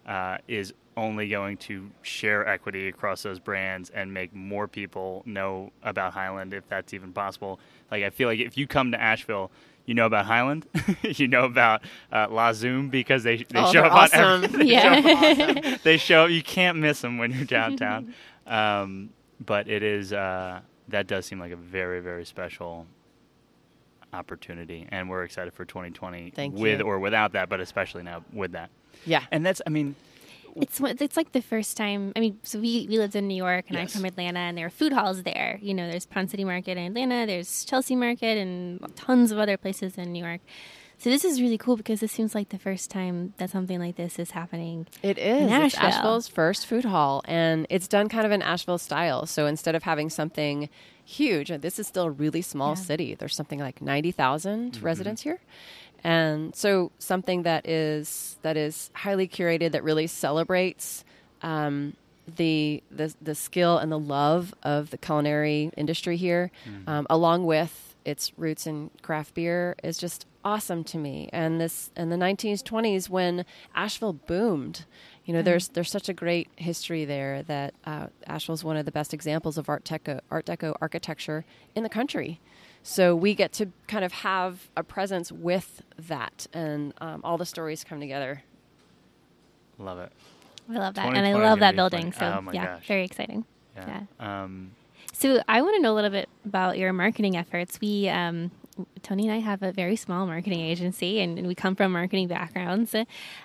uh, 0.06 0.38
is 0.46 0.72
only 0.96 1.28
going 1.28 1.56
to 1.56 1.90
share 2.02 2.46
equity 2.46 2.88
across 2.88 3.22
those 3.22 3.38
brands 3.38 3.90
and 3.90 4.12
make 4.12 4.34
more 4.34 4.68
people 4.68 5.22
know 5.26 5.72
about 5.82 6.12
Highland 6.12 6.54
if 6.54 6.68
that's 6.68 6.94
even 6.94 7.12
possible. 7.12 7.58
Like 7.90 8.04
I 8.04 8.10
feel 8.10 8.28
like 8.28 8.38
if 8.38 8.56
you 8.56 8.66
come 8.66 8.92
to 8.92 9.00
Asheville, 9.00 9.50
you 9.86 9.94
know 9.94 10.06
about 10.06 10.26
Highland, 10.26 10.66
you 11.02 11.26
know 11.26 11.44
about 11.44 11.82
uh, 12.12 12.28
LaZoom 12.28 12.90
because 12.90 13.24
they 13.24 13.38
they 13.38 13.58
oh, 13.58 13.72
show 13.72 13.82
up 13.82 13.92
awesome. 13.92 14.20
on 14.20 14.44
every, 14.44 14.64
they 14.64 14.70
yeah. 14.70 15.00
show 15.00 15.08
awesome. 15.10 15.80
they 15.84 15.96
show 15.96 16.26
you 16.26 16.42
can't 16.42 16.78
miss 16.78 17.00
them 17.00 17.18
when 17.18 17.32
you're 17.32 17.44
downtown. 17.44 18.14
um, 18.46 19.10
but 19.44 19.68
it 19.68 19.82
is 19.82 20.12
uh, 20.12 20.60
that 20.90 21.06
does 21.06 21.26
seem 21.26 21.38
like 21.38 21.52
a 21.52 21.56
very 21.56 22.00
very 22.00 22.24
special 22.24 22.86
opportunity, 24.12 24.86
and 24.90 25.08
we're 25.08 25.24
excited 25.24 25.54
for 25.54 25.64
2020 25.64 26.32
Thank 26.34 26.56
with 26.56 26.80
you. 26.80 26.86
or 26.86 26.98
without 26.98 27.32
that, 27.32 27.48
but 27.48 27.60
especially 27.60 28.02
now 28.02 28.24
with 28.32 28.52
that. 28.52 28.70
Yeah, 29.06 29.24
and 29.30 29.44
that's 29.44 29.62
I 29.66 29.70
mean 29.70 29.94
it's 30.56 30.80
it's 30.80 31.16
like 31.16 31.32
the 31.32 31.42
first 31.42 31.76
time. 31.76 32.12
I 32.16 32.20
mean, 32.20 32.38
so 32.42 32.60
we, 32.60 32.86
we 32.88 32.98
lived 32.98 33.14
in 33.16 33.28
New 33.28 33.36
York, 33.36 33.66
and 33.68 33.78
yes. 33.78 33.94
I'm 33.94 34.00
from 34.00 34.04
Atlanta, 34.06 34.40
and 34.40 34.58
there 34.58 34.66
are 34.66 34.70
food 34.70 34.92
halls 34.92 35.22
there. 35.22 35.58
You 35.62 35.74
know, 35.74 35.90
there's 35.90 36.06
Ponce 36.06 36.30
City 36.30 36.44
Market 36.44 36.76
in 36.76 36.86
Atlanta, 36.86 37.26
there's 37.26 37.64
Chelsea 37.64 37.96
Market, 37.96 38.38
and 38.38 38.96
tons 38.96 39.32
of 39.32 39.38
other 39.38 39.56
places 39.56 39.96
in 39.96 40.12
New 40.12 40.24
York. 40.24 40.40
So 41.00 41.08
this 41.08 41.24
is 41.24 41.40
really 41.40 41.56
cool 41.56 41.78
because 41.78 42.00
this 42.00 42.12
seems 42.12 42.34
like 42.34 42.50
the 42.50 42.58
first 42.58 42.90
time 42.90 43.32
that 43.38 43.48
something 43.48 43.78
like 43.78 43.96
this 43.96 44.18
is 44.18 44.32
happening. 44.32 44.86
It 45.02 45.16
is. 45.16 45.50
It's 45.50 45.74
Asheville's 45.78 46.28
first 46.28 46.66
food 46.66 46.84
hall, 46.84 47.22
and 47.24 47.66
it's 47.70 47.88
done 47.88 48.10
kind 48.10 48.26
of 48.26 48.32
in 48.32 48.42
Asheville 48.42 48.76
style. 48.76 49.24
So 49.24 49.46
instead 49.46 49.74
of 49.74 49.82
having 49.82 50.10
something 50.10 50.68
huge, 51.02 51.48
this 51.48 51.78
is 51.78 51.86
still 51.86 52.04
a 52.04 52.10
really 52.10 52.42
small 52.42 52.72
yeah. 52.72 52.82
city. 52.82 53.14
There's 53.14 53.34
something 53.34 53.58
like 53.58 53.80
ninety 53.80 54.12
thousand 54.12 54.72
mm 54.72 54.76
mm-hmm. 54.76 54.84
residents 54.84 55.22
here, 55.22 55.40
and 56.04 56.54
so 56.54 56.92
something 56.98 57.44
that 57.44 57.66
is 57.66 58.36
that 58.42 58.58
is 58.58 58.90
highly 58.92 59.26
curated 59.26 59.72
that 59.72 59.82
really 59.82 60.06
celebrates 60.06 61.02
um, 61.40 61.96
the, 62.36 62.82
the 62.90 63.14
the 63.22 63.34
skill 63.34 63.78
and 63.78 63.90
the 63.90 63.98
love 63.98 64.52
of 64.62 64.90
the 64.90 64.98
culinary 64.98 65.70
industry 65.78 66.18
here, 66.18 66.50
mm-hmm. 66.68 66.86
um, 66.86 67.06
along 67.08 67.46
with 67.46 67.96
its 68.04 68.32
roots 68.36 68.66
in 68.66 68.90
craft 69.00 69.32
beer, 69.32 69.76
is 69.82 69.96
just 69.96 70.26
awesome 70.44 70.84
to 70.84 70.98
me. 70.98 71.28
And 71.32 71.60
this 71.60 71.90
in 71.96 72.10
the 72.10 72.16
1920s 72.16 73.08
when 73.08 73.44
Asheville 73.74 74.14
boomed, 74.14 74.84
you 75.24 75.32
know, 75.32 75.40
mm-hmm. 75.40 75.44
there's 75.46 75.68
there's 75.68 75.90
such 75.90 76.08
a 76.08 76.12
great 76.12 76.48
history 76.56 77.04
there 77.04 77.42
that 77.44 77.74
uh, 77.84 78.06
Asheville 78.26 78.54
is 78.54 78.64
one 78.64 78.76
of 78.76 78.84
the 78.84 78.92
best 78.92 79.14
examples 79.14 79.58
of 79.58 79.68
Art 79.68 79.84
Deco 79.84 80.20
Art 80.30 80.46
Deco 80.46 80.74
architecture 80.80 81.44
in 81.74 81.82
the 81.82 81.88
country. 81.88 82.40
So 82.82 83.14
we 83.14 83.34
get 83.34 83.52
to 83.54 83.70
kind 83.86 84.04
of 84.04 84.12
have 84.12 84.70
a 84.76 84.82
presence 84.82 85.30
with 85.30 85.82
that, 85.98 86.46
and 86.52 86.94
um, 87.00 87.20
all 87.22 87.36
the 87.36 87.44
stories 87.44 87.84
come 87.84 88.00
together. 88.00 88.42
Love 89.78 89.98
it. 89.98 90.12
I 90.68 90.78
love 90.78 90.94
that, 90.94 91.14
and 91.14 91.26
I 91.26 91.34
love 91.34 91.60
that 91.60 91.76
building. 91.76 92.12
So 92.12 92.42
oh 92.46 92.52
yeah, 92.52 92.76
gosh. 92.76 92.86
very 92.86 93.04
exciting. 93.04 93.44
Yeah. 93.76 94.02
yeah. 94.18 94.42
Um, 94.44 94.72
so 95.12 95.42
I 95.46 95.60
want 95.60 95.76
to 95.76 95.82
know 95.82 95.92
a 95.92 95.96
little 95.96 96.10
bit 96.10 96.28
about 96.46 96.78
your 96.78 96.92
marketing 96.92 97.36
efforts. 97.36 97.78
We 97.80 98.08
um, 98.08 98.50
Tony 99.02 99.28
and 99.28 99.32
I 99.32 99.38
have 99.38 99.62
a 99.62 99.72
very 99.72 99.96
small 99.96 100.26
marketing 100.26 100.60
agency, 100.60 101.20
and, 101.20 101.38
and 101.38 101.46
we 101.46 101.54
come 101.54 101.74
from 101.74 101.92
marketing 101.92 102.28
backgrounds. 102.28 102.94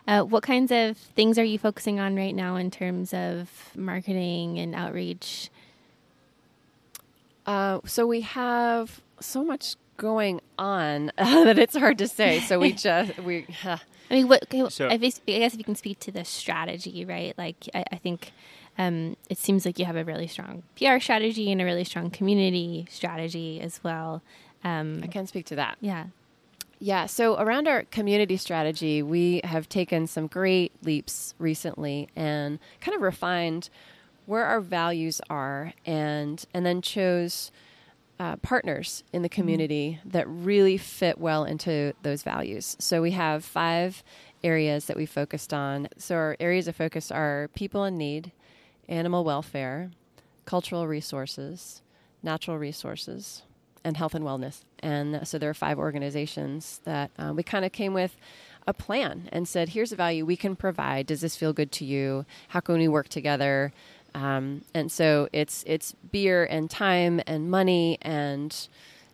Uh, 0.07 0.21
what 0.21 0.43
kinds 0.43 0.71
of 0.71 0.97
things 0.97 1.37
are 1.37 1.43
you 1.43 1.57
focusing 1.57 1.99
on 1.99 2.15
right 2.15 2.35
now 2.35 2.55
in 2.55 2.71
terms 2.71 3.13
of 3.13 3.49
marketing 3.75 4.59
and 4.59 4.75
outreach? 4.75 5.49
Uh, 7.45 7.79
so 7.85 8.07
we 8.07 8.21
have 8.21 9.01
so 9.19 9.43
much 9.43 9.75
going 9.97 10.41
on 10.57 11.11
that 11.17 11.57
it's 11.57 11.75
hard 11.75 11.97
to 11.99 12.07
say. 12.07 12.39
So 12.39 12.59
we 12.59 12.73
just 12.73 13.17
we. 13.19 13.47
Uh. 13.63 13.77
I 14.09 14.13
mean, 14.13 14.27
what? 14.27 14.43
Okay, 14.43 14.69
so, 14.69 14.87
I 14.87 14.97
guess 14.97 15.19
if 15.25 15.57
you 15.57 15.63
can 15.63 15.75
speak 15.75 15.99
to 16.01 16.11
the 16.11 16.23
strategy, 16.23 17.05
right? 17.05 17.35
Like, 17.39 17.67
I, 17.73 17.85
I 17.91 17.95
think 17.95 18.33
um, 18.77 19.15
it 19.29 19.37
seems 19.37 19.65
like 19.65 19.79
you 19.79 19.85
have 19.85 19.95
a 19.95 20.03
really 20.03 20.27
strong 20.27 20.63
PR 20.77 20.99
strategy 20.99 21.51
and 21.51 21.61
a 21.61 21.65
really 21.65 21.83
strong 21.83 22.09
community 22.09 22.85
strategy 22.89 23.59
as 23.61 23.83
well. 23.83 24.21
Um, 24.65 24.99
I 25.03 25.07
can 25.07 25.27
speak 25.27 25.45
to 25.47 25.55
that. 25.55 25.77
Yeah. 25.79 26.07
Yeah, 26.79 27.05
so 27.05 27.37
around 27.39 27.69
our 27.69 27.83
community 27.83 28.35
strategy, 28.35 29.01
we 29.01 29.39
have 29.45 29.69
taken 29.69 30.07
some 30.07 30.27
great 30.27 30.73
leaps 30.83 31.33
recently 31.39 32.09
and 32.17 32.59
kind 32.81 32.93
of 32.93 33.01
refined 33.01 33.69
where 34.25 34.43
our 34.43 34.59
values 34.59 35.21
are 35.29 35.71
and 35.85 36.43
and 36.53 36.65
then 36.65 36.81
chose 36.81 37.51
uh, 38.19 38.35
partners 38.37 39.03
in 39.13 39.21
the 39.21 39.29
community 39.29 39.99
that 40.05 40.27
really 40.27 40.77
fit 40.77 41.17
well 41.17 41.43
into 41.43 41.93
those 42.01 42.23
values. 42.23 42.75
So 42.79 43.01
we 43.01 43.11
have 43.11 43.43
five 43.45 44.03
areas 44.43 44.85
that 44.85 44.97
we 44.97 45.05
focused 45.05 45.53
on. 45.53 45.87
So 45.97 46.15
our 46.15 46.37
areas 46.39 46.67
of 46.67 46.75
focus 46.75 47.11
are 47.11 47.49
people 47.55 47.83
in 47.83 47.97
need, 47.97 48.31
animal 48.87 49.23
welfare, 49.23 49.91
cultural 50.45 50.87
resources, 50.87 51.81
natural 52.23 52.57
resources, 52.57 53.43
and 53.85 53.95
health 53.95 54.15
and 54.15 54.25
wellness. 54.25 54.63
And 54.79 55.25
so 55.25 55.37
there 55.37 55.49
are 55.49 55.53
five 55.53 55.79
organizations 55.79 56.81
that 56.83 57.11
uh, 57.17 57.31
we 57.33 57.43
kind 57.43 57.63
of 57.63 57.71
came 57.71 57.93
with 57.93 58.17
a 58.67 58.73
plan 58.73 59.29
and 59.31 59.47
said, 59.47 59.69
here's 59.69 59.91
a 59.91 59.95
value 59.95 60.25
we 60.25 60.35
can 60.35 60.55
provide. 60.55 61.05
Does 61.05 61.21
this 61.21 61.35
feel 61.35 61.53
good 61.53 61.71
to 61.73 61.85
you? 61.85 62.25
How 62.49 62.59
can 62.59 62.77
we 62.77 62.87
work 62.87 63.07
together? 63.07 63.71
Um, 64.15 64.63
and 64.73 64.91
so 64.91 65.29
it's 65.31 65.63
it's 65.67 65.93
beer 66.11 66.45
and 66.45 66.69
time 66.69 67.21
and 67.27 67.51
money 67.51 67.97
and 68.01 68.67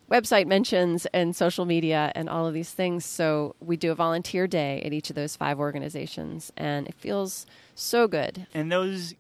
website 0.10 0.46
mentions 0.46 1.06
and 1.08 1.36
social 1.36 1.66
media 1.66 2.12
and 2.16 2.30
all 2.30 2.46
of 2.48 2.54
these 2.54 2.72
things. 2.72 3.04
So 3.06 3.56
we 3.60 3.78
do 3.78 3.92
a 3.92 3.96
volunteer 3.96 4.48
day 4.48 4.82
at 4.86 4.94
each 4.94 5.10
of 5.10 5.16
those 5.16 5.36
five 5.36 5.60
organizations, 5.60 6.52
and 6.56 6.88
it 6.88 6.96
feels 6.96 7.46
so 7.76 8.08
good. 8.08 8.48
And 8.54 8.72
those 8.72 9.16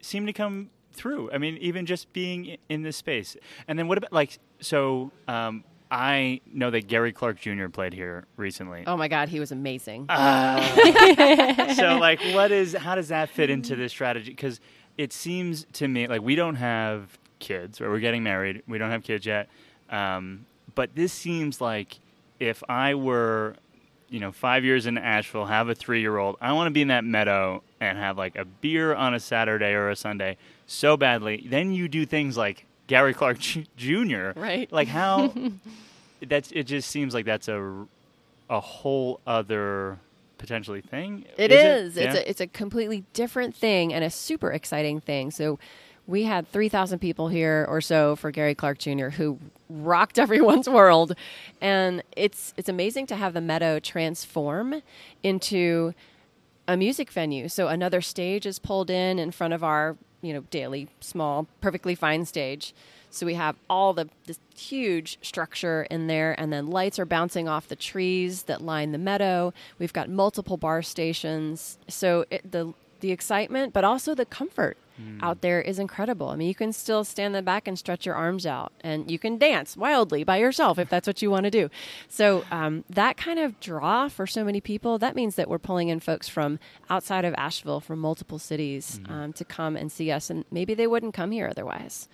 seem 0.00 0.26
to 0.26 0.32
come 0.32 0.70
through. 0.92 1.30
I 1.32 1.38
mean, 1.38 1.56
even 1.58 1.86
just 1.86 2.12
being 2.12 2.56
in 2.68 2.82
this 2.82 2.96
space. 2.96 3.36
And 3.66 3.78
then 3.78 3.88
what 3.88 3.98
about 3.98 4.12
like 4.12 4.38
so? 4.64 5.10
Um, 5.28 5.64
I 5.90 6.40
know 6.52 6.70
that 6.70 6.88
Gary 6.88 7.12
Clark 7.12 7.40
Jr. 7.40 7.68
played 7.68 7.92
here 7.92 8.24
recently. 8.36 8.82
Oh 8.86 8.96
my 8.96 9.06
God, 9.06 9.28
he 9.28 9.38
was 9.38 9.52
amazing. 9.52 10.06
Uh, 10.08 11.74
so, 11.74 11.98
like, 11.98 12.20
what 12.32 12.50
is? 12.50 12.72
How 12.72 12.94
does 12.94 13.08
that 13.08 13.28
fit 13.28 13.48
into 13.50 13.76
this 13.76 13.92
strategy? 13.92 14.30
Because 14.30 14.60
it 14.98 15.12
seems 15.12 15.66
to 15.74 15.86
me 15.86 16.08
like 16.08 16.22
we 16.22 16.34
don't 16.34 16.56
have 16.56 17.18
kids, 17.38 17.80
or 17.80 17.90
we're 17.90 18.00
getting 18.00 18.22
married. 18.22 18.62
We 18.66 18.78
don't 18.78 18.90
have 18.90 19.04
kids 19.04 19.24
yet. 19.24 19.48
Um, 19.90 20.46
but 20.74 20.94
this 20.94 21.12
seems 21.12 21.60
like 21.60 21.98
if 22.40 22.62
I 22.68 22.94
were, 22.94 23.54
you 24.08 24.18
know, 24.18 24.32
five 24.32 24.64
years 24.64 24.86
in 24.86 24.98
Asheville, 24.98 25.46
have 25.46 25.68
a 25.68 25.74
three-year-old, 25.74 26.36
I 26.40 26.52
want 26.54 26.66
to 26.66 26.72
be 26.72 26.82
in 26.82 26.88
that 26.88 27.04
meadow 27.04 27.62
and 27.80 27.98
have 27.98 28.18
like 28.18 28.34
a 28.36 28.44
beer 28.44 28.94
on 28.94 29.14
a 29.14 29.20
Saturday 29.20 29.72
or 29.74 29.90
a 29.90 29.96
Sunday 29.96 30.38
so 30.66 30.96
badly. 30.96 31.46
Then 31.48 31.72
you 31.72 31.86
do 31.86 32.06
things 32.06 32.36
like 32.36 32.66
Gary 32.86 33.14
Clark 33.14 33.38
Jr. 33.38 34.32
Right. 34.36 34.70
Like 34.72 34.88
how 34.88 35.32
that's 36.26 36.50
it 36.52 36.64
just 36.64 36.90
seems 36.90 37.14
like 37.14 37.24
that's 37.24 37.48
a 37.48 37.86
a 38.50 38.60
whole 38.60 39.20
other 39.26 39.98
potentially 40.38 40.80
thing. 40.80 41.24
It 41.36 41.50
is. 41.50 41.92
is. 41.92 41.96
It? 41.96 42.04
It's 42.04 42.14
yeah. 42.14 42.20
a 42.20 42.30
it's 42.30 42.40
a 42.40 42.46
completely 42.46 43.04
different 43.12 43.54
thing 43.54 43.92
and 43.92 44.04
a 44.04 44.10
super 44.10 44.52
exciting 44.52 45.00
thing. 45.00 45.30
So 45.30 45.58
we 46.06 46.24
had 46.24 46.46
3,000 46.52 46.98
people 46.98 47.28
here 47.28 47.64
or 47.66 47.80
so 47.80 48.14
for 48.14 48.30
Gary 48.30 48.54
Clark 48.54 48.78
Jr. 48.78 49.08
who 49.08 49.38
rocked 49.70 50.18
everyone's 50.18 50.68
world 50.68 51.14
and 51.60 52.02
it's 52.16 52.52
it's 52.56 52.68
amazing 52.68 53.06
to 53.06 53.16
have 53.16 53.32
the 53.32 53.40
meadow 53.40 53.78
transform 53.78 54.82
into 55.22 55.94
a 56.66 56.76
music 56.76 57.10
venue. 57.10 57.48
So 57.48 57.68
another 57.68 58.00
stage 58.00 58.46
is 58.46 58.58
pulled 58.58 58.90
in 58.90 59.18
in 59.18 59.30
front 59.30 59.54
of 59.54 59.62
our 59.62 59.96
you 60.24 60.32
know, 60.32 60.40
daily, 60.50 60.88
small, 61.00 61.46
perfectly 61.60 61.94
fine 61.94 62.24
stage. 62.24 62.74
So 63.10 63.26
we 63.26 63.34
have 63.34 63.54
all 63.70 63.92
the 63.92 64.08
this 64.26 64.40
huge 64.56 65.18
structure 65.22 65.86
in 65.90 66.08
there, 66.08 66.38
and 66.40 66.52
then 66.52 66.66
lights 66.66 66.98
are 66.98 67.04
bouncing 67.04 67.48
off 67.48 67.68
the 67.68 67.76
trees 67.76 68.44
that 68.44 68.60
line 68.60 68.90
the 68.90 68.98
meadow. 68.98 69.52
We've 69.78 69.92
got 69.92 70.08
multiple 70.08 70.56
bar 70.56 70.82
stations. 70.82 71.78
So 71.86 72.24
it, 72.30 72.50
the 72.50 72.74
the 73.00 73.12
excitement, 73.12 73.72
but 73.72 73.84
also 73.84 74.14
the 74.14 74.26
comfort 74.26 74.76
mm. 75.00 75.22
out 75.22 75.40
there 75.40 75.60
is 75.60 75.78
incredible. 75.78 76.28
I 76.28 76.36
mean, 76.36 76.48
you 76.48 76.54
can 76.54 76.72
still 76.72 77.04
stand 77.04 77.26
in 77.26 77.32
the 77.32 77.42
back 77.42 77.68
and 77.68 77.78
stretch 77.78 78.06
your 78.06 78.14
arms 78.14 78.46
out, 78.46 78.72
and 78.80 79.10
you 79.10 79.18
can 79.18 79.38
dance 79.38 79.76
wildly 79.76 80.24
by 80.24 80.38
yourself 80.38 80.78
if 80.78 80.88
that's 80.88 81.06
what 81.06 81.22
you 81.22 81.30
want 81.30 81.44
to 81.44 81.50
do. 81.50 81.70
So 82.08 82.44
um, 82.50 82.84
that 82.90 83.16
kind 83.16 83.38
of 83.38 83.58
draw 83.60 84.08
for 84.08 84.26
so 84.26 84.44
many 84.44 84.60
people, 84.60 84.98
that 84.98 85.14
means 85.14 85.36
that 85.36 85.48
we're 85.48 85.58
pulling 85.58 85.88
in 85.88 86.00
folks 86.00 86.28
from 86.28 86.58
outside 86.90 87.24
of 87.24 87.34
Asheville, 87.36 87.80
from 87.80 87.98
multiple 87.98 88.38
cities, 88.38 89.00
mm. 89.02 89.10
um, 89.10 89.32
to 89.34 89.44
come 89.44 89.76
and 89.76 89.90
see 89.90 90.10
us, 90.10 90.30
and 90.30 90.44
maybe 90.50 90.74
they 90.74 90.86
wouldn't 90.86 91.14
come 91.14 91.30
here 91.30 91.48
otherwise. 91.48 92.08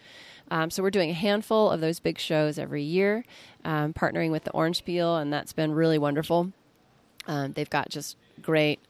Um, 0.50 0.70
so 0.70 0.82
we're 0.82 0.90
doing 0.90 1.10
a 1.10 1.14
handful 1.14 1.70
of 1.70 1.80
those 1.80 2.00
big 2.00 2.18
shows 2.18 2.58
every 2.58 2.82
year, 2.82 3.24
um, 3.64 3.92
partnering 3.92 4.32
with 4.32 4.44
the 4.44 4.50
Orange 4.50 4.84
Peel, 4.84 5.16
and 5.16 5.32
that's 5.32 5.52
been 5.52 5.72
really 5.72 5.98
wonderful. 5.98 6.52
Um, 7.26 7.52
they've 7.52 7.70
got 7.70 7.88
just 7.88 8.16
great 8.42 8.80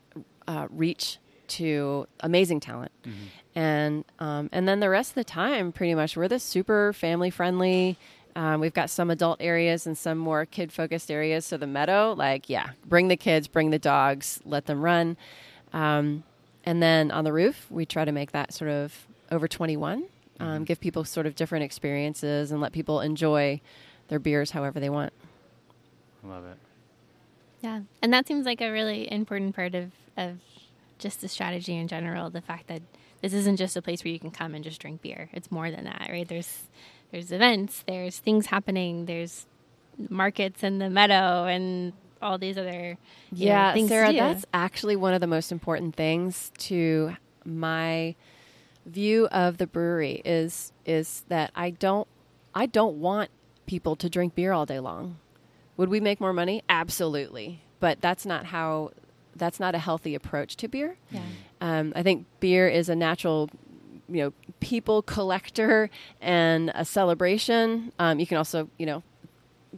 uh, 0.48 0.66
reach 0.70 1.18
to 1.50 2.06
amazing 2.20 2.60
talent. 2.60 2.92
Mm-hmm. 3.04 3.58
And 3.58 4.04
um, 4.18 4.48
and 4.52 4.68
then 4.68 4.80
the 4.80 4.88
rest 4.88 5.10
of 5.10 5.14
the 5.16 5.24
time, 5.24 5.72
pretty 5.72 5.94
much, 5.94 6.16
we're 6.16 6.28
this 6.28 6.44
super 6.44 6.92
family 6.92 7.30
friendly. 7.30 7.98
Um, 8.36 8.60
we've 8.60 8.74
got 8.74 8.90
some 8.90 9.10
adult 9.10 9.38
areas 9.40 9.86
and 9.86 9.98
some 9.98 10.16
more 10.16 10.46
kid 10.46 10.72
focused 10.72 11.10
areas. 11.10 11.44
So 11.44 11.56
the 11.56 11.66
meadow, 11.66 12.14
like, 12.16 12.48
yeah, 12.48 12.70
bring 12.86 13.08
the 13.08 13.16
kids, 13.16 13.48
bring 13.48 13.70
the 13.70 13.78
dogs, 13.78 14.40
let 14.44 14.66
them 14.66 14.80
run. 14.80 15.16
Um, 15.72 16.22
and 16.64 16.82
then 16.82 17.10
on 17.10 17.24
the 17.24 17.32
roof, 17.32 17.66
we 17.70 17.86
try 17.86 18.04
to 18.04 18.12
make 18.12 18.32
that 18.32 18.52
sort 18.52 18.70
of 18.70 19.06
over 19.32 19.48
21, 19.48 20.04
um, 20.38 20.46
mm-hmm. 20.46 20.64
give 20.64 20.80
people 20.80 21.04
sort 21.04 21.26
of 21.26 21.34
different 21.34 21.64
experiences 21.64 22.52
and 22.52 22.60
let 22.60 22.72
people 22.72 23.00
enjoy 23.00 23.60
their 24.08 24.18
beers 24.18 24.52
however 24.52 24.78
they 24.78 24.90
want. 24.90 25.12
Love 26.22 26.44
it. 26.44 26.58
Yeah. 27.62 27.80
And 28.02 28.12
that 28.12 28.26
seems 28.26 28.46
like 28.46 28.60
a 28.60 28.70
really 28.70 29.10
important 29.10 29.54
part 29.54 29.74
of, 29.74 29.90
of 30.16 30.38
just 31.00 31.20
the 31.20 31.28
strategy 31.28 31.76
in 31.76 31.88
general. 31.88 32.30
The 32.30 32.40
fact 32.40 32.68
that 32.68 32.82
this 33.20 33.32
isn't 33.32 33.56
just 33.56 33.76
a 33.76 33.82
place 33.82 34.04
where 34.04 34.12
you 34.12 34.20
can 34.20 34.30
come 34.30 34.54
and 34.54 34.62
just 34.62 34.80
drink 34.80 35.02
beer. 35.02 35.28
It's 35.32 35.50
more 35.50 35.70
than 35.70 35.84
that, 35.84 36.08
right? 36.10 36.28
There's 36.28 36.62
there's 37.10 37.32
events, 37.32 37.82
there's 37.86 38.18
things 38.18 38.46
happening, 38.46 39.06
there's 39.06 39.46
markets 40.08 40.62
in 40.62 40.78
the 40.78 40.88
meadow 40.88 41.44
and 41.44 41.92
all 42.22 42.38
these 42.38 42.58
other 42.58 42.98
yeah 43.32 43.74
know, 43.74 43.86
sarah 43.86 44.12
that's 44.12 44.44
actually 44.52 44.96
one 44.96 45.14
of 45.14 45.20
the 45.20 45.26
most 45.26 45.50
important 45.52 45.94
things 45.94 46.52
to 46.58 47.14
my 47.44 48.14
view 48.86 49.26
of 49.28 49.58
the 49.58 49.66
brewery 49.66 50.20
is 50.24 50.72
is 50.84 51.24
that 51.28 51.50
i 51.54 51.70
don't 51.70 52.06
i 52.54 52.66
don't 52.66 52.96
want 52.96 53.30
people 53.66 53.96
to 53.96 54.08
drink 54.08 54.34
beer 54.34 54.52
all 54.52 54.66
day 54.66 54.80
long 54.80 55.16
would 55.76 55.88
we 55.88 56.00
make 56.00 56.20
more 56.20 56.32
money 56.32 56.62
absolutely 56.68 57.62
but 57.78 58.00
that's 58.00 58.26
not 58.26 58.46
how 58.46 58.90
that's 59.40 59.58
not 59.58 59.74
a 59.74 59.78
healthy 59.78 60.14
approach 60.14 60.56
to 60.58 60.68
beer. 60.68 60.96
Yeah. 61.10 61.22
Um, 61.60 61.92
I 61.96 62.04
think 62.04 62.26
beer 62.38 62.68
is 62.68 62.88
a 62.88 62.94
natural 62.94 63.50
you 64.08 64.22
know 64.22 64.32
people 64.60 65.02
collector 65.02 65.88
and 66.20 66.72
a 66.74 66.84
celebration 66.84 67.92
um, 68.00 68.18
you 68.18 68.26
can 68.26 68.36
also 68.36 68.68
you 68.76 68.84
know 68.84 69.04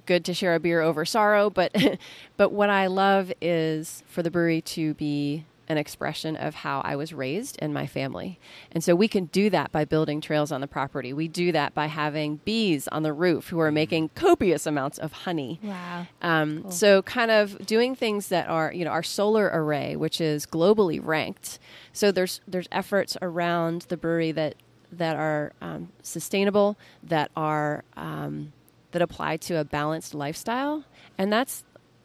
good 0.07 0.25
to 0.25 0.33
share 0.33 0.55
a 0.55 0.61
beer 0.61 0.81
over 0.81 1.05
sorrow 1.05 1.51
but 1.51 1.71
but 2.39 2.51
what 2.51 2.71
i 2.71 2.87
love 2.87 3.31
is 3.43 4.03
for 4.07 4.23
the 4.23 4.31
brewery 4.31 4.63
to 4.63 4.95
be 4.95 5.45
an 5.73 5.79
expression 5.79 6.37
of 6.37 6.55
how 6.55 6.81
I 6.85 6.95
was 6.95 7.13
raised 7.13 7.57
and 7.59 7.75
my 7.75 7.87
family. 7.87 8.39
And 8.71 8.85
so 8.85 8.95
we 8.95 9.09
can 9.09 9.25
do 9.27 9.51
that 9.51 9.73
by 9.73 9.85
building 9.85 10.21
trails 10.21 10.53
on 10.53 10.61
the 10.61 10.69
property. 10.69 11.13
We 11.13 11.27
do 11.27 11.51
that 11.53 11.75
by 11.75 11.87
having 11.87 12.37
bees 12.45 12.87
on 12.89 13.03
the 13.03 13.13
roof 13.13 13.49
who 13.49 13.59
are 13.59 13.69
mm-hmm. 13.69 13.75
making 13.75 14.09
copious 14.11 14.67
amounts 14.67 14.99
of 14.99 15.13
honey. 15.13 15.59
Wow. 15.63 16.07
Um, 16.21 16.63
cool. 16.63 16.71
So 16.71 17.03
kind 17.03 17.31
of 17.31 17.67
doing 17.67 17.97
things 17.97 18.29
that 18.29 18.49
are, 18.49 18.73
you 18.73 18.85
know, 18.85 18.93
our 18.93 19.03
solar 19.03 19.51
array, 19.53 19.97
which 19.97 20.21
is 20.21 20.47
globally 20.47 21.01
ranked. 21.03 21.59
So 21.93 22.13
there's 22.13 22.41
there's 22.47 22.69
efforts 22.71 23.17
around 23.21 23.87
the 23.89 23.97
brewery 23.97 24.33
that 24.33 24.55
that 24.93 25.17
are 25.17 25.53
um, 25.61 25.89
sustainable, 26.03 26.77
that 27.03 27.31
are 27.35 27.83
um, 27.97 28.53
that 28.93 29.03
apply 29.03 29.39
to 29.39 29.57
a 29.57 29.65
balanced 29.65 30.15
lifestyle, 30.15 30.85
and 31.19 31.33
that's 31.33 31.65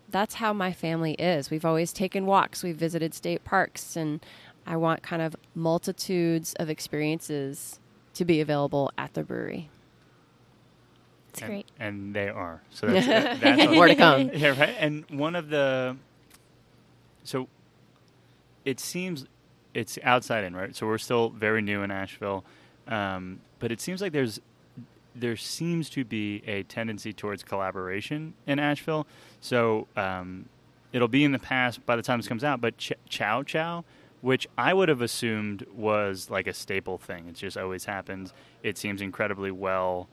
that's 0.10 0.36
how 0.36 0.54
my 0.54 0.72
family 0.72 1.14
is. 1.14 1.50
We've 1.50 1.66
always 1.66 1.92
taken 1.94 2.26
walks, 2.26 2.64
we've 2.64 2.78
visited 2.78 3.14
state 3.14 3.44
parks, 3.44 3.96
and 3.96 4.26
I 4.66 4.78
want 4.78 5.04
kind 5.04 5.22
of 5.22 5.36
multitudes 5.56 6.54
of 6.56 6.70
experiences 6.70 7.80
to 8.14 8.26
be 8.26 8.42
available 8.42 8.92
at 8.98 9.14
the 9.14 9.24
brewery. 9.24 9.70
It's 11.30 11.42
and, 11.42 11.50
great. 11.50 11.68
And 11.80 12.16
they 12.16 12.30
are. 12.30 12.62
So 12.72 12.88
that's, 12.88 13.08
that, 13.08 13.40
that's 13.42 13.72
more 13.74 13.88
to 13.88 13.96
come. 13.96 14.32
Yeah, 14.34 14.60
right. 14.60 14.76
And 14.80 15.06
one 15.10 15.36
of 15.36 15.50
the 15.50 15.98
so 17.24 17.48
it 18.66 18.80
seems 18.80 19.26
it's 19.74 20.00
outside 20.04 20.44
in, 20.44 20.56
right? 20.56 20.76
So 20.76 20.88
we're 20.88 20.98
still 20.98 21.30
very 21.30 21.62
new 21.62 21.84
in 21.84 21.92
Asheville. 21.92 22.44
Um, 22.88 23.42
but 23.60 23.72
it 23.72 23.82
seems 23.82 24.02
like 24.02 24.14
there's 24.14 24.40
there 25.20 25.36
seems 25.36 25.90
to 25.92 26.06
be 26.06 26.44
a 26.48 26.64
tendency 26.64 27.14
towards 27.14 27.44
collaboration 27.44 28.34
in 28.46 28.60
Asheville. 28.60 29.08
So 29.42 29.88
um, 29.96 30.48
it'll 30.94 31.08
be 31.08 31.24
in 31.24 31.32
the 31.32 31.40
past 31.40 31.86
by 31.86 31.96
the 31.96 32.02
time 32.02 32.20
this 32.20 32.28
comes 32.28 32.44
out, 32.44 32.62
but 32.62 32.78
ch- 32.78 32.94
Chow 33.10 33.44
Chow, 33.44 33.84
which 34.22 34.48
I 34.58 34.74
would 34.74 34.90
have 34.90 35.02
assumed 35.02 35.66
was 35.74 36.30
like 36.30 36.48
a 36.48 36.54
staple 36.54 36.98
thing. 36.98 37.28
It 37.28 37.36
just 37.36 37.58
always 37.58 37.86
happens. 37.86 38.34
It 38.64 38.78
seems 38.78 39.02
incredibly 39.02 39.52
well, 39.52 40.08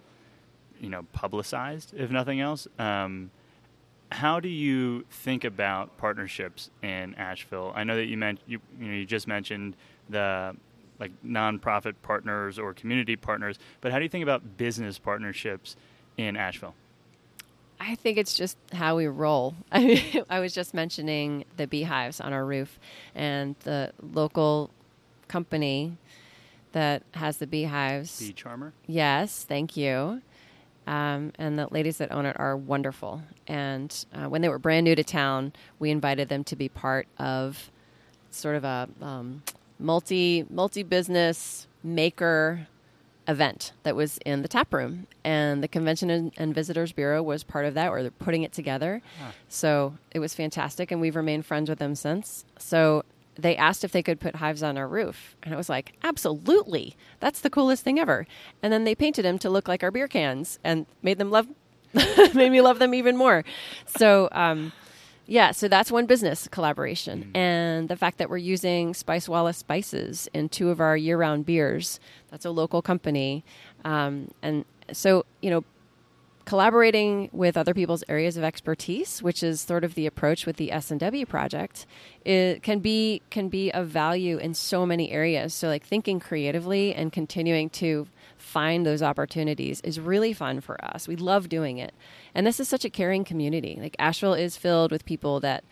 you 0.80 0.88
know, 0.88 1.06
publicized, 1.12 1.94
if 1.96 2.10
nothing 2.10 2.40
else. 2.40 2.66
Um, 2.78 3.30
how 4.12 4.38
do 4.38 4.48
you 4.48 5.04
think 5.10 5.44
about 5.44 5.96
partnerships 5.96 6.70
in 6.82 7.14
Asheville? 7.14 7.72
I 7.74 7.84
know 7.84 7.96
that 7.96 8.06
you 8.06 8.16
meant 8.16 8.40
you, 8.46 8.60
you, 8.78 8.86
know, 8.86 8.94
you 8.94 9.06
just 9.06 9.26
mentioned 9.26 9.76
the 10.08 10.54
like 10.98 11.10
nonprofit 11.24 11.94
partners 12.02 12.58
or 12.58 12.72
community 12.72 13.16
partners, 13.16 13.58
but 13.80 13.92
how 13.92 13.98
do 13.98 14.04
you 14.04 14.08
think 14.08 14.22
about 14.22 14.56
business 14.56 14.98
partnerships 14.98 15.76
in 16.16 16.36
Asheville? 16.36 16.74
I 17.80 17.96
think 17.96 18.18
it's 18.18 18.34
just 18.34 18.56
how 18.72 18.96
we 18.96 19.06
roll. 19.06 19.54
I, 19.72 20.22
I 20.30 20.40
was 20.40 20.54
just 20.54 20.74
mentioning 20.74 21.44
the 21.56 21.66
beehives 21.66 22.20
on 22.20 22.32
our 22.32 22.44
roof, 22.44 22.78
and 23.14 23.56
the 23.60 23.92
local 24.00 24.70
company 25.28 25.96
that 26.72 27.02
has 27.12 27.38
the 27.38 27.46
beehives. 27.46 28.18
Bee 28.18 28.32
Charmer? 28.32 28.72
Yes, 28.86 29.44
thank 29.44 29.76
you. 29.76 30.22
Um, 30.86 31.32
and 31.38 31.58
the 31.58 31.66
ladies 31.70 31.96
that 31.98 32.12
own 32.12 32.26
it 32.26 32.38
are 32.38 32.56
wonderful. 32.56 33.22
And 33.46 34.04
uh, 34.12 34.28
when 34.28 34.42
they 34.42 34.48
were 34.48 34.58
brand 34.58 34.84
new 34.84 34.94
to 34.94 35.04
town, 35.04 35.52
we 35.78 35.90
invited 35.90 36.28
them 36.28 36.44
to 36.44 36.56
be 36.56 36.68
part 36.68 37.08
of 37.18 37.70
sort 38.30 38.56
of 38.56 38.64
a 38.64 38.88
um, 39.00 39.42
multi 39.78 40.44
multi 40.50 40.82
business 40.82 41.66
maker 41.82 42.66
event 43.26 43.72
that 43.82 43.96
was 43.96 44.18
in 44.18 44.42
the 44.42 44.48
tap 44.48 44.72
room. 44.72 45.06
And 45.24 45.62
the 45.62 45.68
convention 45.68 46.10
and, 46.10 46.32
and, 46.36 46.54
visitors 46.54 46.92
bureau 46.92 47.22
was 47.22 47.42
part 47.42 47.64
of 47.64 47.74
that 47.74 47.88
or 47.88 48.02
they're 48.02 48.10
putting 48.10 48.42
it 48.42 48.52
together. 48.52 49.00
Huh. 49.18 49.30
so 49.48 49.94
it 50.10 50.18
was 50.18 50.34
fantastic 50.34 50.90
and 50.90 51.00
we've 51.00 51.16
remained 51.16 51.46
friends 51.46 51.68
with 51.68 51.78
them 51.78 51.94
since. 51.94 52.44
So 52.58 53.04
they 53.36 53.56
asked 53.56 53.82
if 53.82 53.92
they 53.92 54.02
could 54.02 54.20
put 54.20 54.36
hives 54.36 54.62
on 54.62 54.78
our 54.78 54.86
roof 54.86 55.34
and 55.42 55.52
i 55.52 55.56
was 55.56 55.68
like 55.68 55.94
absolutely. 56.04 56.96
That's 57.20 57.40
the 57.40 57.50
coolest 57.50 57.82
thing 57.82 57.98
ever. 57.98 58.26
And 58.62 58.72
then 58.72 58.84
they 58.84 58.94
painted 58.94 59.24
them 59.24 59.38
to 59.40 59.50
look 59.50 59.68
like 59.68 59.82
our 59.82 59.90
beer 59.90 60.08
cans 60.08 60.58
and 60.62 60.86
made 61.02 61.18
them 61.18 61.30
love 61.30 61.48
made 62.34 62.50
me 62.50 62.60
love 62.60 62.78
them 62.78 62.92
even 62.92 63.16
more. 63.16 63.44
So 63.86 64.28
um, 64.32 64.72
yeah, 65.26 65.52
so 65.52 65.68
that's 65.68 65.90
one 65.90 66.06
business 66.06 66.48
collaboration. 66.48 67.30
Mm. 67.32 67.36
And 67.36 67.88
the 67.88 67.96
fact 67.96 68.18
that 68.18 68.28
we're 68.28 68.36
using 68.36 68.92
Spicewalla 68.92 69.54
spices 69.54 70.28
in 70.34 70.48
two 70.48 70.70
of 70.70 70.80
our 70.80 70.96
year 70.96 71.16
round 71.16 71.46
beers, 71.46 71.98
that's 72.30 72.44
a 72.44 72.50
local 72.50 72.82
company. 72.82 73.44
Um, 73.84 74.30
and 74.42 74.64
so, 74.92 75.24
you 75.40 75.50
know, 75.50 75.64
collaborating 76.44 77.30
with 77.32 77.56
other 77.56 77.72
people's 77.72 78.04
areas 78.08 78.36
of 78.36 78.44
expertise, 78.44 79.22
which 79.22 79.42
is 79.42 79.62
sort 79.62 79.82
of 79.82 79.94
the 79.94 80.06
approach 80.06 80.44
with 80.44 80.56
the 80.56 80.70
S&W 80.72 81.24
project, 81.24 81.86
it 82.24 82.62
can 82.62 82.80
be 82.80 83.22
can 83.30 83.48
be 83.48 83.70
of 83.72 83.88
value 83.88 84.36
in 84.36 84.52
so 84.52 84.84
many 84.84 85.10
areas. 85.10 85.54
So 85.54 85.68
like 85.68 85.84
thinking 85.84 86.20
creatively 86.20 86.94
and 86.94 87.12
continuing 87.12 87.70
to 87.70 88.06
find 88.44 88.84
those 88.84 89.02
opportunities 89.02 89.80
is 89.80 89.98
really 89.98 90.32
fun 90.32 90.60
for 90.60 90.82
us. 90.84 91.08
We 91.08 91.16
love 91.16 91.48
doing 91.48 91.78
it. 91.78 91.94
And 92.34 92.46
this 92.46 92.60
is 92.60 92.68
such 92.68 92.84
a 92.84 92.90
caring 92.90 93.24
community. 93.24 93.78
Like 93.80 93.96
Asheville 93.98 94.34
is 94.34 94.56
filled 94.56 94.92
with 94.92 95.04
people 95.04 95.40
that 95.40 95.64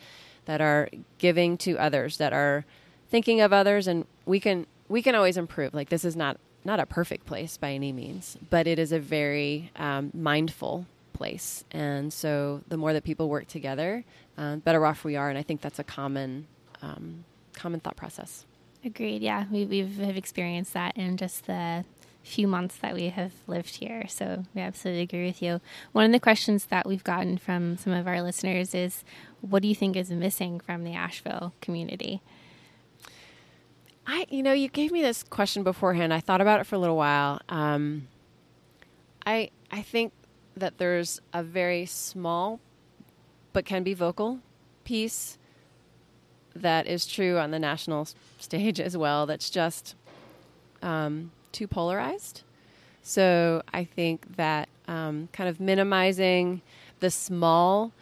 that 0.47 0.61
are 0.61 0.89
giving 1.18 1.57
to 1.57 1.79
others, 1.79 2.16
that 2.16 2.33
are 2.33 2.64
thinking 3.09 3.41
of 3.41 3.53
others 3.53 3.87
and 3.87 4.07
we 4.27 4.41
can 4.41 4.66
we 4.89 5.03
can 5.03 5.14
always 5.14 5.37
improve. 5.37 5.75
Like 5.75 5.91
this 5.91 6.05
is 6.05 6.16
not 6.16 6.39
not 6.64 6.81
a 6.81 6.87
perfect 6.87 7.27
place 7.27 7.57
by 7.57 7.73
any 7.73 7.93
means, 7.93 8.37
but 8.51 8.66
it 8.66 8.79
is 8.79 8.93
a 8.93 8.99
very 8.99 9.70
um, 9.77 10.11
mindful 10.14 10.87
place. 11.12 11.64
And 11.70 12.12
so 12.12 12.62
the 12.68 12.77
more 12.77 12.93
that 12.93 13.05
people 13.05 13.29
work 13.29 13.49
together, 13.49 14.05
uh, 14.39 14.57
better 14.57 14.85
off 14.87 15.05
we 15.05 15.16
are. 15.16 15.29
And 15.29 15.39
I 15.39 15.43
think 15.43 15.61
that's 15.61 15.79
a 15.79 15.85
common 15.85 16.47
um, 16.81 17.25
common 17.55 17.81
thought 17.81 17.97
process. 17.97 18.45
Agreed. 18.85 19.23
Yeah, 19.23 19.45
we, 19.51 19.64
we've 19.64 19.99
have 19.99 20.16
experienced 20.16 20.73
that 20.73 20.97
in 20.97 21.16
just 21.16 21.47
the 21.47 21.85
few 22.23 22.47
months 22.47 22.77
that 22.77 22.95
we 22.95 23.09
have 23.09 23.33
lived 23.47 23.77
here. 23.77 24.05
So 24.09 24.45
we 24.55 24.61
absolutely 24.61 25.03
agree 25.03 25.27
with 25.27 25.43
you. 25.43 25.61
One 25.93 26.05
of 26.05 26.12
the 26.12 26.20
questions 26.20 26.66
that 26.66 26.87
we've 26.87 27.05
gotten 27.05 27.37
from 27.39 27.77
some 27.79 27.93
of 27.93 28.07
our 28.07 28.23
listeners 28.23 28.75
is 28.75 29.05
what 29.41 29.62
do 29.62 29.68
you 29.68 29.75
think 29.75 29.97
is 29.97 30.11
missing 30.11 30.61
from 30.61 30.85
the 30.85 30.95
Asheville 30.95 31.53
community? 31.61 32.23
I, 34.07 34.27
you 34.31 34.43
know, 34.43 34.53
you 34.53 34.68
gave 34.68 34.93
me 34.93 35.03
this 35.03 35.23
question 35.23 35.62
beforehand. 35.62 36.12
I 36.12 36.20
thought 36.20 36.41
about 36.41 36.61
it 36.61 36.64
for 36.64 36.77
a 36.77 36.79
little 36.79 36.97
while. 36.97 37.41
Um, 37.49 38.09
I, 39.25 39.51
I 39.70 39.83
think 39.83 40.12
that 40.57 40.79
there's 40.79 41.20
a 41.33 41.43
very 41.43 41.87
small, 41.87 42.61
but 43.53 43.64
can 43.64 43.83
be 43.83 43.95
vocal 43.95 44.41
piece 44.85 45.39
that 46.55 46.87
is 46.87 47.07
true 47.07 47.39
on 47.39 47.51
the 47.51 47.59
national 47.59 48.09
stage 48.39 48.81
as 48.81 48.97
well. 48.97 49.25
That's 49.27 49.51
just 49.51 49.95
um, 50.83 51.31
too 51.53 51.67
polarized. 51.67 52.43
So 53.03 53.63
I 53.73 53.85
think 53.85 54.37
that 54.37 54.69
um, 54.89 55.29
kind 55.33 55.49
of 55.49 55.61
minimizing 55.61 56.63
the 57.01 57.11
small 57.11 57.93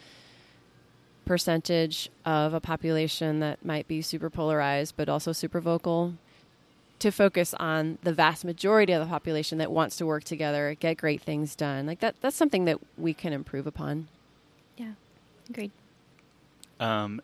percentage 1.25 2.11
of 2.25 2.53
a 2.55 2.61
population 2.61 3.41
that 3.41 3.65
might 3.65 3.87
be 3.87 4.03
super 4.03 4.29
polarized 4.29 4.97
but 4.97 5.09
also 5.09 5.31
super 5.31 5.61
vocal 5.61 6.15
to 6.99 7.11
focus 7.11 7.55
on 7.55 7.99
the 8.03 8.13
vast 8.13 8.45
majority 8.45 8.93
of 8.93 9.01
the 9.01 9.09
population 9.09 9.59
that 9.59 9.73
wants 9.73 9.97
to 9.97 10.05
work 10.05 10.23
together, 10.23 10.77
get 10.79 10.99
great 10.99 11.23
things 11.23 11.57
done. 11.57 11.87
Like 11.87 12.01
that 12.01 12.15
that's 12.21 12.37
something 12.37 12.67
that 12.67 12.79
we 12.99 13.15
can 13.15 13.33
improve 13.33 13.67
upon. 13.67 14.09
Yeah. 14.77 14.93
Agreed. 15.49 15.71
Um, 16.79 17.23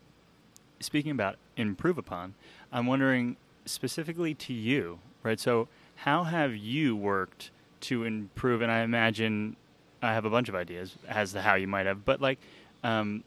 speaking 0.79 1.11
about 1.11 1.37
improve 1.55 1.97
upon, 1.97 2.33
I'm 2.71 2.85
wondering 2.87 3.37
specifically 3.65 4.33
to 4.35 4.53
you, 4.53 4.99
right? 5.23 5.39
So 5.39 5.67
how 5.97 6.23
have 6.23 6.55
you 6.55 6.95
worked 6.95 7.51
to 7.81 8.03
improve? 8.03 8.61
And 8.61 8.71
I 8.71 8.81
imagine 8.81 9.55
I 10.01 10.13
have 10.13 10.25
a 10.25 10.29
bunch 10.29 10.47
of 10.47 10.55
ideas 10.55 10.95
as 11.07 11.33
to 11.33 11.41
how 11.41 11.55
you 11.55 11.67
might 11.67 11.85
have, 11.85 12.05
but 12.05 12.21
like, 12.21 12.39
um, 12.83 13.23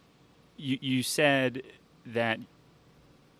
you 0.56 0.78
you 0.80 1.02
said 1.02 1.62
that 2.06 2.38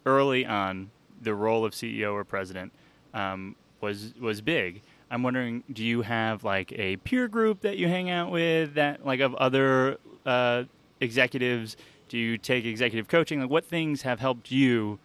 early 0.04 0.44
on 0.44 0.90
the 1.22 1.34
role 1.34 1.64
of 1.64 1.72
CEO 1.72 2.12
or 2.12 2.24
president 2.24 2.72
um, 3.14 3.54
was 3.80 4.14
was 4.20 4.40
big. 4.40 4.82
I'm 5.10 5.22
wondering, 5.22 5.64
do 5.72 5.84
you 5.84 6.02
have 6.02 6.44
like 6.44 6.72
a 6.72 6.96
peer 6.98 7.28
group 7.28 7.60
that 7.60 7.76
you 7.76 7.88
hang 7.88 8.10
out 8.10 8.30
with 8.30 8.74
that 8.74 9.06
like 9.06 9.20
of 9.20 9.34
other 9.36 9.98
uh, 10.26 10.64
executives? 11.00 11.76
Do 12.08 12.18
you 12.18 12.36
take 12.36 12.64
executive 12.64 13.06
coaching? 13.06 13.40
Like, 13.40 13.50
what 13.50 13.64
things 13.64 14.02
have 14.02 14.18
helped 14.18 14.50
you 14.50 14.98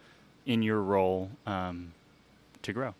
in 0.44 0.62
your 0.62 0.80
role 0.80 1.30
um, 1.46 1.92
to 2.62 2.72
grow? 2.72 2.94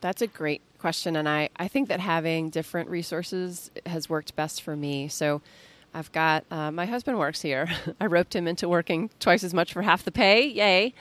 That's 0.00 0.22
a 0.22 0.26
great 0.26 0.62
question. 0.78 1.16
And 1.16 1.28
I, 1.28 1.48
I 1.56 1.68
think 1.68 1.88
that 1.88 2.00
having 2.00 2.50
different 2.50 2.90
resources 2.90 3.70
has 3.86 4.08
worked 4.08 4.36
best 4.36 4.62
for 4.62 4.76
me. 4.76 5.08
So 5.08 5.42
I've 5.94 6.12
got 6.12 6.44
uh, 6.50 6.70
my 6.70 6.86
husband 6.86 7.18
works 7.18 7.40
here. 7.40 7.68
I 8.00 8.06
roped 8.06 8.34
him 8.34 8.46
into 8.46 8.68
working 8.68 9.10
twice 9.18 9.42
as 9.42 9.54
much 9.54 9.72
for 9.72 9.82
half 9.82 10.04
the 10.04 10.12
pay. 10.12 10.46
Yay. 10.46 10.94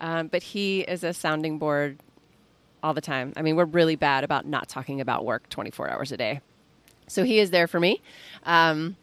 Um, 0.00 0.28
but 0.28 0.42
he 0.42 0.80
is 0.80 1.04
a 1.04 1.12
sounding 1.12 1.58
board 1.58 1.98
all 2.82 2.94
the 2.94 3.00
time. 3.00 3.32
I 3.36 3.42
mean, 3.42 3.56
we're 3.56 3.64
really 3.64 3.96
bad 3.96 4.24
about 4.24 4.46
not 4.46 4.68
talking 4.68 5.00
about 5.00 5.24
work 5.24 5.48
24 5.50 5.90
hours 5.90 6.12
a 6.12 6.16
day. 6.16 6.40
So 7.08 7.24
he 7.24 7.38
is 7.38 7.50
there 7.50 7.66
for 7.66 7.80
me. 7.80 8.00
Um, 8.44 8.96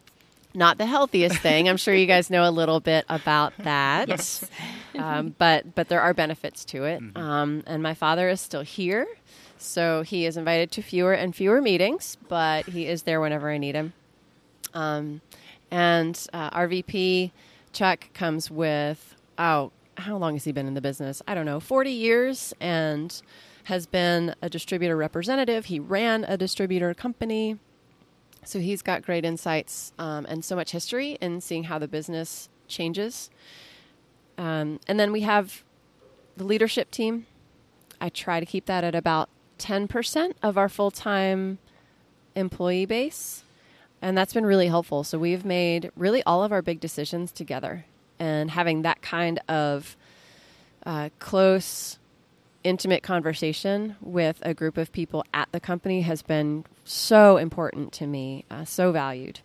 not 0.55 0.77
the 0.77 0.85
healthiest 0.85 1.37
thing. 1.37 1.67
I'm 1.69 1.77
sure 1.77 1.93
you 1.93 2.05
guys 2.05 2.29
know 2.29 2.47
a 2.47 2.51
little 2.51 2.79
bit 2.79 3.05
about 3.09 3.53
that. 3.59 4.07
yes. 4.07 4.49
um, 4.97 5.35
but 5.37 5.75
but 5.75 5.89
there 5.89 6.01
are 6.01 6.13
benefits 6.13 6.65
to 6.65 6.83
it. 6.85 7.01
Mm-hmm. 7.01 7.17
Um, 7.17 7.63
and 7.65 7.83
my 7.83 7.93
father 7.93 8.29
is 8.29 8.41
still 8.41 8.61
here, 8.61 9.07
so 9.57 10.01
he 10.03 10.25
is 10.25 10.37
invited 10.37 10.71
to 10.71 10.81
fewer 10.81 11.13
and 11.13 11.35
fewer 11.35 11.61
meetings, 11.61 12.17
but 12.27 12.65
he 12.65 12.87
is 12.87 13.03
there 13.03 13.21
whenever 13.21 13.49
I 13.49 13.57
need 13.57 13.75
him. 13.75 13.93
Um, 14.73 15.21
and 15.71 16.27
uh, 16.33 16.49
our 16.51 16.67
VP, 16.67 17.31
Chuck, 17.73 18.07
comes 18.13 18.51
with, 18.51 19.15
oh, 19.37 19.71
how 19.97 20.17
long 20.17 20.33
has 20.33 20.43
he 20.43 20.51
been 20.51 20.67
in 20.67 20.73
the 20.73 20.81
business? 20.81 21.21
I 21.27 21.33
don't 21.33 21.45
know, 21.45 21.59
40 21.59 21.91
years 21.91 22.53
and 22.59 23.21
has 23.65 23.85
been 23.85 24.35
a 24.41 24.49
distributor 24.49 24.95
representative. 24.95 25.65
He 25.65 25.79
ran 25.79 26.23
a 26.25 26.37
distributor 26.37 26.93
company. 26.93 27.57
So 28.45 28.59
he's 28.59 28.81
got 28.81 29.01
great 29.01 29.25
insights 29.25 29.91
um, 29.97 30.25
and 30.27 30.45
so 30.45 30.55
much 30.55 30.71
history 30.71 31.17
in 31.19 31.41
seeing 31.41 31.65
how 31.65 31.79
the 31.79 31.87
business 31.87 32.47
changes. 32.67 33.29
Um, 34.37 34.79
and 34.87 34.99
then 34.99 35.11
we 35.11 35.21
have 35.21 35.63
the 36.37 36.43
leadership 36.43 36.91
team. 36.91 37.25
I 37.99 38.09
try 38.09 38.39
to 38.39 38.45
keep 38.45 38.65
that 38.65 38.83
at 38.83 38.95
about 38.95 39.29
10% 39.59 40.33
of 40.43 40.57
our 40.57 40.69
full 40.69 40.91
time 40.91 41.57
employee 42.35 42.85
base. 42.85 43.43
And 44.01 44.17
that's 44.17 44.33
been 44.33 44.45
really 44.45 44.67
helpful. 44.67 45.03
So 45.03 45.17
we've 45.17 45.45
made 45.45 45.91
really 45.95 46.21
all 46.23 46.43
of 46.43 46.51
our 46.51 46.61
big 46.61 46.79
decisions 46.79 47.31
together. 47.31 47.85
And 48.19 48.51
having 48.51 48.83
that 48.83 49.01
kind 49.01 49.39
of 49.49 49.97
uh, 50.85 51.09
close, 51.19 51.97
intimate 52.65 53.03
conversation 53.03 53.95
with 54.01 54.39
a 54.41 54.53
group 54.53 54.77
of 54.77 54.91
people 54.91 55.23
at 55.33 55.47
the 55.51 55.59
company 55.59 56.01
has 56.01 56.21
been 56.21 56.65
so 56.83 57.37
important 57.37 57.93
to 57.93 58.07
me, 58.07 58.43
uh, 58.49 58.65
so 58.65 58.91
valued. 58.91 59.39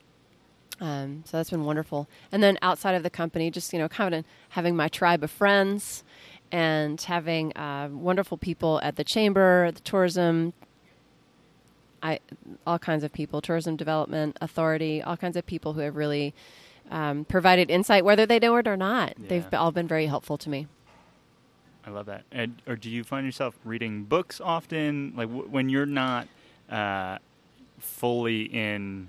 Um, 0.80 1.22
so 1.26 1.36
that's 1.36 1.50
been 1.50 1.64
wonderful. 1.64 2.08
And 2.32 2.42
then 2.42 2.58
outside 2.62 2.94
of 2.94 3.02
the 3.02 3.10
company, 3.10 3.50
just 3.50 3.72
you 3.72 3.78
know, 3.78 3.88
kind 3.88 4.14
of 4.14 4.24
having 4.50 4.74
my 4.74 4.88
tribe 4.88 5.22
of 5.22 5.30
friends 5.30 6.02
and 6.50 7.00
having 7.00 7.54
uh, 7.56 7.90
wonderful 7.92 8.38
people 8.38 8.80
at 8.82 8.96
the 8.96 9.04
chamber, 9.04 9.70
the 9.70 9.80
tourism, 9.80 10.54
I, 12.02 12.20
all 12.66 12.78
kinds 12.78 13.04
of 13.04 13.12
people, 13.12 13.42
tourism 13.42 13.76
development 13.76 14.38
authority, 14.40 15.02
all 15.02 15.18
kinds 15.18 15.36
of 15.36 15.44
people 15.44 15.74
who 15.74 15.80
have 15.80 15.96
really 15.96 16.34
um, 16.90 17.26
provided 17.26 17.70
insight, 17.70 18.04
whether 18.04 18.24
they 18.24 18.38
know 18.38 18.56
it 18.56 18.66
or 18.66 18.78
not. 18.78 19.14
Yeah. 19.18 19.28
They've 19.28 19.54
all 19.54 19.72
been 19.72 19.86
very 19.86 20.06
helpful 20.06 20.38
to 20.38 20.48
me. 20.48 20.66
I 21.86 21.90
love 21.90 22.06
that. 22.06 22.24
And, 22.30 22.60
or 22.66 22.76
do 22.76 22.90
you 22.90 23.04
find 23.04 23.24
yourself 23.24 23.58
reading 23.64 24.04
books 24.04 24.40
often? 24.40 25.12
Like 25.16 25.28
w- 25.28 25.48
when 25.48 25.68
you're 25.68 25.86
not 25.86 26.28
uh, 26.70 27.18
fully 27.78 28.42
in 28.42 29.08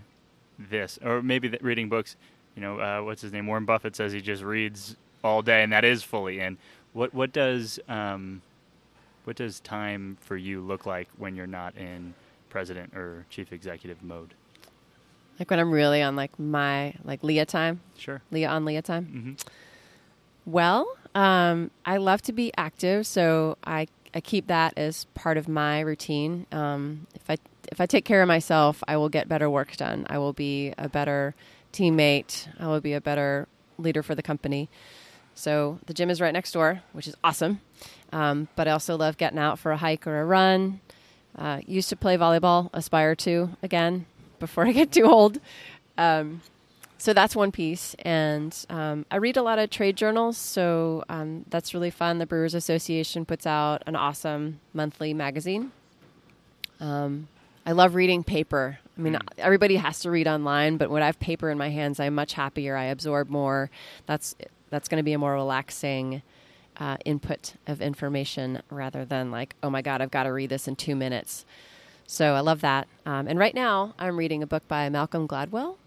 this, 0.58 0.98
or 1.04 1.22
maybe 1.22 1.48
that 1.50 1.64
reading 1.64 1.90
books. 1.90 2.16
You 2.56 2.62
know, 2.62 2.80
uh, 2.80 3.02
what's 3.04 3.22
his 3.22 3.32
name? 3.32 3.48
Warren 3.48 3.66
Buffett 3.66 3.96
says 3.96 4.12
he 4.14 4.22
just 4.22 4.44
reads 4.44 4.96
all 5.24 5.42
day, 5.42 5.64
and 5.64 5.72
that 5.74 5.84
is 5.86 6.04
fully 6.04 6.40
in. 6.40 6.58
What 6.94 7.14
what 7.14 7.32
does 7.32 7.80
um, 7.88 8.42
what 9.24 9.36
does 9.38 9.60
time 9.62 10.18
for 10.22 10.36
you 10.36 10.62
look 10.62 10.86
like 10.86 11.08
when 11.18 11.36
you're 11.36 11.48
not 11.48 11.76
in 11.78 12.14
president 12.50 12.94
or 12.96 13.26
chief 13.30 13.54
executive 13.54 14.04
mode? 14.04 14.34
Like 15.40 15.50
when 15.50 15.60
I'm 15.60 15.72
really 15.72 16.02
on 16.02 16.16
like 16.16 16.38
my 16.40 16.94
like 17.06 17.24
Leah 17.24 17.46
time, 17.46 17.80
Sure. 17.98 18.22
Leah 18.32 18.50
on 18.50 18.66
Leah 18.66 18.82
time. 18.82 19.06
hmm 19.06 19.50
Well, 20.46 20.86
um, 21.16 21.72
I 21.86 21.98
love 21.98 22.22
to 22.24 22.34
be 22.34 22.52
active, 22.58 23.06
so 23.08 23.58
I 23.64 23.88
I 24.14 24.20
keep 24.20 24.48
that 24.48 24.74
as 24.78 25.06
part 25.14 25.38
of 25.38 25.48
my 25.48 25.80
routine. 25.82 26.46
Um, 26.52 27.08
if 27.16 27.30
I 27.30 27.38
if 27.72 27.80
I 27.80 27.86
take 27.86 28.06
care 28.06 28.22
of 28.22 28.28
myself, 28.28 28.84
I 28.88 28.98
will 28.98 29.10
get 29.10 29.30
better 29.30 29.50
work 29.50 29.76
done. 29.78 30.06
I 30.10 30.18
will 30.18 30.34
be 30.34 30.74
a 30.78 30.90
better 30.90 31.36
teammate. 31.74 32.48
I 32.60 32.68
will 32.68 32.82
be 32.82 32.94
a 32.94 33.02
better 33.02 33.48
leader 33.78 34.04
for 34.04 34.16
the 34.16 34.24
company. 34.24 34.70
So 35.34 35.80
the 35.86 35.94
gym 35.94 36.10
is 36.10 36.20
right 36.20 36.34
next 36.34 36.52
door, 36.52 36.82
which 36.92 37.08
is 37.08 37.16
awesome. 37.24 37.62
Um, 38.12 38.50
but 38.56 38.68
I 38.68 38.72
also 38.72 38.98
love 38.98 39.18
getting 39.18 39.40
out 39.40 39.60
for 39.60 39.72
a 39.72 39.78
hike 39.78 40.06
or 40.06 40.20
a 40.20 40.26
run. 40.26 40.82
Uh, 41.38 41.62
used 41.66 41.88
to 41.90 41.96
play 41.96 42.18
volleyball, 42.18 42.70
aspire 42.74 43.16
to 43.16 43.50
again 43.64 44.06
before 44.40 44.66
I 44.68 44.74
get 44.74 44.92
too 44.92 45.06
old. 45.06 45.40
Um, 45.98 46.42
so 47.02 47.14
that's 47.14 47.36
one 47.36 47.52
piece. 47.52 47.96
And 48.00 48.56
um, 48.70 49.08
I 49.10 49.16
read 49.16 49.36
a 49.36 49.42
lot 49.42 49.58
of 49.58 49.72
trade 49.72 49.96
journals, 49.96 50.38
so 50.38 51.04
um, 51.10 51.46
that's 51.50 51.74
really 51.74 51.90
fun. 51.90 52.20
The 52.20 52.28
Brewers 52.28 52.54
Association 52.54 53.26
puts 53.26 53.48
out 53.48 53.82
an 53.88 53.96
awesome 53.96 54.60
monthly 54.72 55.12
magazine. 55.12 55.72
Um, 56.80 57.28
I 57.66 57.72
love 57.72 57.96
reading 57.96 58.24
paper. 58.24 58.78
I 58.96 59.02
mean, 59.02 59.18
everybody 59.40 59.78
has 59.78 60.02
to 60.02 60.12
read 60.12 60.28
online, 60.28 60.78
but 60.78 60.92
when 60.92 61.02
I 61.02 61.08
have 61.08 61.20
paper 61.20 61.50
in 61.50 61.58
my 61.58 61.70
hands, 61.70 62.00
I'm 62.00 62.14
much 62.14 62.34
happier. 62.34 62.78
I 62.78 62.86
absorb 62.86 63.30
more. 63.30 63.72
That's 64.06 64.36
that's 64.70 64.88
going 64.88 64.98
to 64.98 65.04
be 65.04 65.14
a 65.14 65.18
more 65.18 65.34
relaxing 65.34 66.22
uh, 66.78 66.98
input 67.04 67.56
of 67.66 67.82
information 67.82 68.62
rather 68.70 69.06
than 69.06 69.32
like, 69.32 69.56
oh 69.64 69.72
my 69.72 69.82
god, 69.82 70.02
I've 70.02 70.12
got 70.12 70.24
to 70.24 70.30
read 70.32 70.52
this 70.52 70.68
in 70.68 70.76
two 70.76 70.96
minutes. 70.96 71.46
So 72.06 72.36
I 72.36 72.42
love 72.42 72.62
that. 72.62 72.88
Um, 73.08 73.28
and 73.28 73.40
right 73.40 73.56
now, 73.56 73.96
I'm 73.98 74.18
reading 74.18 74.44
a 74.44 74.48
book 74.48 74.68
by 74.68 74.88
Malcolm 74.90 75.28
Gladwell 75.28 75.78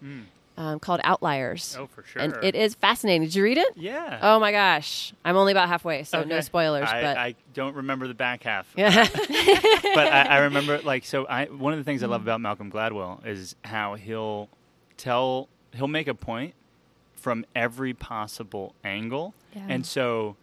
um, 0.57 0.79
called 0.79 1.01
Outliers. 1.03 1.75
Oh, 1.79 1.87
for 1.87 2.03
sure. 2.03 2.21
And 2.21 2.35
it 2.43 2.55
is 2.55 2.75
fascinating. 2.75 3.23
Did 3.23 3.35
you 3.35 3.43
read 3.43 3.57
it? 3.57 3.69
Yeah. 3.75 4.19
Oh 4.21 4.39
my 4.39 4.51
gosh. 4.51 5.13
I'm 5.23 5.35
only 5.35 5.51
about 5.51 5.67
halfway, 5.67 6.03
so 6.03 6.23
no 6.23 6.39
spoilers. 6.41 6.87
I, 6.89 7.01
but 7.01 7.17
I 7.17 7.35
don't 7.53 7.75
remember 7.75 8.07
the 8.07 8.13
back 8.13 8.43
half. 8.43 8.71
yeah. 8.75 9.07
but 9.13 10.07
I, 10.07 10.25
I 10.29 10.37
remember 10.39 10.79
like 10.81 11.05
so. 11.05 11.25
I 11.25 11.45
one 11.45 11.73
of 11.73 11.79
the 11.79 11.83
things 11.83 12.03
I 12.03 12.07
love 12.07 12.21
about 12.21 12.41
Malcolm 12.41 12.71
Gladwell 12.71 13.25
is 13.25 13.55
how 13.63 13.95
he'll 13.95 14.49
tell 14.97 15.49
he'll 15.73 15.87
make 15.87 16.07
a 16.07 16.13
point 16.15 16.53
from 17.15 17.45
every 17.55 17.93
possible 17.93 18.75
angle, 18.83 19.33
Yeah. 19.55 19.65
and 19.69 19.85
so 19.85 20.35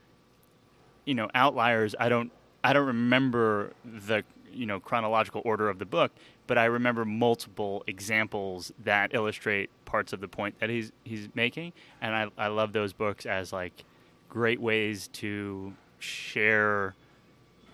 you 1.04 1.14
know 1.14 1.30
outliers. 1.34 1.94
I 1.98 2.08
don't 2.08 2.30
I 2.62 2.72
don't 2.72 2.86
remember 2.86 3.72
the 3.84 4.24
you 4.52 4.66
know 4.66 4.78
chronological 4.80 5.40
order 5.44 5.68
of 5.70 5.78
the 5.78 5.86
book, 5.86 6.12
but 6.46 6.58
I 6.58 6.66
remember 6.66 7.04
multiple 7.04 7.84
examples 7.86 8.72
that 8.84 9.14
illustrate 9.14 9.70
parts 9.84 10.12
of 10.12 10.20
the 10.20 10.28
point 10.28 10.58
that 10.60 10.70
he's 10.70 10.92
he's 11.04 11.28
making, 11.34 11.72
and 12.00 12.14
I 12.14 12.28
I 12.36 12.48
love 12.48 12.72
those 12.72 12.92
books 12.92 13.26
as 13.26 13.52
like 13.52 13.84
great 14.28 14.60
ways 14.60 15.08
to 15.14 15.74
share 15.98 16.94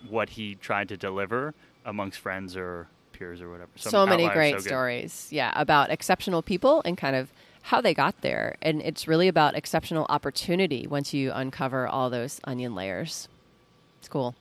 what 0.08 0.30
he 0.30 0.54
tried 0.54 0.88
to 0.88 0.96
deliver 0.96 1.54
amongst 1.84 2.18
friends 2.18 2.56
or 2.56 2.88
peers 3.12 3.40
or 3.40 3.50
whatever. 3.50 3.70
so 3.76 4.06
many 4.06 4.28
great 4.28 4.60
so 4.60 4.66
stories. 4.66 5.28
Yeah, 5.30 5.52
about 5.54 5.90
exceptional 5.90 6.42
people 6.42 6.82
and 6.84 6.96
kind 6.96 7.16
of 7.16 7.32
how 7.62 7.80
they 7.80 7.94
got 7.94 8.20
there. 8.20 8.56
And 8.62 8.80
it's 8.82 9.08
really 9.08 9.28
about 9.28 9.54
exceptional 9.54 10.06
opportunity 10.08 10.86
once 10.86 11.12
you 11.12 11.32
uncover 11.32 11.86
all 11.86 12.10
those 12.10 12.40
onion 12.44 12.74
layers. 12.74 13.28
It's 13.98 14.08
cool. 14.08 14.34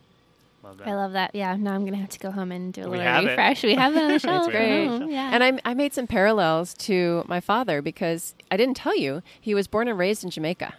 Love 0.63 0.77
that. 0.79 0.87
I 0.87 0.95
love 0.95 1.11
that. 1.13 1.33
Yeah, 1.35 1.55
now 1.55 1.73
I'm 1.73 1.85
gonna 1.85 1.97
have 1.97 2.09
to 2.09 2.19
go 2.19 2.31
home 2.31 2.51
and 2.51 2.73
do 2.73 2.81
a 2.81 2.89
We 2.89 2.97
little 2.97 3.05
have 3.13 3.23
it. 3.23 3.27
refresh. 3.29 3.63
We 3.63 3.75
have 3.75 3.95
it 3.95 4.01
on 4.03 4.09
the 4.11 4.19
shelf. 4.27 4.49
great. 4.51 4.87
Oh, 4.87 5.07
yeah. 5.07 5.29
And 5.33 5.43
I, 5.43 5.59
I 5.63 5.73
made 5.73 5.93
some 5.93 6.07
parallels 6.07 6.73
to 6.75 7.23
my 7.27 7.39
father 7.39 7.81
because 7.81 8.35
I 8.51 8.57
didn't 8.57 8.75
tell 8.75 8.95
you 8.95 9.21
he 9.39 9.53
was 9.55 9.67
born 9.67 9.87
and 9.87 9.97
raised 9.97 10.23
in 10.23 10.29
Jamaica, 10.29 10.73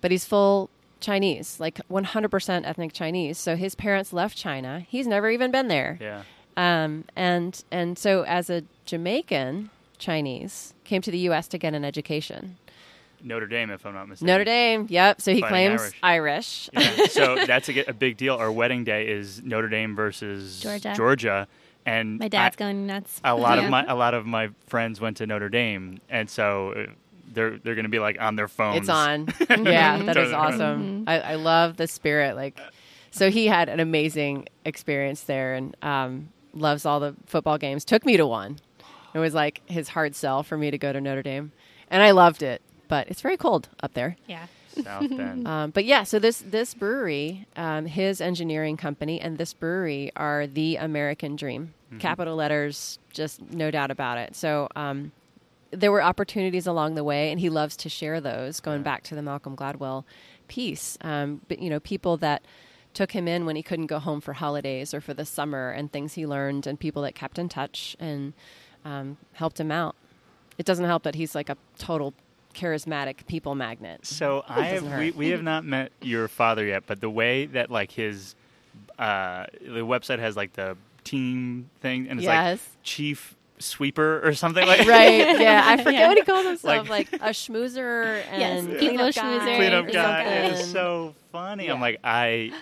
but 0.00 0.10
he's 0.10 0.24
full 0.24 0.68
Chinese, 1.00 1.58
like 1.60 1.80
100% 1.90 2.66
ethnic 2.66 2.92
Chinese. 2.92 3.38
So 3.38 3.54
his 3.56 3.74
parents 3.74 4.12
left 4.12 4.36
China. 4.36 4.80
He's 4.88 5.06
never 5.06 5.30
even 5.30 5.50
been 5.50 5.68
there. 5.68 5.96
yeah. 6.00 6.22
Um, 6.56 7.04
and 7.14 7.62
and 7.70 7.96
so 7.96 8.22
as 8.24 8.50
a 8.50 8.64
Jamaican 8.84 9.70
Chinese 9.98 10.74
came 10.82 11.00
to 11.02 11.10
the 11.12 11.18
U.S. 11.18 11.46
to 11.48 11.58
get 11.58 11.72
an 11.72 11.84
education. 11.84 12.56
Notre 13.22 13.46
Dame, 13.46 13.70
if 13.70 13.84
I'm 13.86 13.94
not 13.94 14.08
mistaken. 14.08 14.26
Notre 14.26 14.44
Dame, 14.44 14.86
yep. 14.88 15.20
So 15.20 15.32
he 15.32 15.40
Fighting 15.40 15.76
claims 15.76 15.80
Irish. 16.02 16.70
Irish. 16.74 16.96
Yeah. 16.98 17.06
so 17.06 17.36
that's 17.46 17.68
a, 17.68 17.84
a 17.90 17.92
big 17.92 18.16
deal. 18.16 18.34
Our 18.36 18.50
wedding 18.52 18.84
day 18.84 19.08
is 19.08 19.42
Notre 19.42 19.68
Dame 19.68 19.94
versus 19.96 20.60
Georgia. 20.60 20.94
Georgia. 20.96 21.48
and 21.86 22.18
My 22.18 22.28
dad's 22.28 22.56
I- 22.56 22.58
going 22.58 22.86
nuts. 22.86 23.20
a 23.24 23.34
lot 23.34 23.58
Yeah. 23.58 23.64
of 23.64 23.70
my 23.70 23.84
a 23.86 23.94
lot 23.96 24.14
of 24.14 24.26
my 24.26 24.50
friends 24.66 25.00
went 25.00 25.16
to 25.18 25.26
Notre 25.26 25.48
Dame, 25.48 26.00
and 26.08 26.28
so 26.30 26.72
uh, 26.72 26.86
they're 27.32 27.58
they're 27.58 27.74
going 27.74 27.84
to 27.84 27.90
be 27.90 27.98
like 27.98 28.20
on 28.20 28.36
their 28.36 28.48
phones. 28.48 28.78
It's 28.78 28.88
on. 28.88 29.28
yeah, 29.50 29.98
that 30.02 30.16
is 30.16 30.30
Totally. 30.30 30.34
awesome. 30.34 31.04
I, 31.06 31.20
I 31.20 31.34
love 31.34 31.76
the 31.76 31.86
spirit. 31.86 32.36
Like, 32.36 32.58
so 33.10 33.30
he 33.30 33.46
had 33.46 33.68
an 33.68 33.80
amazing 33.80 34.48
experience 34.64 35.22
there, 35.22 35.54
and 35.54 35.76
um, 35.82 36.28
loves 36.54 36.84
all 36.86 37.00
the 37.00 37.14
football 37.26 37.58
games. 37.58 37.84
Took 37.84 38.04
me 38.06 38.16
to 38.16 38.26
one. 38.26 38.58
It 39.14 39.18
was 39.18 39.34
like 39.34 39.62
his 39.66 39.88
hard 39.88 40.14
sell 40.14 40.42
for 40.42 40.56
me 40.58 40.70
to 40.70 40.78
go 40.78 40.92
to 40.92 41.00
Notre 41.00 41.22
Dame, 41.22 41.52
and 41.90 42.02
I 42.02 42.10
loved 42.12 42.42
it. 42.42 42.60
But 42.88 43.08
it's 43.08 43.20
very 43.20 43.36
cold 43.36 43.68
up 43.82 43.94
there. 43.94 44.16
Yeah. 44.26 44.46
South 44.82 45.08
Bend. 45.08 45.46
Um, 45.48 45.70
but 45.70 45.84
yeah, 45.84 46.02
so 46.04 46.18
this 46.18 46.38
this 46.40 46.74
brewery, 46.74 47.46
um, 47.56 47.86
his 47.86 48.20
engineering 48.20 48.76
company, 48.76 49.20
and 49.20 49.38
this 49.38 49.52
brewery 49.54 50.12
are 50.16 50.46
the 50.46 50.76
American 50.76 51.36
dream. 51.36 51.74
Capital 52.00 52.36
letters, 52.36 52.98
just 53.14 53.40
no 53.50 53.70
doubt 53.70 53.90
about 53.90 54.18
it. 54.18 54.36
So 54.36 54.68
um, 54.76 55.10
there 55.70 55.90
were 55.90 56.02
opportunities 56.02 56.66
along 56.66 56.96
the 56.96 57.04
way, 57.04 57.30
and 57.30 57.40
he 57.40 57.48
loves 57.48 57.78
to 57.78 57.88
share 57.88 58.20
those. 58.20 58.60
Going 58.60 58.82
back 58.82 59.04
to 59.04 59.14
the 59.14 59.22
Malcolm 59.22 59.56
Gladwell 59.56 60.04
piece, 60.48 60.98
um, 61.00 61.40
but 61.48 61.60
you 61.60 61.70
know, 61.70 61.80
people 61.80 62.18
that 62.18 62.42
took 62.92 63.12
him 63.12 63.26
in 63.26 63.46
when 63.46 63.56
he 63.56 63.62
couldn't 63.62 63.86
go 63.86 63.98
home 63.98 64.20
for 64.20 64.34
holidays 64.34 64.92
or 64.92 65.00
for 65.00 65.14
the 65.14 65.24
summer, 65.24 65.70
and 65.70 65.90
things 65.90 66.12
he 66.12 66.26
learned, 66.26 66.66
and 66.66 66.78
people 66.78 67.00
that 67.02 67.14
kept 67.14 67.38
in 67.38 67.48
touch 67.48 67.96
and 67.98 68.34
um, 68.84 69.16
helped 69.32 69.58
him 69.58 69.70
out. 69.72 69.96
It 70.58 70.66
doesn't 70.66 70.84
help 70.84 71.04
that 71.04 71.14
he's 71.14 71.34
like 71.34 71.48
a 71.48 71.56
total 71.78 72.12
charismatic 72.54 73.26
people 73.26 73.54
magnet. 73.54 74.04
So 74.06 74.44
I 74.48 74.64
have, 74.66 74.98
we, 74.98 75.10
we 75.12 75.28
have 75.30 75.42
not 75.42 75.64
met 75.64 75.92
your 76.02 76.28
father 76.28 76.64
yet, 76.64 76.84
but 76.86 77.00
the 77.00 77.10
way 77.10 77.46
that 77.46 77.70
like 77.70 77.90
his 77.92 78.34
uh, 78.98 79.46
the 79.60 79.80
website 79.80 80.18
has 80.18 80.36
like 80.36 80.52
the 80.54 80.76
team 81.04 81.70
thing, 81.80 82.08
and 82.08 82.18
it's 82.20 82.24
Yes. 82.24 82.58
like 82.60 82.82
chief 82.82 83.34
sweeper 83.60 84.20
or 84.26 84.34
something 84.34 84.66
like 84.66 84.80
right? 84.86 85.18
Yeah, 85.40 85.62
I 85.66 85.76
forget 85.78 85.94
Yeah. 85.94 86.08
what 86.08 86.16
he 86.18 86.22
calls 86.24 86.46
himself, 86.46 86.88
Like- 86.88 87.10
like, 87.12 87.20
a 87.22 87.30
schmoozer 87.32 88.22
Yes, 88.32 88.60
and 88.64 88.78
people 88.78 88.96
cleanup 89.10 89.14
schmoozer 89.14 89.38
guy. 89.46 89.56
cleanup 89.56 89.86
or 89.86 89.90
guy. 89.90 90.22
It 90.22 90.52
is 90.54 90.70
so 90.70 91.14
funny. 91.32 91.68
I'm 91.68 91.80
like 91.80 91.98
I 92.04 92.52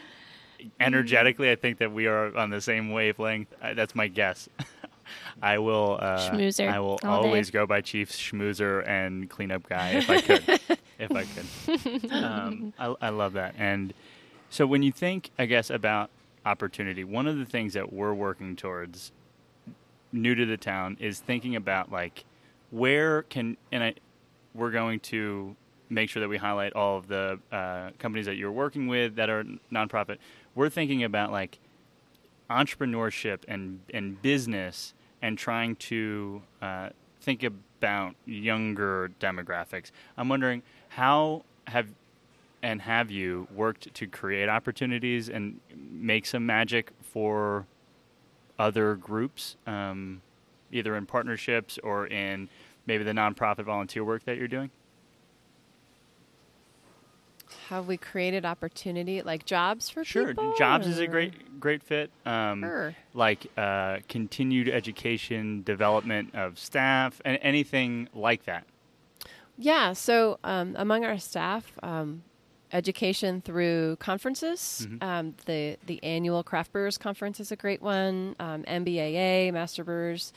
energetically, 0.80 1.51
I 1.51 1.57
think 1.57 1.78
that 1.78 1.93
we 1.93 2.07
are 2.07 2.37
on 2.37 2.51
the 2.51 2.61
same 2.61 2.91
wavelength. 2.91 3.53
Uh, 3.62 3.74
that's 3.74 3.95
my 3.95 4.09
guess. 4.09 4.49
I 5.42 5.59
will. 5.59 5.98
Uh, 6.00 6.30
Schmoozer 6.30 6.70
I 6.70 6.80
will 6.80 6.98
all 7.04 7.22
day. 7.22 7.28
always 7.28 7.50
go 7.50 7.66
by 7.66 7.80
Chief 7.80 8.11
Schmoozer 8.11 8.86
and 8.86 9.28
cleanup 9.28 9.68
guy 9.68 9.90
if 9.90 10.11
I 10.11 10.20
could. 10.20 10.42
if 10.98 11.12
I 11.12 11.24
could. 11.24 12.12
Um, 12.12 12.72
I, 12.78 12.94
I 13.00 13.09
love 13.11 13.34
that. 13.34 13.54
And 13.59 13.92
so 14.50 14.66
when 14.66 14.82
you 14.82 14.92
think, 14.92 15.30
I 15.38 15.46
guess, 15.46 15.70
about 15.70 16.11
opportunity, 16.44 17.04
one 17.04 17.26
of 17.26 17.38
the 17.38 17.44
things 17.44 17.74
that 17.74 17.92
we're 17.92 18.14
working 18.14 18.57
towards, 18.57 19.12
new 20.12 20.34
to 20.34 20.46
the 20.46 20.57
town, 20.57 20.96
is 21.00 21.20
thinking 21.20 21.57
about 21.57 21.90
like 21.90 22.24
where 22.70 23.22
can 23.22 23.57
and 23.72 23.82
I, 23.82 23.94
we're 24.54 24.70
going 24.70 25.00
to 25.00 25.54
make 25.88 26.11
sure 26.11 26.20
that 26.20 26.28
we 26.28 26.36
highlight 26.36 26.72
all 26.72 26.98
of 26.98 27.07
the 27.09 27.38
uh, 27.52 27.90
companies 27.98 28.26
that 28.26 28.36
you're 28.36 28.52
working 28.52 28.88
with 28.88 29.16
that 29.16 29.30
are 29.30 29.44
nonprofit. 29.72 30.18
We're 30.54 30.70
thinking 30.70 31.04
about 31.04 31.30
like 31.30 31.59
entrepreneurship 32.50 33.40
and 33.48 33.80
and 33.92 34.20
business 34.22 34.94
and 35.22 35.38
trying 35.38 35.76
to 35.76 36.42
uh, 36.62 36.90
think 37.20 37.42
about 37.42 38.14
younger 38.24 39.10
demographics. 39.20 39.90
I'm 40.16 40.28
wondering 40.28 40.62
how 40.88 41.44
have 41.66 41.88
and 42.62 42.82
have 42.82 43.10
you 43.10 43.46
worked 43.54 43.92
to 43.94 44.06
create 44.06 44.48
opportunities 44.48 45.28
and 45.28 45.60
make 45.76 46.26
some 46.26 46.44
magic 46.46 46.90
for 47.00 47.66
other 48.58 48.96
groups, 48.96 49.56
um, 49.66 50.22
either 50.72 50.96
in 50.96 51.06
partnerships 51.06 51.78
or 51.82 52.06
in 52.06 52.48
maybe 52.86 53.04
the 53.04 53.12
nonprofit 53.12 53.64
volunteer 53.64 54.04
work 54.04 54.24
that 54.24 54.36
you're 54.36 54.48
doing? 54.48 54.70
Have 57.68 57.86
we 57.86 57.97
created 57.97 58.44
opportunity 58.44 59.22
like 59.22 59.44
jobs 59.44 59.88
for 59.88 60.05
Sure, 60.05 60.28
people? 60.28 60.55
jobs 60.57 60.86
is 60.86 60.99
a 60.99 61.07
great 61.07 61.59
great 61.61 61.82
fit. 61.82 62.11
Um, 62.24 62.61
Sure. 62.62 62.94
Like 63.14 63.47
uh, 63.57 63.99
continued 64.09 64.68
education, 64.68 65.62
development 65.62 66.34
of 66.34 66.59
staff, 66.59 67.20
and 67.24 67.38
anything 67.42 68.09
like 68.14 68.44
that. 68.44 68.64
Yeah. 69.59 69.92
So 69.94 70.38
um, 70.44 70.74
among 70.76 71.05
our 71.05 71.18
staff, 71.18 71.72
um, 71.82 72.22
education 72.72 73.40
through 73.40 73.97
conferences. 73.97 74.86
Mhm. 74.90 75.03
Um, 75.03 75.34
the 75.47 75.76
the 75.86 76.03
annual 76.03 76.42
Craft 76.42 76.72
Brewers 76.72 76.99
Conference 76.99 77.40
is 77.40 77.53
a 77.53 77.57
great 77.57 77.80
one. 77.80 78.34
Um, 78.40 78.64
MBAA, 78.64 79.53
Master 79.53 79.84
Brewers. 79.84 80.32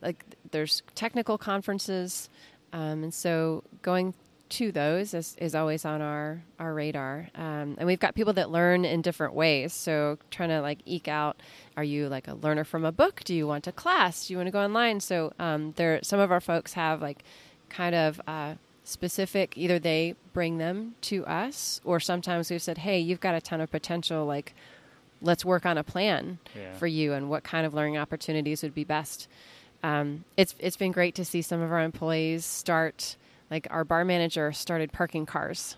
Like 0.00 0.24
there's 0.50 0.82
technical 0.94 1.36
conferences, 1.38 2.28
um, 2.72 3.02
and 3.04 3.12
so 3.14 3.64
going 3.82 4.12
to 4.50 4.70
those 4.70 5.14
is, 5.14 5.34
is 5.40 5.54
always 5.54 5.84
on 5.84 6.00
our 6.02 6.42
our 6.58 6.74
radar. 6.74 7.28
Um, 7.34 7.76
and 7.78 7.86
we've 7.86 7.98
got 7.98 8.14
people 8.14 8.32
that 8.34 8.50
learn 8.50 8.84
in 8.84 9.02
different 9.02 9.34
ways. 9.34 9.72
So 9.72 10.18
trying 10.30 10.50
to 10.50 10.60
like 10.60 10.78
eke 10.84 11.08
out: 11.08 11.36
Are 11.76 11.84
you 11.84 12.08
like 12.08 12.28
a 12.28 12.34
learner 12.34 12.64
from 12.64 12.84
a 12.84 12.92
book? 12.92 13.22
Do 13.24 13.34
you 13.34 13.46
want 13.46 13.66
a 13.66 13.72
class? 13.72 14.26
Do 14.26 14.34
you 14.34 14.38
want 14.38 14.46
to 14.46 14.52
go 14.52 14.60
online? 14.62 15.00
So 15.00 15.32
um, 15.38 15.72
there, 15.76 16.00
some 16.02 16.20
of 16.20 16.30
our 16.30 16.40
folks 16.40 16.74
have 16.74 17.00
like 17.02 17.24
kind 17.70 17.94
of 17.94 18.20
uh, 18.28 18.54
specific. 18.84 19.56
Either 19.56 19.78
they 19.78 20.14
bring 20.32 20.58
them 20.58 20.94
to 21.02 21.24
us, 21.26 21.80
or 21.84 21.98
sometimes 21.98 22.50
we've 22.50 22.62
said, 22.62 22.78
"Hey, 22.78 23.00
you've 23.00 23.20
got 23.20 23.34
a 23.34 23.40
ton 23.40 23.60
of 23.60 23.70
potential. 23.70 24.24
Like, 24.26 24.54
let's 25.22 25.44
work 25.44 25.64
on 25.66 25.78
a 25.78 25.84
plan 25.84 26.38
Yeah. 26.54 26.74
for 26.74 26.86
you, 26.86 27.12
and 27.12 27.28
what 27.30 27.42
kind 27.44 27.66
of 27.66 27.74
learning 27.74 27.96
opportunities 27.98 28.62
would 28.62 28.74
be 28.74 28.84
best." 28.84 29.26
Um, 29.82 30.24
it's 30.36 30.54
it's 30.58 30.76
been 30.76 30.92
great 30.92 31.14
to 31.16 31.24
see 31.24 31.42
some 31.42 31.60
of 31.60 31.72
our 31.72 31.82
employees 31.82 32.44
start. 32.44 33.16
Like 33.50 33.66
our 33.70 33.84
bar 33.84 34.04
manager 34.04 34.52
started 34.52 34.92
parking 34.92 35.26
cars, 35.26 35.76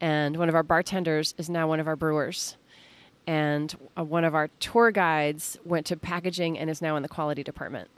and 0.00 0.36
one 0.36 0.48
of 0.48 0.54
our 0.54 0.62
bartenders 0.62 1.34
is 1.38 1.48
now 1.48 1.66
one 1.66 1.80
of 1.80 1.88
our 1.88 1.96
brewers. 1.96 2.56
And 3.26 3.74
uh, 3.96 4.04
one 4.04 4.24
of 4.24 4.34
our 4.34 4.48
tour 4.60 4.90
guides 4.90 5.56
went 5.64 5.86
to 5.86 5.96
packaging 5.96 6.58
and 6.58 6.68
is 6.68 6.82
now 6.82 6.96
in 6.96 7.02
the 7.02 7.08
quality 7.08 7.42
department. 7.42 7.88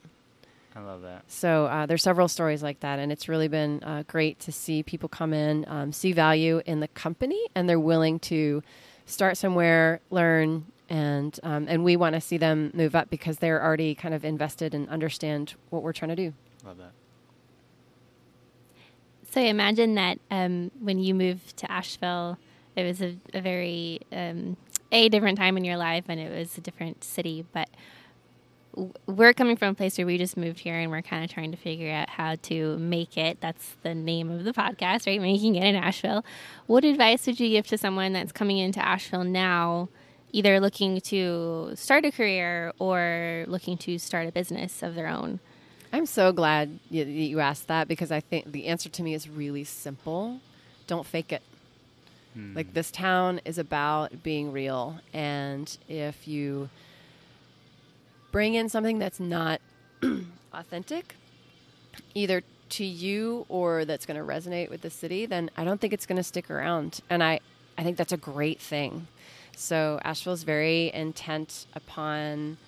I 0.76 0.80
love 0.80 1.02
that. 1.02 1.24
So 1.26 1.66
uh, 1.66 1.86
there's 1.86 2.02
several 2.02 2.28
stories 2.28 2.62
like 2.62 2.80
that, 2.80 2.98
and 2.98 3.10
it's 3.10 3.28
really 3.28 3.48
been 3.48 3.82
uh, 3.82 4.04
great 4.06 4.38
to 4.40 4.52
see 4.52 4.82
people 4.82 5.08
come 5.08 5.32
in, 5.32 5.64
um, 5.68 5.90
see 5.90 6.12
value 6.12 6.60
in 6.66 6.80
the 6.80 6.88
company, 6.88 7.40
and 7.54 7.68
they're 7.68 7.80
willing 7.80 8.18
to 8.20 8.62
start 9.06 9.38
somewhere, 9.38 10.00
learn, 10.10 10.66
and 10.88 11.40
um, 11.42 11.66
and 11.68 11.82
we 11.82 11.96
want 11.96 12.14
to 12.14 12.20
see 12.20 12.36
them 12.36 12.70
move 12.74 12.94
up 12.94 13.08
because 13.08 13.38
they're 13.38 13.62
already 13.62 13.94
kind 13.94 14.14
of 14.14 14.24
invested 14.24 14.74
and 14.74 14.88
understand 14.90 15.54
what 15.70 15.82
we're 15.82 15.94
trying 15.94 16.10
to 16.10 16.16
do. 16.16 16.34
Love 16.64 16.76
that. 16.76 16.92
So 19.36 19.42
I 19.42 19.48
imagine 19.48 19.96
that 19.96 20.18
um, 20.30 20.70
when 20.80 20.98
you 20.98 21.14
moved 21.14 21.58
to 21.58 21.70
Asheville, 21.70 22.38
it 22.74 22.84
was 22.84 23.02
a, 23.02 23.18
a 23.34 23.42
very 23.42 24.00
um, 24.10 24.56
a 24.90 25.10
different 25.10 25.36
time 25.36 25.58
in 25.58 25.64
your 25.66 25.76
life, 25.76 26.06
and 26.08 26.18
it 26.18 26.34
was 26.34 26.56
a 26.56 26.62
different 26.62 27.04
city. 27.04 27.44
But 27.52 27.68
we're 29.04 29.34
coming 29.34 29.58
from 29.58 29.72
a 29.72 29.74
place 29.74 29.98
where 29.98 30.06
we 30.06 30.16
just 30.16 30.38
moved 30.38 30.60
here, 30.60 30.78
and 30.78 30.90
we're 30.90 31.02
kind 31.02 31.22
of 31.22 31.30
trying 31.30 31.50
to 31.50 31.58
figure 31.58 31.92
out 31.92 32.08
how 32.08 32.36
to 32.44 32.78
make 32.78 33.18
it. 33.18 33.42
That's 33.42 33.76
the 33.82 33.94
name 33.94 34.30
of 34.30 34.44
the 34.44 34.54
podcast, 34.54 35.06
right? 35.06 35.20
Making 35.20 35.56
it 35.56 35.64
in 35.64 35.76
Asheville. 35.76 36.24
What 36.66 36.86
advice 36.86 37.26
would 37.26 37.38
you 37.38 37.50
give 37.50 37.66
to 37.66 37.76
someone 37.76 38.14
that's 38.14 38.32
coming 38.32 38.56
into 38.56 38.82
Asheville 38.82 39.24
now? 39.24 39.90
Either 40.32 40.60
looking 40.60 40.98
to 41.02 41.72
start 41.74 42.06
a 42.06 42.10
career 42.10 42.72
or 42.78 43.44
looking 43.48 43.76
to 43.76 43.98
start 43.98 44.28
a 44.28 44.32
business 44.32 44.82
of 44.82 44.94
their 44.94 45.08
own. 45.08 45.40
I'm 45.96 46.04
so 46.04 46.30
glad 46.30 46.78
you, 46.90 47.06
you 47.06 47.40
asked 47.40 47.68
that 47.68 47.88
because 47.88 48.12
I 48.12 48.20
think 48.20 48.52
the 48.52 48.66
answer 48.66 48.90
to 48.90 49.02
me 49.02 49.14
is 49.14 49.30
really 49.30 49.64
simple. 49.64 50.40
Don't 50.86 51.06
fake 51.06 51.32
it. 51.32 51.40
Like 52.54 52.74
this 52.74 52.90
town 52.90 53.40
is 53.46 53.56
about 53.56 54.22
being 54.22 54.52
real, 54.52 55.00
and 55.14 55.74
if 55.88 56.28
you 56.28 56.68
bring 58.30 58.52
in 58.52 58.68
something 58.68 58.98
that's 58.98 59.18
not 59.18 59.62
authentic, 60.52 61.16
either 62.14 62.42
to 62.68 62.84
you 62.84 63.46
or 63.48 63.86
that's 63.86 64.04
going 64.04 64.20
to 64.20 64.26
resonate 64.26 64.68
with 64.68 64.82
the 64.82 64.90
city, 64.90 65.24
then 65.24 65.50
I 65.56 65.64
don't 65.64 65.80
think 65.80 65.94
it's 65.94 66.04
going 66.04 66.18
to 66.18 66.22
stick 66.22 66.50
around. 66.50 67.00
And 67.08 67.24
I, 67.24 67.40
I 67.78 67.84
think 67.84 67.96
that's 67.96 68.12
a 68.12 68.18
great 68.18 68.60
thing. 68.60 69.06
So 69.56 69.98
Asheville 70.04 70.34
is 70.34 70.42
very 70.42 70.92
intent 70.92 71.64
upon 71.74 72.58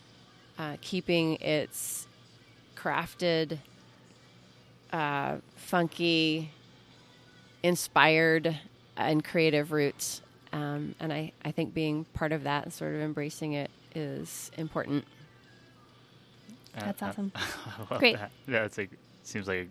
uh, 0.59 0.79
keeping 0.81 1.35
its 1.43 2.08
crafted, 2.79 3.59
uh, 4.93 5.37
funky, 5.57 6.51
inspired, 7.63 8.57
and 8.97 9.25
creative 9.25 9.73
roots. 9.73 10.23
Um, 10.53 10.95
and 11.01 11.13
I, 11.13 11.33
I 11.45 11.51
think 11.51 11.75
being 11.75 12.05
part 12.15 12.33
of 12.33 12.45
that 12.45 12.65
and 12.65 12.73
sort 12.73 12.95
of 12.95 13.01
embracing 13.01 13.53
it 13.53 13.71
is 13.95 14.51
important. 14.57 15.05
Uh, 16.77 16.85
That's 16.85 17.03
uh, 17.03 17.07
awesome. 17.07 17.33
I 17.37 17.91
love 17.91 18.01
Great. 18.01 18.17
that. 18.17 18.31
That's 18.47 18.79
a 18.79 18.89
seems 19.25 19.47
like 19.47 19.69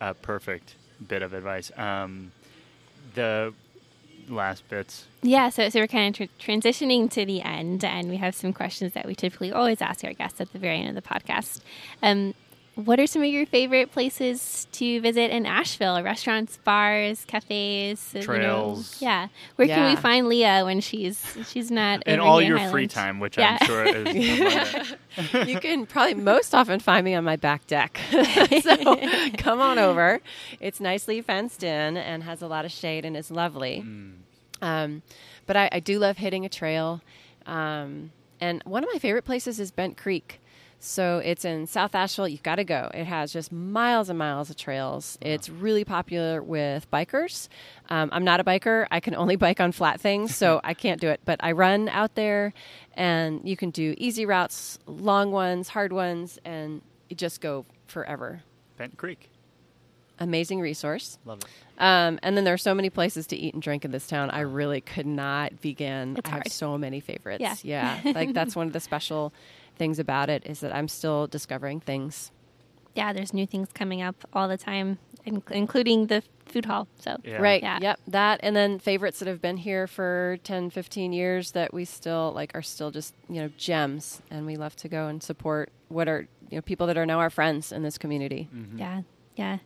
a, 0.00 0.10
a 0.10 0.14
perfect 0.14 0.74
bit 1.08 1.22
of 1.22 1.32
advice. 1.32 1.70
Um, 1.78 2.32
the 3.14 3.54
last 4.30 4.68
bits. 4.68 5.06
Yeah, 5.22 5.48
so, 5.48 5.68
so 5.68 5.80
we're 5.80 5.86
kind 5.86 6.18
of 6.20 6.28
tr- 6.38 6.50
transitioning 6.50 7.10
to 7.12 7.24
the 7.26 7.42
end, 7.42 7.84
and 7.84 8.08
we 8.08 8.16
have 8.16 8.34
some 8.34 8.52
questions 8.52 8.92
that 8.94 9.06
we 9.06 9.14
typically 9.14 9.52
always 9.52 9.82
ask 9.82 10.04
our 10.04 10.12
guests 10.12 10.40
at 10.40 10.52
the 10.52 10.58
very 10.58 10.78
end 10.78 10.88
of 10.88 10.94
the 10.94 11.08
podcast. 11.08 11.60
Um, 12.02 12.34
what 12.84 12.98
are 13.00 13.06
some 13.06 13.22
of 13.22 13.28
your 13.28 13.46
favorite 13.46 13.92
places 13.92 14.66
to 14.72 15.00
visit 15.00 15.30
in 15.30 15.46
Asheville? 15.46 16.02
Restaurants, 16.02 16.56
bars, 16.58 17.24
cafes, 17.26 18.12
uh, 18.14 18.18
you 18.18 18.20
know? 18.20 18.24
Trails. 18.24 18.96
yeah, 19.00 19.28
where 19.56 19.68
can 19.68 19.90
we 19.90 19.96
find 19.96 20.28
Leah 20.28 20.64
when 20.64 20.80
she's 20.80 21.36
she's 21.50 21.70
not 21.70 22.02
in 22.06 22.20
over 22.20 22.28
all 22.28 22.42
your 22.42 22.56
Highland? 22.58 22.72
free 22.72 22.86
time, 22.86 23.20
which 23.20 23.38
Yeah. 23.38 23.58
I'm 23.60 23.66
sure 23.66 23.84
is 23.84 24.06
abundant. 25.16 25.48
you 25.48 25.60
can 25.60 25.86
probably 25.86 26.14
most 26.14 26.54
often 26.54 26.80
find 26.80 27.04
me 27.04 27.14
on 27.14 27.24
my 27.24 27.36
back 27.36 27.66
deck. 27.66 28.00
so 28.62 28.96
come 29.38 29.60
on 29.60 29.78
over. 29.78 30.20
It's 30.60 30.80
nicely 30.80 31.20
fenced 31.22 31.62
in 31.62 31.96
and 31.96 32.22
has 32.24 32.42
a 32.42 32.46
lot 32.46 32.64
of 32.64 32.70
shade 32.72 33.04
and 33.04 33.16
is 33.16 33.30
lovely. 33.30 33.84
Um, 34.62 35.02
but 35.46 35.56
I, 35.56 35.68
I 35.72 35.80
do 35.80 35.98
love 35.98 36.18
hitting 36.18 36.44
a 36.44 36.48
trail. 36.48 37.00
Um, 37.46 38.12
and 38.40 38.62
one 38.64 38.84
of 38.84 38.90
my 38.92 38.98
favorite 38.98 39.24
places 39.24 39.58
is 39.58 39.70
Bent 39.70 39.96
Creek. 39.96 40.40
So 40.82 41.18
it's 41.18 41.44
in 41.44 41.66
South 41.66 41.94
Asheville. 41.94 42.26
You've 42.26 42.42
got 42.42 42.56
to 42.56 42.64
go. 42.64 42.90
It 42.94 43.04
has 43.04 43.34
just 43.34 43.52
miles 43.52 44.08
and 44.08 44.18
miles 44.18 44.48
of 44.48 44.56
trails. 44.56 45.18
It's 45.20 45.50
really 45.50 45.84
popular 45.84 46.42
with 46.42 46.90
bikers. 46.90 47.48
Um, 47.90 48.08
I'm 48.12 48.24
not 48.24 48.40
a 48.40 48.44
biker. 48.44 48.86
I 48.90 49.00
can 49.00 49.14
only 49.14 49.36
bike 49.46 49.60
on 49.60 49.72
flat 49.72 50.00
things, 50.00 50.34
so 50.34 50.58
I 50.64 50.72
can't 50.72 50.98
do 50.98 51.08
it. 51.08 51.20
But 51.26 51.38
I 51.44 51.52
run 51.52 51.90
out 51.90 52.14
there, 52.14 52.54
and 52.94 53.46
you 53.46 53.58
can 53.58 53.68
do 53.70 53.94
easy 53.98 54.24
routes, 54.24 54.78
long 54.86 55.32
ones, 55.32 55.68
hard 55.68 55.92
ones, 55.92 56.38
and 56.46 56.80
you 57.10 57.16
just 57.16 57.42
go 57.42 57.66
forever. 57.86 58.42
Bent 58.78 58.96
Creek. 58.96 59.28
Amazing 60.18 60.60
resource. 60.60 61.18
Love 61.26 61.40
it. 61.40 61.46
Um, 61.82 62.18
and 62.22 62.36
then 62.36 62.44
there 62.44 62.54
are 62.54 62.58
so 62.58 62.74
many 62.74 62.88
places 62.88 63.26
to 63.28 63.36
eat 63.36 63.52
and 63.52 63.62
drink 63.62 63.84
in 63.84 63.90
this 63.90 64.06
town. 64.06 64.30
I 64.30 64.40
really 64.40 64.80
could 64.80 65.06
not 65.06 65.60
begin. 65.60 66.16
It's 66.18 66.30
I 66.30 66.34
have 66.34 66.48
so 66.48 66.76
many 66.78 67.00
favorites. 67.00 67.40
Yeah. 67.64 68.00
Yeah. 68.02 68.12
like 68.14 68.32
that's 68.34 68.54
one 68.56 68.66
of 68.66 68.72
the 68.72 68.80
special 68.80 69.32
things 69.80 69.98
about 69.98 70.28
it 70.28 70.42
is 70.44 70.60
that 70.60 70.74
I'm 70.74 70.88
still 70.88 71.26
discovering 71.26 71.80
things. 71.80 72.30
Yeah, 72.94 73.12
there's 73.14 73.32
new 73.32 73.46
things 73.46 73.68
coming 73.72 74.02
up 74.02 74.16
all 74.34 74.46
the 74.46 74.58
time, 74.58 74.98
in- 75.24 75.42
including 75.50 76.08
the 76.08 76.22
food 76.44 76.66
hall. 76.66 76.86
So 76.98 77.16
Yeah. 77.24 77.40
Right. 77.40 77.62
Yeah. 77.62 77.78
Yep. 77.80 78.00
That 78.08 78.40
and 78.42 78.54
then 78.54 78.78
favorites 78.78 79.20
that 79.20 79.28
have 79.28 79.40
been 79.40 79.56
here 79.56 79.86
for 79.86 80.38
10, 80.44 80.68
15 80.70 81.12
years 81.14 81.52
that 81.52 81.72
we 81.72 81.84
still 81.86 82.32
like 82.34 82.50
are 82.54 82.62
still 82.62 82.90
just, 82.90 83.14
you 83.28 83.40
know, 83.40 83.48
gems 83.56 84.20
and 84.30 84.44
we 84.44 84.56
love 84.56 84.76
to 84.76 84.88
go 84.88 85.06
and 85.06 85.22
support 85.22 85.70
what 85.88 86.08
are, 86.08 86.28
you 86.50 86.56
know, 86.58 86.62
people 86.62 86.86
that 86.88 86.98
are 86.98 87.06
now 87.06 87.18
our 87.20 87.30
friends 87.30 87.72
in 87.72 87.82
this 87.82 87.96
community. 87.96 88.48
Yeah, 88.76 89.02
yeah. 89.36 89.58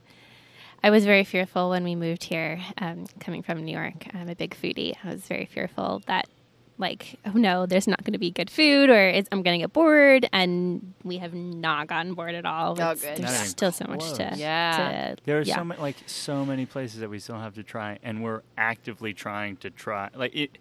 I 0.82 0.90
was 0.90 1.06
very 1.06 1.24
fearful 1.24 1.70
when 1.70 1.82
we 1.82 1.94
moved 1.96 2.24
here, 2.24 2.60
um, 2.76 3.06
coming 3.18 3.42
from 3.42 3.64
New 3.64 3.72
York. 3.72 4.06
I'm 4.14 4.28
a 4.28 4.34
big 4.36 4.54
foodie. 4.54 4.92
I 5.02 5.08
was 5.14 5.22
very 5.26 5.46
fearful 5.46 6.02
that, 6.06 6.28
like, 6.76 7.18
oh 7.24 7.32
no, 7.32 7.66
there's 7.66 7.86
not 7.86 8.02
going 8.04 8.14
to 8.14 8.18
be 8.18 8.30
good 8.30 8.50
food, 8.50 8.90
or 8.90 9.08
it's, 9.08 9.28
I'm 9.30 9.42
going 9.42 9.58
to 9.58 9.62
get 9.62 9.72
bored. 9.72 10.28
And 10.32 10.94
we 11.04 11.18
have 11.18 11.32
not 11.32 11.86
gotten 11.86 12.14
bored 12.14 12.34
at 12.34 12.44
all. 12.44 12.72
Oh, 12.72 12.94
good. 12.94 12.98
There's 13.02 13.20
Not 13.20 13.32
even 13.34 13.46
still 13.46 13.72
so 13.72 13.86
much 13.88 14.12
to. 14.14 14.32
Yeah. 14.36 15.14
to- 15.16 15.22
There 15.24 15.38
are 15.38 15.42
yeah. 15.42 15.54
so 15.56 15.64
many, 15.64 15.80
like 15.80 15.96
so 16.06 16.44
many 16.44 16.66
places 16.66 17.00
that 17.00 17.08
we 17.08 17.18
still 17.20 17.38
have 17.38 17.54
to 17.54 17.62
try, 17.62 17.98
and 18.02 18.22
we're 18.24 18.42
actively 18.58 19.12
trying 19.14 19.56
to 19.58 19.70
try. 19.70 20.08
Like 20.14 20.34
it, 20.34 20.58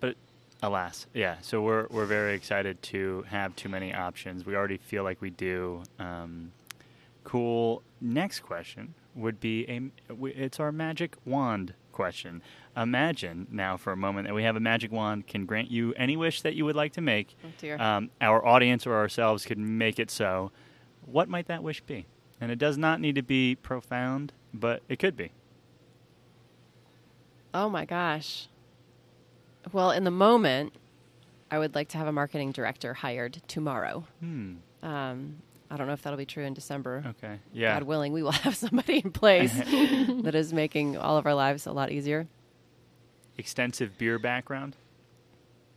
but 0.00 0.16
alas, 0.62 1.06
yeah. 1.14 1.36
So 1.40 1.62
we're 1.62 1.86
we're 1.90 2.04
very 2.06 2.34
excited 2.34 2.82
to 2.84 3.24
have 3.28 3.56
too 3.56 3.68
many 3.70 3.94
options. 3.94 4.44
We 4.44 4.54
already 4.54 4.76
feel 4.76 5.02
like 5.02 5.22
we 5.22 5.30
do. 5.30 5.82
Um, 5.98 6.52
cool. 7.24 7.82
Next 8.02 8.40
question 8.40 8.92
would 9.14 9.40
be 9.40 9.64
a. 9.68 9.80
It's 10.26 10.60
our 10.60 10.72
magic 10.72 11.16
wand 11.24 11.72
question. 11.92 12.42
Imagine 12.76 13.46
now 13.50 13.76
for 13.76 13.92
a 13.92 13.96
moment 13.96 14.26
that 14.28 14.34
we 14.34 14.42
have 14.42 14.54
a 14.54 14.60
magic 14.60 14.92
wand 14.92 15.26
can 15.26 15.46
grant 15.46 15.70
you 15.70 15.94
any 15.94 16.16
wish 16.16 16.42
that 16.42 16.54
you 16.54 16.64
would 16.66 16.76
like 16.76 16.92
to 16.92 17.00
make. 17.00 17.34
Oh, 17.42 17.48
dear. 17.58 17.80
Um, 17.80 18.10
our 18.20 18.44
audience 18.44 18.86
or 18.86 18.94
ourselves 18.94 19.46
could 19.46 19.58
make 19.58 19.98
it 19.98 20.10
so. 20.10 20.52
What 21.06 21.28
might 21.28 21.46
that 21.46 21.62
wish 21.62 21.80
be? 21.80 22.06
And 22.40 22.50
it 22.52 22.58
does 22.58 22.76
not 22.76 23.00
need 23.00 23.14
to 23.14 23.22
be 23.22 23.54
profound, 23.54 24.34
but 24.52 24.82
it 24.88 24.98
could 24.98 25.16
be. 25.16 25.32
Oh 27.54 27.70
my 27.70 27.86
gosh. 27.86 28.48
Well, 29.72 29.90
in 29.90 30.04
the 30.04 30.10
moment, 30.10 30.74
I 31.50 31.58
would 31.58 31.74
like 31.74 31.88
to 31.90 31.98
have 31.98 32.06
a 32.06 32.12
marketing 32.12 32.52
director 32.52 32.92
hired 32.92 33.40
tomorrow. 33.48 34.04
Hmm. 34.20 34.56
Um, 34.82 35.36
I 35.70 35.76
don't 35.76 35.86
know 35.86 35.94
if 35.94 36.02
that'll 36.02 36.18
be 36.18 36.26
true 36.26 36.44
in 36.44 36.52
December. 36.54 37.02
Okay. 37.06 37.38
Yeah. 37.52 37.74
God 37.74 37.84
willing, 37.84 38.12
we 38.12 38.22
will 38.22 38.30
have 38.44 38.54
somebody 38.54 38.98
in 38.98 39.10
place 39.10 39.52
that 39.54 40.34
is 40.34 40.52
making 40.52 40.98
all 40.98 41.16
of 41.16 41.24
our 41.26 41.34
lives 41.34 41.66
a 41.66 41.72
lot 41.72 41.90
easier. 41.90 42.26
Extensive 43.38 43.96
beer 43.98 44.18
background 44.18 44.76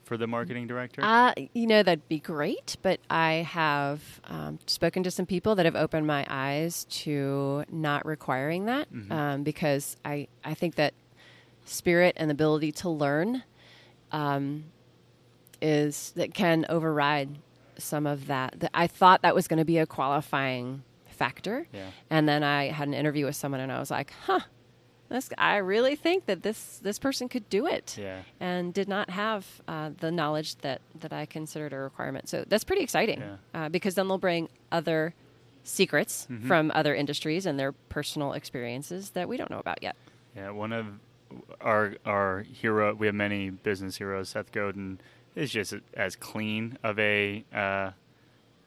for 0.05 0.17
the 0.17 0.25
marketing 0.27 0.65
director. 0.65 1.01
Uh, 1.03 1.33
you 1.53 1.67
know, 1.67 1.83
that'd 1.83 2.07
be 2.07 2.19
great, 2.19 2.77
but 2.81 2.99
I 3.11 3.45
have 3.47 4.01
um, 4.25 4.57
spoken 4.65 5.03
to 5.03 5.11
some 5.11 5.25
people 5.27 5.53
that 5.55 5.65
have 5.65 5.75
opened 5.75 6.07
my 6.07 6.25
eyes 6.27 6.85
to 7.03 7.63
not 7.71 8.05
requiring 8.07 8.65
that 8.65 8.91
Mhm. 8.91 9.11
um, 9.11 9.43
because 9.43 9.97
I, 10.03 10.27
I 10.43 10.55
think 10.55 10.75
that 10.75 10.93
spirit 11.65 12.15
and 12.17 12.31
ability 12.31 12.71
to 12.71 12.89
learn 12.89 13.43
um, 14.11 14.63
is 15.61 16.11
that 16.15 16.33
can 16.33 16.65
override 16.69 17.37
some 17.77 18.07
of 18.07 18.27
that. 18.27 18.59
That 18.59 18.71
I 18.73 18.87
thought 18.87 19.21
that 19.21 19.35
was 19.35 19.47
going 19.47 19.59
to 19.59 19.65
be 19.65 19.77
a 19.77 19.85
qualifying 19.85 20.83
factor, 21.07 21.67
yeah. 21.73 21.89
and 22.09 22.27
then 22.27 22.43
I 22.43 22.67
had 22.69 22.87
an 22.87 22.93
interview 22.93 23.25
with 23.25 23.35
someone, 23.35 23.59
and 23.61 23.71
I 23.71 23.79
was 23.79 23.91
like, 23.91 24.11
"Huh, 24.25 24.39
this 25.09 25.29
I 25.37 25.57
really 25.57 25.95
think 25.95 26.25
that 26.27 26.43
this 26.43 26.79
this 26.83 26.97
person 26.99 27.27
could 27.29 27.49
do 27.49 27.65
it." 27.67 27.97
Yeah. 27.99 28.21
and 28.39 28.73
did 28.73 28.87
not 28.87 29.09
have 29.09 29.61
uh, 29.67 29.89
the 29.99 30.11
knowledge 30.11 30.55
that, 30.57 30.81
that 30.99 31.11
I 31.11 31.25
considered 31.25 31.73
a 31.73 31.77
requirement. 31.77 32.29
So 32.29 32.45
that's 32.47 32.63
pretty 32.63 32.83
exciting 32.83 33.19
Yeah. 33.19 33.35
uh, 33.65 33.69
because 33.69 33.95
then 33.95 34.07
they'll 34.07 34.17
bring 34.17 34.49
other 34.71 35.13
secrets 35.63 36.27
Mhm. 36.31 36.47
from 36.47 36.71
other 36.73 36.95
industries 36.95 37.45
and 37.45 37.59
their 37.59 37.71
personal 37.71 38.33
experiences 38.33 39.11
that 39.11 39.27
we 39.27 39.35
don't 39.37 39.51
know 39.51 39.59
about 39.59 39.83
yet. 39.83 39.95
Yeah, 40.35 40.51
one 40.51 40.71
of 40.71 40.85
our 41.61 41.95
our 42.05 42.41
hero. 42.41 42.93
We 42.95 43.05
have 43.07 43.15
many 43.15 43.49
business 43.49 43.97
heroes. 43.97 44.29
Seth 44.29 44.51
Godin 44.51 44.99
is 45.35 45.51
just 45.51 45.73
as 45.93 46.15
clean 46.15 46.77
of 46.83 46.97
a 46.97 47.43
uh, 47.53 47.91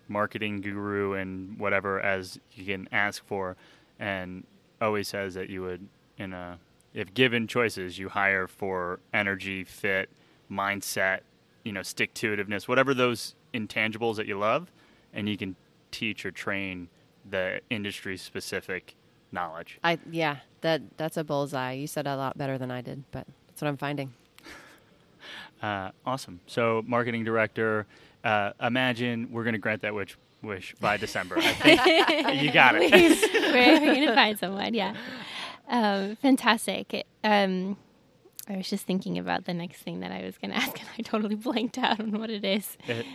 marketing 0.08 0.60
guru 0.60 1.14
and 1.14 1.58
whatever 1.58 2.00
as 2.00 2.38
you 2.52 2.64
can 2.64 2.88
ask 2.92 3.24
for, 3.26 3.56
and 3.98 4.44
always 4.80 5.08
says 5.08 5.34
that 5.34 5.48
you 5.48 5.62
would, 5.62 5.88
in 6.22 6.32
a 6.32 6.58
if 6.94 7.12
given 7.14 7.46
choices, 7.46 7.98
you 7.98 8.08
hire 8.10 8.46
for 8.46 9.00
energy, 9.12 9.64
fit, 9.64 10.10
mindset, 10.50 11.20
you 11.64 11.72
know, 11.72 11.82
stick 11.82 12.12
to 12.14 12.36
itiveness, 12.36 12.68
whatever 12.68 12.92
those 12.94 13.34
intangibles 13.54 14.16
that 14.16 14.26
you 14.26 14.38
love, 14.38 14.70
and 15.12 15.28
you 15.28 15.36
can 15.36 15.56
teach 15.90 16.24
or 16.26 16.30
train 16.30 16.88
the 17.28 17.60
industry 17.70 18.16
specific 18.16 18.94
knowledge. 19.30 19.78
I 19.82 19.98
yeah, 20.10 20.38
that 20.60 20.82
that's 20.96 21.16
a 21.16 21.24
bullseye. 21.24 21.72
You 21.72 21.86
said 21.86 22.06
a 22.06 22.16
lot 22.16 22.36
better 22.36 22.58
than 22.58 22.70
I 22.70 22.80
did, 22.80 23.04
but 23.10 23.26
that's 23.48 23.62
what 23.62 23.68
I'm 23.68 23.76
finding. 23.76 24.12
Uh, 25.62 25.92
awesome. 26.04 26.40
So, 26.48 26.82
marketing 26.88 27.22
director, 27.22 27.86
uh, 28.24 28.50
imagine 28.60 29.28
we're 29.30 29.44
going 29.44 29.52
to 29.52 29.60
grant 29.60 29.82
that 29.82 29.94
wish, 29.94 30.18
wish 30.42 30.74
by 30.80 30.96
December. 30.96 31.38
I 31.38 31.52
think 31.52 31.80
you 32.42 32.50
got 32.50 32.74
it. 32.74 32.90
we're, 32.90 33.80
we're 33.80 33.94
going 33.94 34.08
to 34.08 34.14
find 34.16 34.36
someone. 34.36 34.74
Yeah. 34.74 34.96
Um, 35.72 36.16
fantastic. 36.16 37.06
Um, 37.24 37.76
I 38.48 38.56
was 38.56 38.68
just 38.68 38.84
thinking 38.86 39.18
about 39.18 39.44
the 39.46 39.54
next 39.54 39.82
thing 39.82 40.00
that 40.00 40.12
I 40.12 40.22
was 40.22 40.36
going 40.38 40.50
to 40.54 40.56
ask, 40.56 40.78
and 40.78 40.88
I 40.98 41.02
totally 41.02 41.34
blanked 41.34 41.78
out 41.78 41.98
on 41.98 42.12
what 42.20 42.30
it 42.30 42.44
is. 42.44 42.76
It- 42.86 43.06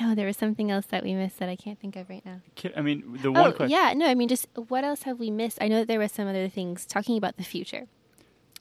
No, 0.00 0.14
there 0.16 0.26
was 0.26 0.36
something 0.36 0.70
else 0.72 0.86
that 0.86 1.04
we 1.04 1.14
missed 1.14 1.38
that 1.38 1.48
I 1.48 1.54
can't 1.54 1.78
think 1.78 1.94
of 1.94 2.08
right 2.08 2.24
now. 2.26 2.40
I 2.76 2.80
mean, 2.80 3.18
the 3.22 3.30
one 3.30 3.46
Oh, 3.46 3.52
question. 3.52 3.70
yeah. 3.70 3.92
No, 3.94 4.06
I 4.08 4.14
mean, 4.16 4.26
just 4.28 4.48
what 4.68 4.82
else 4.82 5.02
have 5.02 5.20
we 5.20 5.30
missed? 5.30 5.58
I 5.60 5.68
know 5.68 5.78
that 5.80 5.86
there 5.88 6.00
were 6.00 6.08
some 6.08 6.26
other 6.26 6.48
things 6.48 6.84
talking 6.86 7.16
about 7.16 7.36
the 7.36 7.44
future. 7.44 7.86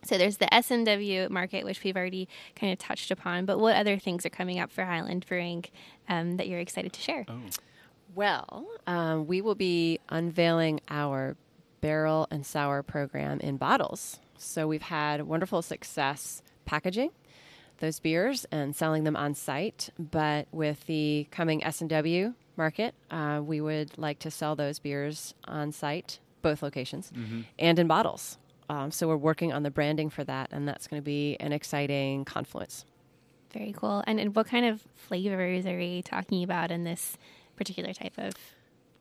So 0.05 0.17
there's 0.17 0.37
the 0.37 0.53
S&W 0.53 1.29
market, 1.29 1.63
which 1.65 1.81
we've 1.83 1.95
already 1.95 2.27
kind 2.55 2.71
of 2.73 2.77
touched 2.77 3.09
upon. 3.09 3.45
But 3.45 3.57
what 3.59 3.75
other 3.77 3.97
things 3.97 4.25
are 4.25 4.29
coming 4.29 4.59
up 4.59 4.69
for 4.71 4.83
Highland 4.83 5.25
Brewing 5.25 5.63
um, 6.09 6.35
that 6.37 6.47
you're 6.49 6.59
excited 6.59 6.91
to 6.93 6.99
share? 7.01 7.25
Oh, 7.29 7.39
Well, 8.13 8.67
um, 8.85 9.25
we 9.25 9.41
will 9.41 9.55
be 9.55 9.99
unveiling 10.09 10.81
our 10.89 11.35
barrel 11.83 12.27
and 12.31 12.45
sour 12.45 12.81
program 12.81 13.41
in 13.41 13.57
bottles. 13.57 14.19
So 14.37 14.67
we've 14.67 14.83
had 14.83 15.23
wonderful 15.23 15.61
success 15.61 16.41
packaging 16.65 17.11
those 17.79 17.99
beers 17.99 18.45
and 18.51 18.73
selling 18.73 19.03
them 19.03 19.17
on 19.17 19.35
site. 19.35 19.89
But 19.99 20.47
with 20.53 20.85
the 20.85 21.27
coming 21.29 21.61
S 21.61 21.81
and 21.81 21.89
W 21.89 22.35
market, 22.55 22.95
uh, 23.11 23.41
we 23.43 23.59
would 23.59 23.97
like 23.97 24.19
to 24.19 24.31
sell 24.31 24.55
those 24.55 24.79
beers 24.79 25.33
on 25.43 25.73
site, 25.73 26.19
both 26.41 26.63
locations, 26.63 27.11
and 27.59 27.77
in 27.77 27.87
bottles. 27.87 28.37
Um, 28.69 28.89
so 28.89 29.09
we're 29.09 29.17
working 29.17 29.51
on 29.51 29.63
the 29.63 29.71
branding 29.71 30.09
for 30.09 30.23
that, 30.23 30.53
and 30.53 30.65
that's 30.65 30.87
going 30.87 31.01
to 31.01 31.05
be 31.05 31.35
an 31.41 31.51
exciting 31.51 32.23
confluence. 32.23 32.85
Very 33.51 33.73
cool. 33.75 34.01
And, 34.07 34.21
and 34.21 34.33
what 34.33 34.47
kind 34.47 34.65
of 34.65 34.81
flavors 34.95 35.65
are 35.65 35.77
we 35.77 36.01
talking 36.01 36.43
about 36.43 36.71
in 36.71 36.85
this 36.85 37.17
particular 37.57 37.91
type 37.93 38.17
of 38.17 38.33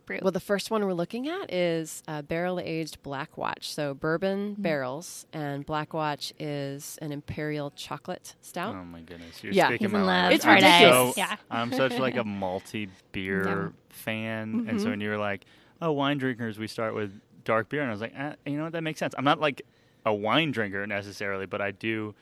brew? 0.06 0.18
Well, 0.22 0.32
the 0.32 0.40
first 0.40 0.70
one 0.70 0.84
we're 0.84 0.92
looking 0.92 1.28
at 1.28 1.52
is 1.52 2.02
uh, 2.08 2.22
barrel 2.22 2.58
aged 2.60 3.02
Black 3.02 3.36
Watch. 3.36 3.72
So 3.72 3.94
bourbon 3.94 4.54
barrels, 4.58 5.26
and 5.32 5.64
Black 5.66 5.92
Watch 5.94 6.32
is 6.38 6.98
an 7.02 7.12
imperial 7.12 7.70
chocolate 7.72 8.34
stout. 8.40 8.74
oh 8.74 8.84
my 8.84 9.00
goodness! 9.00 9.42
You're 9.42 9.52
Yeah. 9.52 9.68
speaking 9.68 9.88
He's 9.88 9.92
my 9.92 10.02
language. 10.02 10.36
It's 10.36 10.44
I'm 10.46 10.54
ridiculous. 10.56 11.14
so- 11.14 11.20
Yeah. 11.20 11.36
I'm 11.50 11.72
such 11.72 11.98
like 11.98 12.16
a 12.16 12.24
multi 12.42 12.88
beer 13.12 13.44
Yeah. 13.46 13.68
fan, 13.90 14.66
and 14.68 14.80
so 14.80 14.90
when 14.90 15.00
you 15.00 15.08
were 15.10 15.18
like, 15.18 15.44
"Oh, 15.80 15.92
wine 15.92 16.18
drinkers," 16.18 16.58
we 16.58 16.66
start 16.66 16.94
with 16.94 17.18
dark 17.44 17.68
beer, 17.68 17.80
and 17.82 17.88
I 17.90 17.92
was 17.92 18.00
like, 18.00 18.12
eh, 18.16 18.34
"You 18.46 18.56
know 18.58 18.64
what? 18.64 18.72
That 18.72 18.82
makes 18.82 18.98
sense." 18.98 19.14
I'm 19.16 19.24
not 19.24 19.40
like 19.40 19.62
a 20.04 20.12
wine 20.12 20.50
drinker 20.50 20.86
necessarily, 20.86 21.46
but 21.46 21.60
I 21.60 21.70
do. 21.70 22.14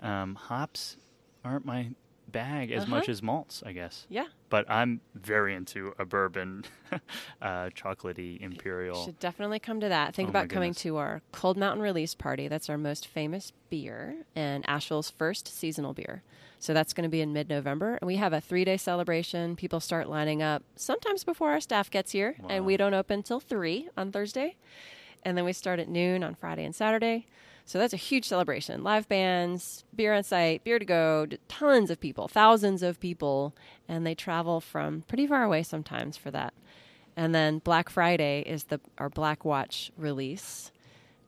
Um, 0.00 0.34
hops 0.36 0.96
aren't 1.44 1.64
my 1.66 1.90
bag 2.30 2.70
as 2.70 2.82
Uh-huh. 2.84 2.96
much 2.96 3.08
as 3.08 3.22
malts, 3.22 3.62
I 3.64 3.72
guess. 3.72 4.06
Yeah, 4.08 4.26
But 4.50 4.68
I'm 4.70 5.00
very 5.14 5.54
into 5.54 5.94
a 5.98 6.04
bourbon, 6.04 6.64
uh, 7.42 7.70
chocolatey 7.70 8.40
imperial. 8.40 9.04
should 9.04 9.18
definitely 9.18 9.58
come 9.58 9.80
to 9.80 9.88
that. 9.88 10.14
Think 10.14 10.28
Oh 10.28 10.30
about 10.30 10.48
coming 10.48 10.74
to 10.74 10.96
our 10.96 11.22
Cold 11.32 11.56
Mountain 11.56 11.82
release 11.82 12.14
party. 12.14 12.48
That's 12.48 12.68
our 12.68 12.78
most 12.78 13.06
famous 13.06 13.52
beer 13.70 14.16
and 14.36 14.64
Asheville's 14.68 15.10
first 15.10 15.48
seasonal 15.48 15.92
beer. 15.94 16.22
So 16.60 16.74
that's 16.74 16.92
going 16.92 17.04
to 17.04 17.08
be 17.08 17.20
in 17.20 17.32
mid-November, 17.32 17.98
and 18.00 18.06
we 18.06 18.16
have 18.16 18.32
a 18.32 18.40
three-day 18.40 18.78
celebration. 18.78 19.54
People 19.54 19.78
start 19.78 20.08
lining 20.08 20.42
up 20.42 20.64
sometimes 20.74 21.22
before 21.22 21.50
our 21.52 21.60
staff 21.60 21.88
gets 21.88 22.10
here, 22.12 22.36
and 22.48 22.66
we 22.66 22.76
don't 22.76 22.94
open 22.94 23.22
till 23.22 23.38
three 23.38 23.88
on 23.96 24.10
Thursday, 24.10 24.56
and 25.24 25.38
then 25.38 25.44
we 25.44 25.52
start 25.52 25.78
at 25.78 25.88
noon 25.88 26.24
on 26.24 26.34
Friday 26.34 26.64
and 26.64 26.74
Saturday. 26.74 27.26
So 27.68 27.78
that's 27.78 27.92
a 27.92 27.98
huge 27.98 28.24
celebration. 28.24 28.82
Live 28.82 29.10
bands, 29.10 29.84
beer 29.94 30.14
on 30.14 30.22
site, 30.22 30.64
beer 30.64 30.78
to 30.78 30.86
go, 30.86 31.26
tons 31.48 31.90
of 31.90 32.00
people, 32.00 32.26
thousands 32.26 32.82
of 32.82 32.98
people, 32.98 33.54
and 33.86 34.06
they 34.06 34.14
travel 34.14 34.62
from 34.62 35.02
pretty 35.02 35.26
far 35.26 35.44
away 35.44 35.62
sometimes 35.62 36.16
for 36.16 36.30
that. 36.30 36.54
And 37.14 37.34
then 37.34 37.58
Black 37.58 37.90
Friday 37.90 38.40
is 38.40 38.64
the 38.64 38.80
our 38.96 39.10
Black 39.10 39.44
Watch 39.44 39.92
release. 39.98 40.72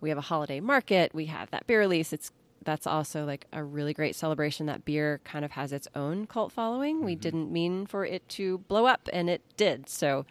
We 0.00 0.08
have 0.08 0.16
a 0.16 0.22
holiday 0.22 0.60
market. 0.60 1.14
We 1.14 1.26
have 1.26 1.50
that 1.50 1.66
beer 1.66 1.80
release. 1.80 2.10
It's 2.10 2.32
that's 2.64 2.86
also 2.86 3.26
like 3.26 3.46
a 3.52 3.62
really 3.62 3.92
great 3.92 4.16
celebration. 4.16 4.64
That 4.64 4.86
beer 4.86 5.20
kind 5.24 5.44
of 5.44 5.50
has 5.50 5.74
its 5.74 5.88
own 5.94 6.26
cult 6.26 6.52
following. 6.52 7.04
We 7.04 7.16
didn't 7.16 7.52
mean 7.52 7.84
for 7.84 8.06
it 8.06 8.26
to 8.30 8.56
blow 8.60 8.86
up, 8.86 9.10
and 9.12 9.28
it 9.28 9.42
did. 9.58 9.90
So 9.90 10.24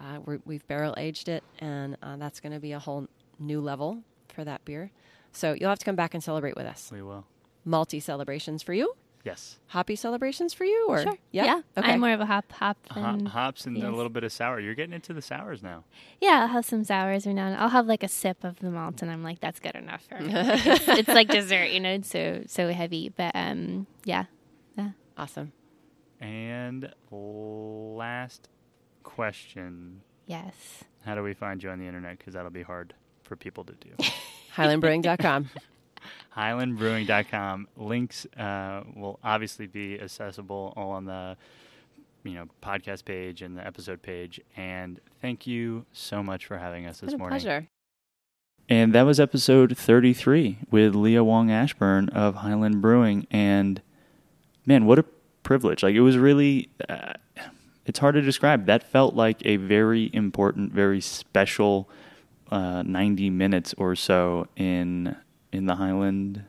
uh, 0.00 0.18
we're, 0.24 0.40
we've 0.44 0.66
barrel 0.66 0.96
aged 0.96 1.28
it, 1.28 1.44
and 1.60 1.96
uh, 2.02 2.16
that's 2.16 2.40
going 2.40 2.52
to 2.52 2.58
be 2.58 2.72
a 2.72 2.80
whole 2.80 3.06
new 3.38 3.60
level 3.60 4.02
for 4.26 4.42
that 4.42 4.64
beer. 4.64 4.90
So 5.32 5.54
you'll 5.58 5.70
have 5.70 5.78
to 5.78 5.84
come 5.84 5.96
back 5.96 6.14
and 6.14 6.22
celebrate 6.22 6.56
with 6.56 6.66
us. 6.66 6.90
we 6.92 7.02
will. 7.02 7.24
Multi 7.64 8.00
celebrations 8.00 8.62
for 8.62 8.74
you, 8.74 8.94
Yes. 9.24 9.58
hoppy 9.68 9.94
celebrations 9.94 10.52
for 10.52 10.64
you, 10.64 10.86
or 10.88 11.02
Sure. 11.02 11.14
Yeah? 11.30 11.44
Yeah. 11.44 11.60
Okay. 11.78 11.92
I'm 11.92 12.00
more 12.00 12.10
of 12.10 12.20
a 12.20 12.26
hop 12.26 12.50
hop 12.52 12.76
Ho- 12.90 13.00
than 13.00 13.26
hops 13.26 13.66
and 13.66 13.76
a 13.82 13.90
little 13.90 14.10
bit 14.10 14.24
of 14.24 14.32
sour. 14.32 14.58
You're 14.58 14.74
getting 14.74 14.92
into 14.94 15.12
the 15.12 15.22
sours 15.22 15.62
now. 15.62 15.84
Yeah, 16.20 16.40
I'll 16.42 16.48
have 16.48 16.64
some 16.64 16.82
sours 16.82 17.24
or 17.26 17.32
none. 17.32 17.56
I'll 17.58 17.68
have 17.68 17.86
like 17.86 18.02
a 18.02 18.08
sip 18.08 18.42
of 18.42 18.58
the 18.58 18.70
malt, 18.70 19.00
and 19.00 19.10
I'm 19.12 19.22
like, 19.22 19.38
that's 19.40 19.60
good 19.60 19.76
enough 19.76 20.02
for 20.08 20.18
me. 20.20 20.32
it's, 20.34 20.88
it's 20.88 21.08
like 21.08 21.28
dessert, 21.28 21.66
you 21.70 21.78
know. 21.80 21.90
It's 21.92 22.10
so 22.10 22.42
so 22.48 22.72
heavy, 22.72 23.10
but 23.10 23.30
um, 23.36 23.86
yeah, 24.04 24.24
yeah. 24.76 24.90
awesome. 25.16 25.52
And 26.20 26.92
last 27.10 28.48
question: 29.04 30.02
Yes. 30.26 30.84
How 31.04 31.14
do 31.14 31.22
we 31.22 31.34
find 31.34 31.62
you 31.62 31.70
on 31.70 31.78
the 31.78 31.86
internet? 31.86 32.18
Because 32.18 32.34
that'll 32.34 32.50
be 32.50 32.62
hard 32.62 32.94
for 33.22 33.36
people 33.36 33.64
to 33.64 33.72
do. 33.74 33.90
HighlandBrewing.com. 34.56 35.50
HighlandBrewing.com. 36.36 37.68
Links 37.76 38.26
uh, 38.38 38.82
will 38.96 39.18
obviously 39.22 39.66
be 39.66 40.00
accessible 40.00 40.72
all 40.76 40.90
on 40.90 41.04
the 41.04 41.36
you 42.24 42.34
know 42.34 42.46
podcast 42.62 43.04
page 43.04 43.42
and 43.42 43.56
the 43.56 43.66
episode 43.66 44.02
page. 44.02 44.40
And 44.56 45.00
thank 45.20 45.46
you 45.46 45.86
so 45.92 46.22
much 46.22 46.46
for 46.46 46.58
having 46.58 46.86
us 46.86 47.00
this 47.00 47.08
What 47.08 47.14
a 47.14 47.18
morning. 47.18 47.40
pleasure. 47.40 47.68
And 48.68 48.94
that 48.94 49.02
was 49.02 49.18
episode 49.18 49.76
33 49.76 50.58
with 50.70 50.94
Leah 50.94 51.24
Wong 51.24 51.50
Ashburn 51.50 52.08
of 52.10 52.36
Highland 52.36 52.80
Brewing. 52.80 53.26
And 53.30 53.82
man, 54.64 54.86
what 54.86 54.98
a 54.98 55.04
privilege. 55.42 55.82
Like, 55.82 55.94
it 55.96 56.00
was 56.00 56.16
really, 56.16 56.68
uh, 56.88 57.14
it's 57.84 57.98
hard 57.98 58.14
to 58.14 58.22
describe. 58.22 58.66
That 58.66 58.84
felt 58.84 59.14
like 59.14 59.44
a 59.44 59.56
very 59.56 60.10
important, 60.14 60.72
very 60.72 61.00
special 61.00 61.90
uh, 62.52 62.82
90 62.82 63.30
minutes 63.30 63.74
or 63.78 63.96
so 63.96 64.46
in 64.56 65.16
in 65.52 65.66
the 65.66 65.76
Highland 65.76 66.44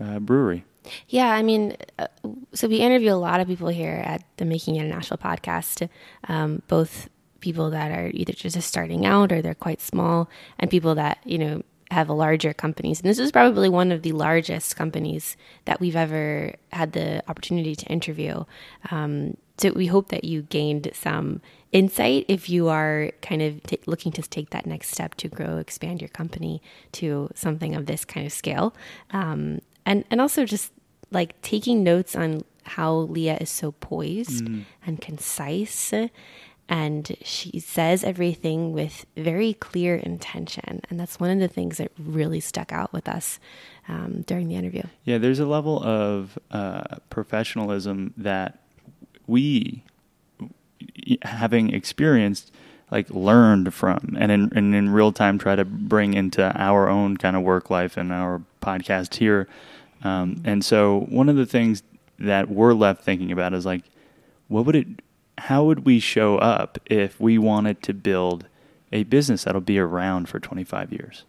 uh, 0.00 0.18
Brewery. 0.18 0.64
Yeah, 1.08 1.30
I 1.30 1.42
mean, 1.42 1.76
uh, 1.98 2.08
so 2.52 2.68
we 2.68 2.76
interview 2.76 3.12
a 3.12 3.14
lot 3.14 3.40
of 3.40 3.46
people 3.46 3.68
here 3.68 4.02
at 4.04 4.22
the 4.36 4.44
Making 4.44 4.76
It 4.76 4.84
in 4.84 4.92
Asheville 4.92 5.18
podcast, 5.18 5.88
um, 6.28 6.62
both 6.68 7.08
people 7.40 7.70
that 7.70 7.90
are 7.90 8.10
either 8.12 8.32
just 8.32 8.60
starting 8.62 9.06
out 9.06 9.32
or 9.32 9.40
they're 9.40 9.54
quite 9.54 9.80
small, 9.80 10.28
and 10.58 10.70
people 10.70 10.94
that, 10.96 11.18
you 11.24 11.38
know, 11.38 11.62
have 11.90 12.10
larger 12.10 12.52
companies. 12.52 13.00
And 13.00 13.08
this 13.08 13.18
is 13.18 13.32
probably 13.32 13.68
one 13.68 13.92
of 13.92 14.02
the 14.02 14.12
largest 14.12 14.76
companies 14.76 15.36
that 15.64 15.80
we've 15.80 15.96
ever 15.96 16.54
had 16.72 16.92
the 16.92 17.22
opportunity 17.28 17.74
to 17.76 17.86
interview. 17.86 18.44
Um, 18.90 19.36
so 19.56 19.72
we 19.72 19.86
hope 19.86 20.08
that 20.08 20.24
you 20.24 20.42
gained 20.42 20.90
some 20.92 21.40
insight 21.74 22.24
if 22.28 22.48
you 22.48 22.68
are 22.68 23.10
kind 23.20 23.42
of 23.42 23.62
t- 23.64 23.80
looking 23.84 24.12
to 24.12 24.22
take 24.22 24.50
that 24.50 24.64
next 24.64 24.90
step 24.90 25.16
to 25.16 25.28
grow, 25.28 25.58
expand 25.58 26.00
your 26.00 26.08
company 26.08 26.62
to 26.92 27.28
something 27.34 27.74
of 27.74 27.86
this 27.86 28.04
kind 28.04 28.24
of 28.24 28.32
scale. 28.32 28.74
Um, 29.10 29.60
and, 29.84 30.04
and 30.10 30.20
also 30.20 30.46
just 30.46 30.72
like 31.10 31.40
taking 31.42 31.82
notes 31.82 32.14
on 32.16 32.44
how 32.62 32.94
Leah 32.94 33.38
is 33.40 33.50
so 33.50 33.72
poised 33.72 34.44
mm. 34.44 34.64
and 34.86 35.00
concise 35.00 35.92
and 36.66 37.16
she 37.22 37.58
says 37.60 38.04
everything 38.04 38.72
with 38.72 39.04
very 39.16 39.52
clear 39.52 39.96
intention 39.96 40.80
and 40.88 40.98
that's 40.98 41.20
one 41.20 41.30
of 41.30 41.38
the 41.38 41.48
things 41.48 41.76
that 41.76 41.92
really 41.98 42.40
stuck 42.40 42.72
out 42.72 42.90
with 42.90 43.06
us 43.06 43.38
um, 43.86 44.22
during 44.22 44.48
the 44.48 44.54
interview 44.54 44.82
yeah 45.04 45.18
there's 45.18 45.40
a 45.40 45.44
level 45.44 45.82
of 45.84 46.38
uh, 46.52 46.96
professionalism 47.10 48.14
that 48.16 48.60
we 49.26 49.84
having 51.22 51.72
experienced 51.72 52.52
like 52.90 53.10
learned 53.10 53.74
from 53.74 54.16
and 54.18 54.30
in, 54.30 54.52
and 54.54 54.74
in 54.74 54.90
real 54.90 55.12
time 55.12 55.38
try 55.38 55.56
to 55.56 55.64
bring 55.64 56.14
into 56.14 56.44
our 56.60 56.88
own 56.88 57.16
kind 57.16 57.36
of 57.36 57.42
work 57.42 57.70
life 57.70 57.96
and 57.96 58.12
our 58.12 58.42
podcast 58.62 59.16
here. 59.16 59.48
Um, 60.02 60.42
and 60.44 60.64
so 60.64 61.00
one 61.08 61.28
of 61.28 61.36
the 61.36 61.46
things 61.46 61.82
that 62.18 62.48
we're 62.48 62.74
left 62.74 63.02
thinking 63.02 63.32
about 63.32 63.54
is 63.54 63.66
like 63.66 63.82
what 64.48 64.66
would 64.66 64.76
it 64.76 64.86
how 65.38 65.64
would 65.64 65.84
we 65.84 65.98
show 65.98 66.38
up 66.38 66.78
if 66.86 67.20
we 67.20 67.38
wanted 67.38 67.82
to 67.82 67.92
build 67.92 68.46
a 68.92 69.02
business 69.04 69.44
that'll 69.44 69.60
be 69.60 69.78
around 69.78 70.28
for 70.28 70.38
25 70.38 70.92
years 70.92 71.24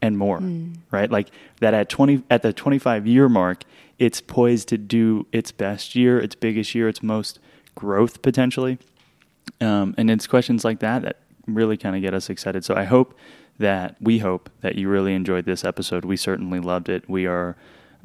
and 0.00 0.16
more 0.16 0.38
mm. 0.38 0.76
right? 0.92 1.10
Like 1.10 1.30
that 1.60 1.74
at 1.74 1.88
20 1.88 2.22
at 2.30 2.42
the 2.42 2.52
25 2.52 3.06
year 3.06 3.28
mark 3.28 3.64
it's 3.98 4.20
poised 4.20 4.68
to 4.68 4.78
do 4.78 5.26
its 5.32 5.50
best 5.50 5.96
year 5.96 6.20
its 6.20 6.36
biggest 6.36 6.74
year 6.74 6.88
its 6.88 7.02
most 7.02 7.40
growth 7.74 8.22
potentially 8.22 8.78
um, 9.60 9.94
and 9.98 10.10
it's 10.10 10.26
questions 10.26 10.64
like 10.64 10.80
that 10.80 11.02
that 11.02 11.20
really 11.46 11.76
kind 11.76 11.96
of 11.96 12.02
get 12.02 12.14
us 12.14 12.28
excited 12.28 12.64
so 12.64 12.74
i 12.74 12.84
hope 12.84 13.16
that 13.58 13.96
we 14.00 14.18
hope 14.18 14.50
that 14.60 14.76
you 14.76 14.88
really 14.88 15.14
enjoyed 15.14 15.44
this 15.44 15.64
episode 15.64 16.04
we 16.04 16.16
certainly 16.16 16.60
loved 16.60 16.88
it 16.88 17.08
we 17.08 17.26
are 17.26 17.56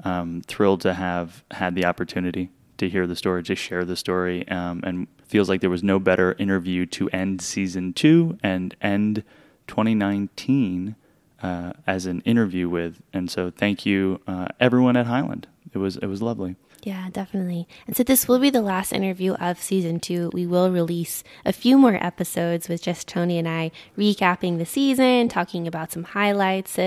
um, 0.04 0.42
thrilled 0.48 0.82
to 0.82 0.94
have 0.94 1.44
had 1.52 1.76
the 1.76 1.86
opportunity 1.86 2.50
to 2.78 2.90
hear 2.90 3.08
the 3.08 3.16
story, 3.16 3.44
to 3.44 3.56
share 3.56 3.86
the 3.86 3.96
story, 3.96 4.48
um, 4.50 4.82
and 4.84 5.08
feels 5.26 5.50
like 5.50 5.62
there 5.62 5.70
was 5.70 5.84
no 5.84 6.00
better 6.00 6.34
interview 6.40 6.86
to 6.86 7.10
end 7.10 7.42
season 7.42 7.94
two 7.94 8.38
and 8.44 8.76
end 8.82 9.24
2019 9.68 10.96
uh, 11.42 11.74
as 11.88 12.06
an 12.06 12.22
interview 12.22 12.70
with. 12.70 13.02
And 13.14 13.30
so, 13.30 13.50
thank 13.52 13.86
you, 13.86 14.22
uh, 14.28 14.48
everyone 14.60 14.98
at 14.98 15.08
Highland. 15.08 15.48
It 15.74 15.78
was 15.78 15.98
it 15.98 16.08
was 16.08 16.22
lovely. 16.22 16.56
Yeah, 16.84 17.08
definitely. 17.14 17.66
And 17.88 17.96
so 17.96 18.04
this 18.04 18.28
will 18.28 18.40
be 18.40 18.50
the 18.50 18.62
last 18.62 18.92
interview 18.92 19.36
of 19.36 19.58
season 19.58 20.02
two. 20.02 20.30
We 20.34 20.46
will 20.46 20.70
release 20.70 21.24
a 21.46 21.54
few 21.54 21.78
more 21.78 21.96
episodes 21.96 22.68
with 22.68 22.82
just 22.82 23.08
Tony 23.08 23.38
and 23.38 23.48
I 23.48 23.72
recapping 23.98 24.58
the 24.58 24.66
season, 24.66 25.30
talking 25.30 25.66
about 25.66 25.94
some 25.94 26.04
highlights. 26.04 26.78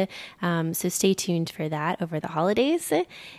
Um, 0.42 0.74
so 0.74 0.90
stay 0.90 1.14
tuned 1.14 1.48
for 1.48 1.70
that 1.70 2.02
over 2.02 2.20
the 2.20 2.28
holidays. 2.28 2.92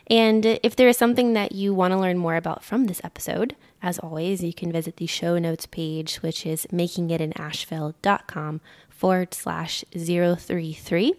And 0.08 0.46
if 0.64 0.76
there 0.76 0.88
is 0.88 0.98
something 0.98 1.34
that 1.34 1.52
you 1.52 1.76
want 1.76 1.92
to 1.92 2.00
learn 2.00 2.18
more 2.18 2.36
about 2.36 2.64
from 2.64 2.86
this 2.86 3.02
episode, 3.04 3.56
as 3.84 4.00
always, 4.00 4.44
you 4.44 4.54
can 4.54 4.72
visit 4.72 4.98
the 4.98 5.06
show 5.06 5.38
notes 5.38 5.68
page, 5.68 6.16
which 6.18 6.44
is 6.44 6.66
makingitinasheville.com 6.72 8.62
forward 8.90 9.34
slash 9.36 9.86
033. 9.96 11.14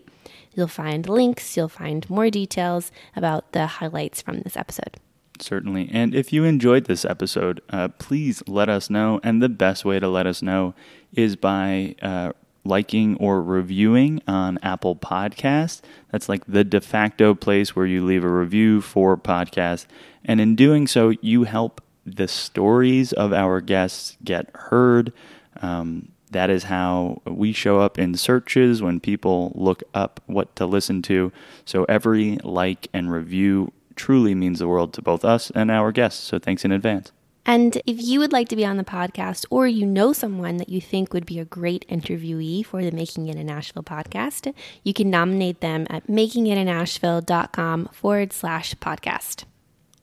You'll 0.52 0.66
find 0.66 1.08
links, 1.08 1.56
you'll 1.56 1.68
find 1.68 2.10
more 2.10 2.28
details 2.28 2.90
about 3.14 3.52
the 3.52 3.66
highlights 3.66 4.20
from 4.20 4.40
this 4.40 4.56
episode. 4.56 4.98
Certainly. 5.40 5.90
And 5.92 6.14
if 6.14 6.32
you 6.32 6.44
enjoyed 6.44 6.84
this 6.84 7.04
episode, 7.04 7.60
uh, 7.70 7.88
please 7.88 8.42
let 8.46 8.68
us 8.68 8.90
know. 8.90 9.20
And 9.22 9.42
the 9.42 9.48
best 9.48 9.84
way 9.84 9.98
to 9.98 10.08
let 10.08 10.26
us 10.26 10.42
know 10.42 10.74
is 11.12 11.36
by 11.36 11.94
uh, 12.02 12.32
liking 12.64 13.16
or 13.16 13.42
reviewing 13.42 14.22
on 14.26 14.58
Apple 14.62 14.96
Podcasts. 14.96 15.80
That's 16.10 16.28
like 16.28 16.44
the 16.46 16.64
de 16.64 16.80
facto 16.80 17.34
place 17.34 17.74
where 17.74 17.86
you 17.86 18.04
leave 18.04 18.24
a 18.24 18.28
review 18.28 18.80
for 18.80 19.16
podcasts. 19.16 19.86
And 20.24 20.40
in 20.40 20.56
doing 20.56 20.86
so, 20.86 21.10
you 21.20 21.44
help 21.44 21.80
the 22.04 22.28
stories 22.28 23.12
of 23.12 23.32
our 23.32 23.60
guests 23.60 24.16
get 24.24 24.50
heard. 24.54 25.12
Um, 25.60 26.12
that 26.30 26.50
is 26.50 26.64
how 26.64 27.22
we 27.24 27.52
show 27.52 27.80
up 27.80 27.98
in 27.98 28.14
searches 28.14 28.82
when 28.82 29.00
people 29.00 29.52
look 29.54 29.82
up 29.94 30.20
what 30.26 30.54
to 30.56 30.66
listen 30.66 31.00
to. 31.02 31.32
So 31.64 31.84
every 31.84 32.38
like 32.44 32.88
and 32.92 33.10
review 33.10 33.72
truly 33.98 34.34
means 34.34 34.60
the 34.60 34.68
world 34.68 34.94
to 34.94 35.02
both 35.02 35.24
us 35.24 35.50
and 35.54 35.70
our 35.70 35.92
guests. 35.92 36.22
So 36.24 36.38
thanks 36.38 36.64
in 36.64 36.72
advance. 36.72 37.12
And 37.44 37.80
if 37.86 38.02
you 38.02 38.20
would 38.20 38.32
like 38.32 38.48
to 38.50 38.56
be 38.56 38.66
on 38.66 38.76
the 38.76 38.84
podcast 38.84 39.46
or 39.48 39.66
you 39.66 39.86
know 39.86 40.12
someone 40.12 40.58
that 40.58 40.68
you 40.68 40.82
think 40.82 41.14
would 41.14 41.24
be 41.24 41.38
a 41.38 41.46
great 41.46 41.86
interviewee 41.88 42.64
for 42.64 42.82
the 42.82 42.90
Making 42.90 43.28
It 43.28 43.36
in 43.36 43.48
Asheville 43.48 43.82
podcast, 43.82 44.52
you 44.84 44.92
can 44.92 45.08
nominate 45.08 45.62
them 45.62 45.86
at 45.88 46.06
makingitinasheville.com 46.08 47.88
forward 47.90 48.34
slash 48.34 48.74
podcast. 48.74 49.44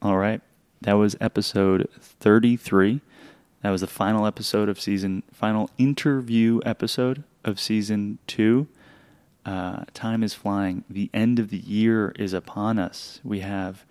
All 0.02 0.18
right. 0.18 0.42
That 0.82 0.94
was 0.94 1.16
episode 1.22 1.88
33. 2.00 3.02
That 3.62 3.70
was 3.70 3.82
the 3.82 3.88
final 3.88 4.26
episode 4.26 4.68
of 4.68 4.82
season, 4.82 5.22
final 5.32 5.70
interview 5.78 6.62
episode 6.66 7.24
of 7.44 7.60
season 7.60 8.18
two. 8.26 8.68
Uh, 9.46 9.84
time 9.94 10.24
is 10.24 10.34
flying. 10.34 10.84
The 10.90 11.10
end 11.14 11.38
of 11.38 11.50
the 11.50 11.58
year 11.58 12.14
is 12.18 12.34
upon 12.34 12.80
us. 12.80 13.20
We 13.24 13.42
have, 13.42 13.86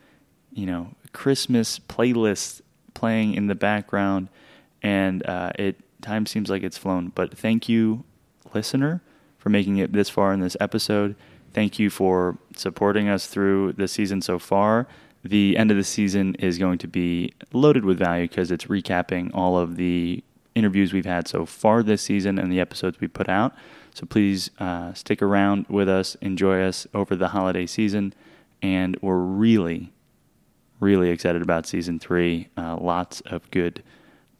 you 0.53 0.67
know, 0.67 0.95
Christmas 1.13 1.79
playlists 1.79 2.61
playing 2.93 3.35
in 3.35 3.47
the 3.47 3.55
background, 3.55 4.29
and 4.83 5.25
uh, 5.27 5.53
it 5.59 5.77
time 6.03 6.27
seems 6.27 6.51
like 6.51 6.63
it's 6.63 6.77
flown. 6.77 7.13
But 7.15 7.39
thank 7.39 7.69
you, 7.69 8.05
listener, 8.53 9.01
for 9.39 9.49
making 9.49 9.79
it 9.79 9.93
this 9.93 10.11
far 10.11 10.33
in 10.33 10.41
this 10.41 10.57
episode. 10.61 11.15
Thank 11.53 11.79
you 11.79 11.89
for 11.89 12.37
supporting 12.57 13.09
us 13.09 13.29
through 13.29 13.75
the 13.75 13.87
season 13.87 14.23
so 14.23 14.41
far. 14.41 14.89
The 15.23 15.57
end 15.57 15.71
of 15.71 15.77
the 15.77 15.85
season 15.85 16.35
is 16.35 16.59
going 16.59 16.79
to 16.79 16.89
be 16.89 17.33
loaded 17.53 17.85
with 17.85 17.99
value 17.99 18.29
because 18.29 18.51
it's 18.51 18.65
recapping 18.65 19.31
all 19.33 19.57
of 19.57 19.77
the 19.77 20.23
interviews 20.55 20.93
we've 20.93 21.07
had 21.07 21.27
so 21.29 21.47
far 21.47 21.83
this 21.83 22.03
season 22.03 22.39
and 22.39 22.53
the 22.53 22.61
episodes 22.61 23.01
we 23.01 23.09
put 23.09 23.29
out. 23.29 23.55
So 23.95 24.07
please 24.07 24.51
uh, 24.59 24.93
stick 24.93 25.23
around 25.23 25.67
with 25.69 25.89
us, 25.89 26.17
enjoy 26.17 26.63
us 26.63 26.87
over 26.93 27.15
the 27.15 27.29
holiday 27.29 27.65
season, 27.65 28.13
and 28.61 28.99
we're 29.01 29.17
really, 29.17 29.93
really 30.81 31.11
excited 31.11 31.43
about 31.43 31.65
season 31.65 32.01
three. 32.01 32.49
Uh, 32.57 32.77
lots 32.77 33.21
of 33.23 33.49
good 33.53 33.85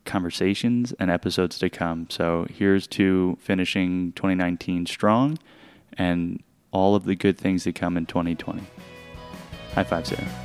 conversations 0.05 0.93
and 0.99 1.09
episodes 1.09 1.59
to 1.61 1.71
come. 1.71 2.09
So 2.11 2.47
here's 2.51 2.89
to 2.89 3.39
finishing 3.41 4.13
2019 4.13 4.87
strong 4.87 5.39
and 5.97 6.43
all 6.73 6.97
of 6.97 7.05
the 7.05 7.15
good 7.15 7.39
things 7.39 7.63
that 7.65 7.77
come 7.77 7.97
in 7.97 8.07
2020. 8.07 8.61
High 9.75 9.85
five, 9.85 10.07
Sarah. 10.07 10.44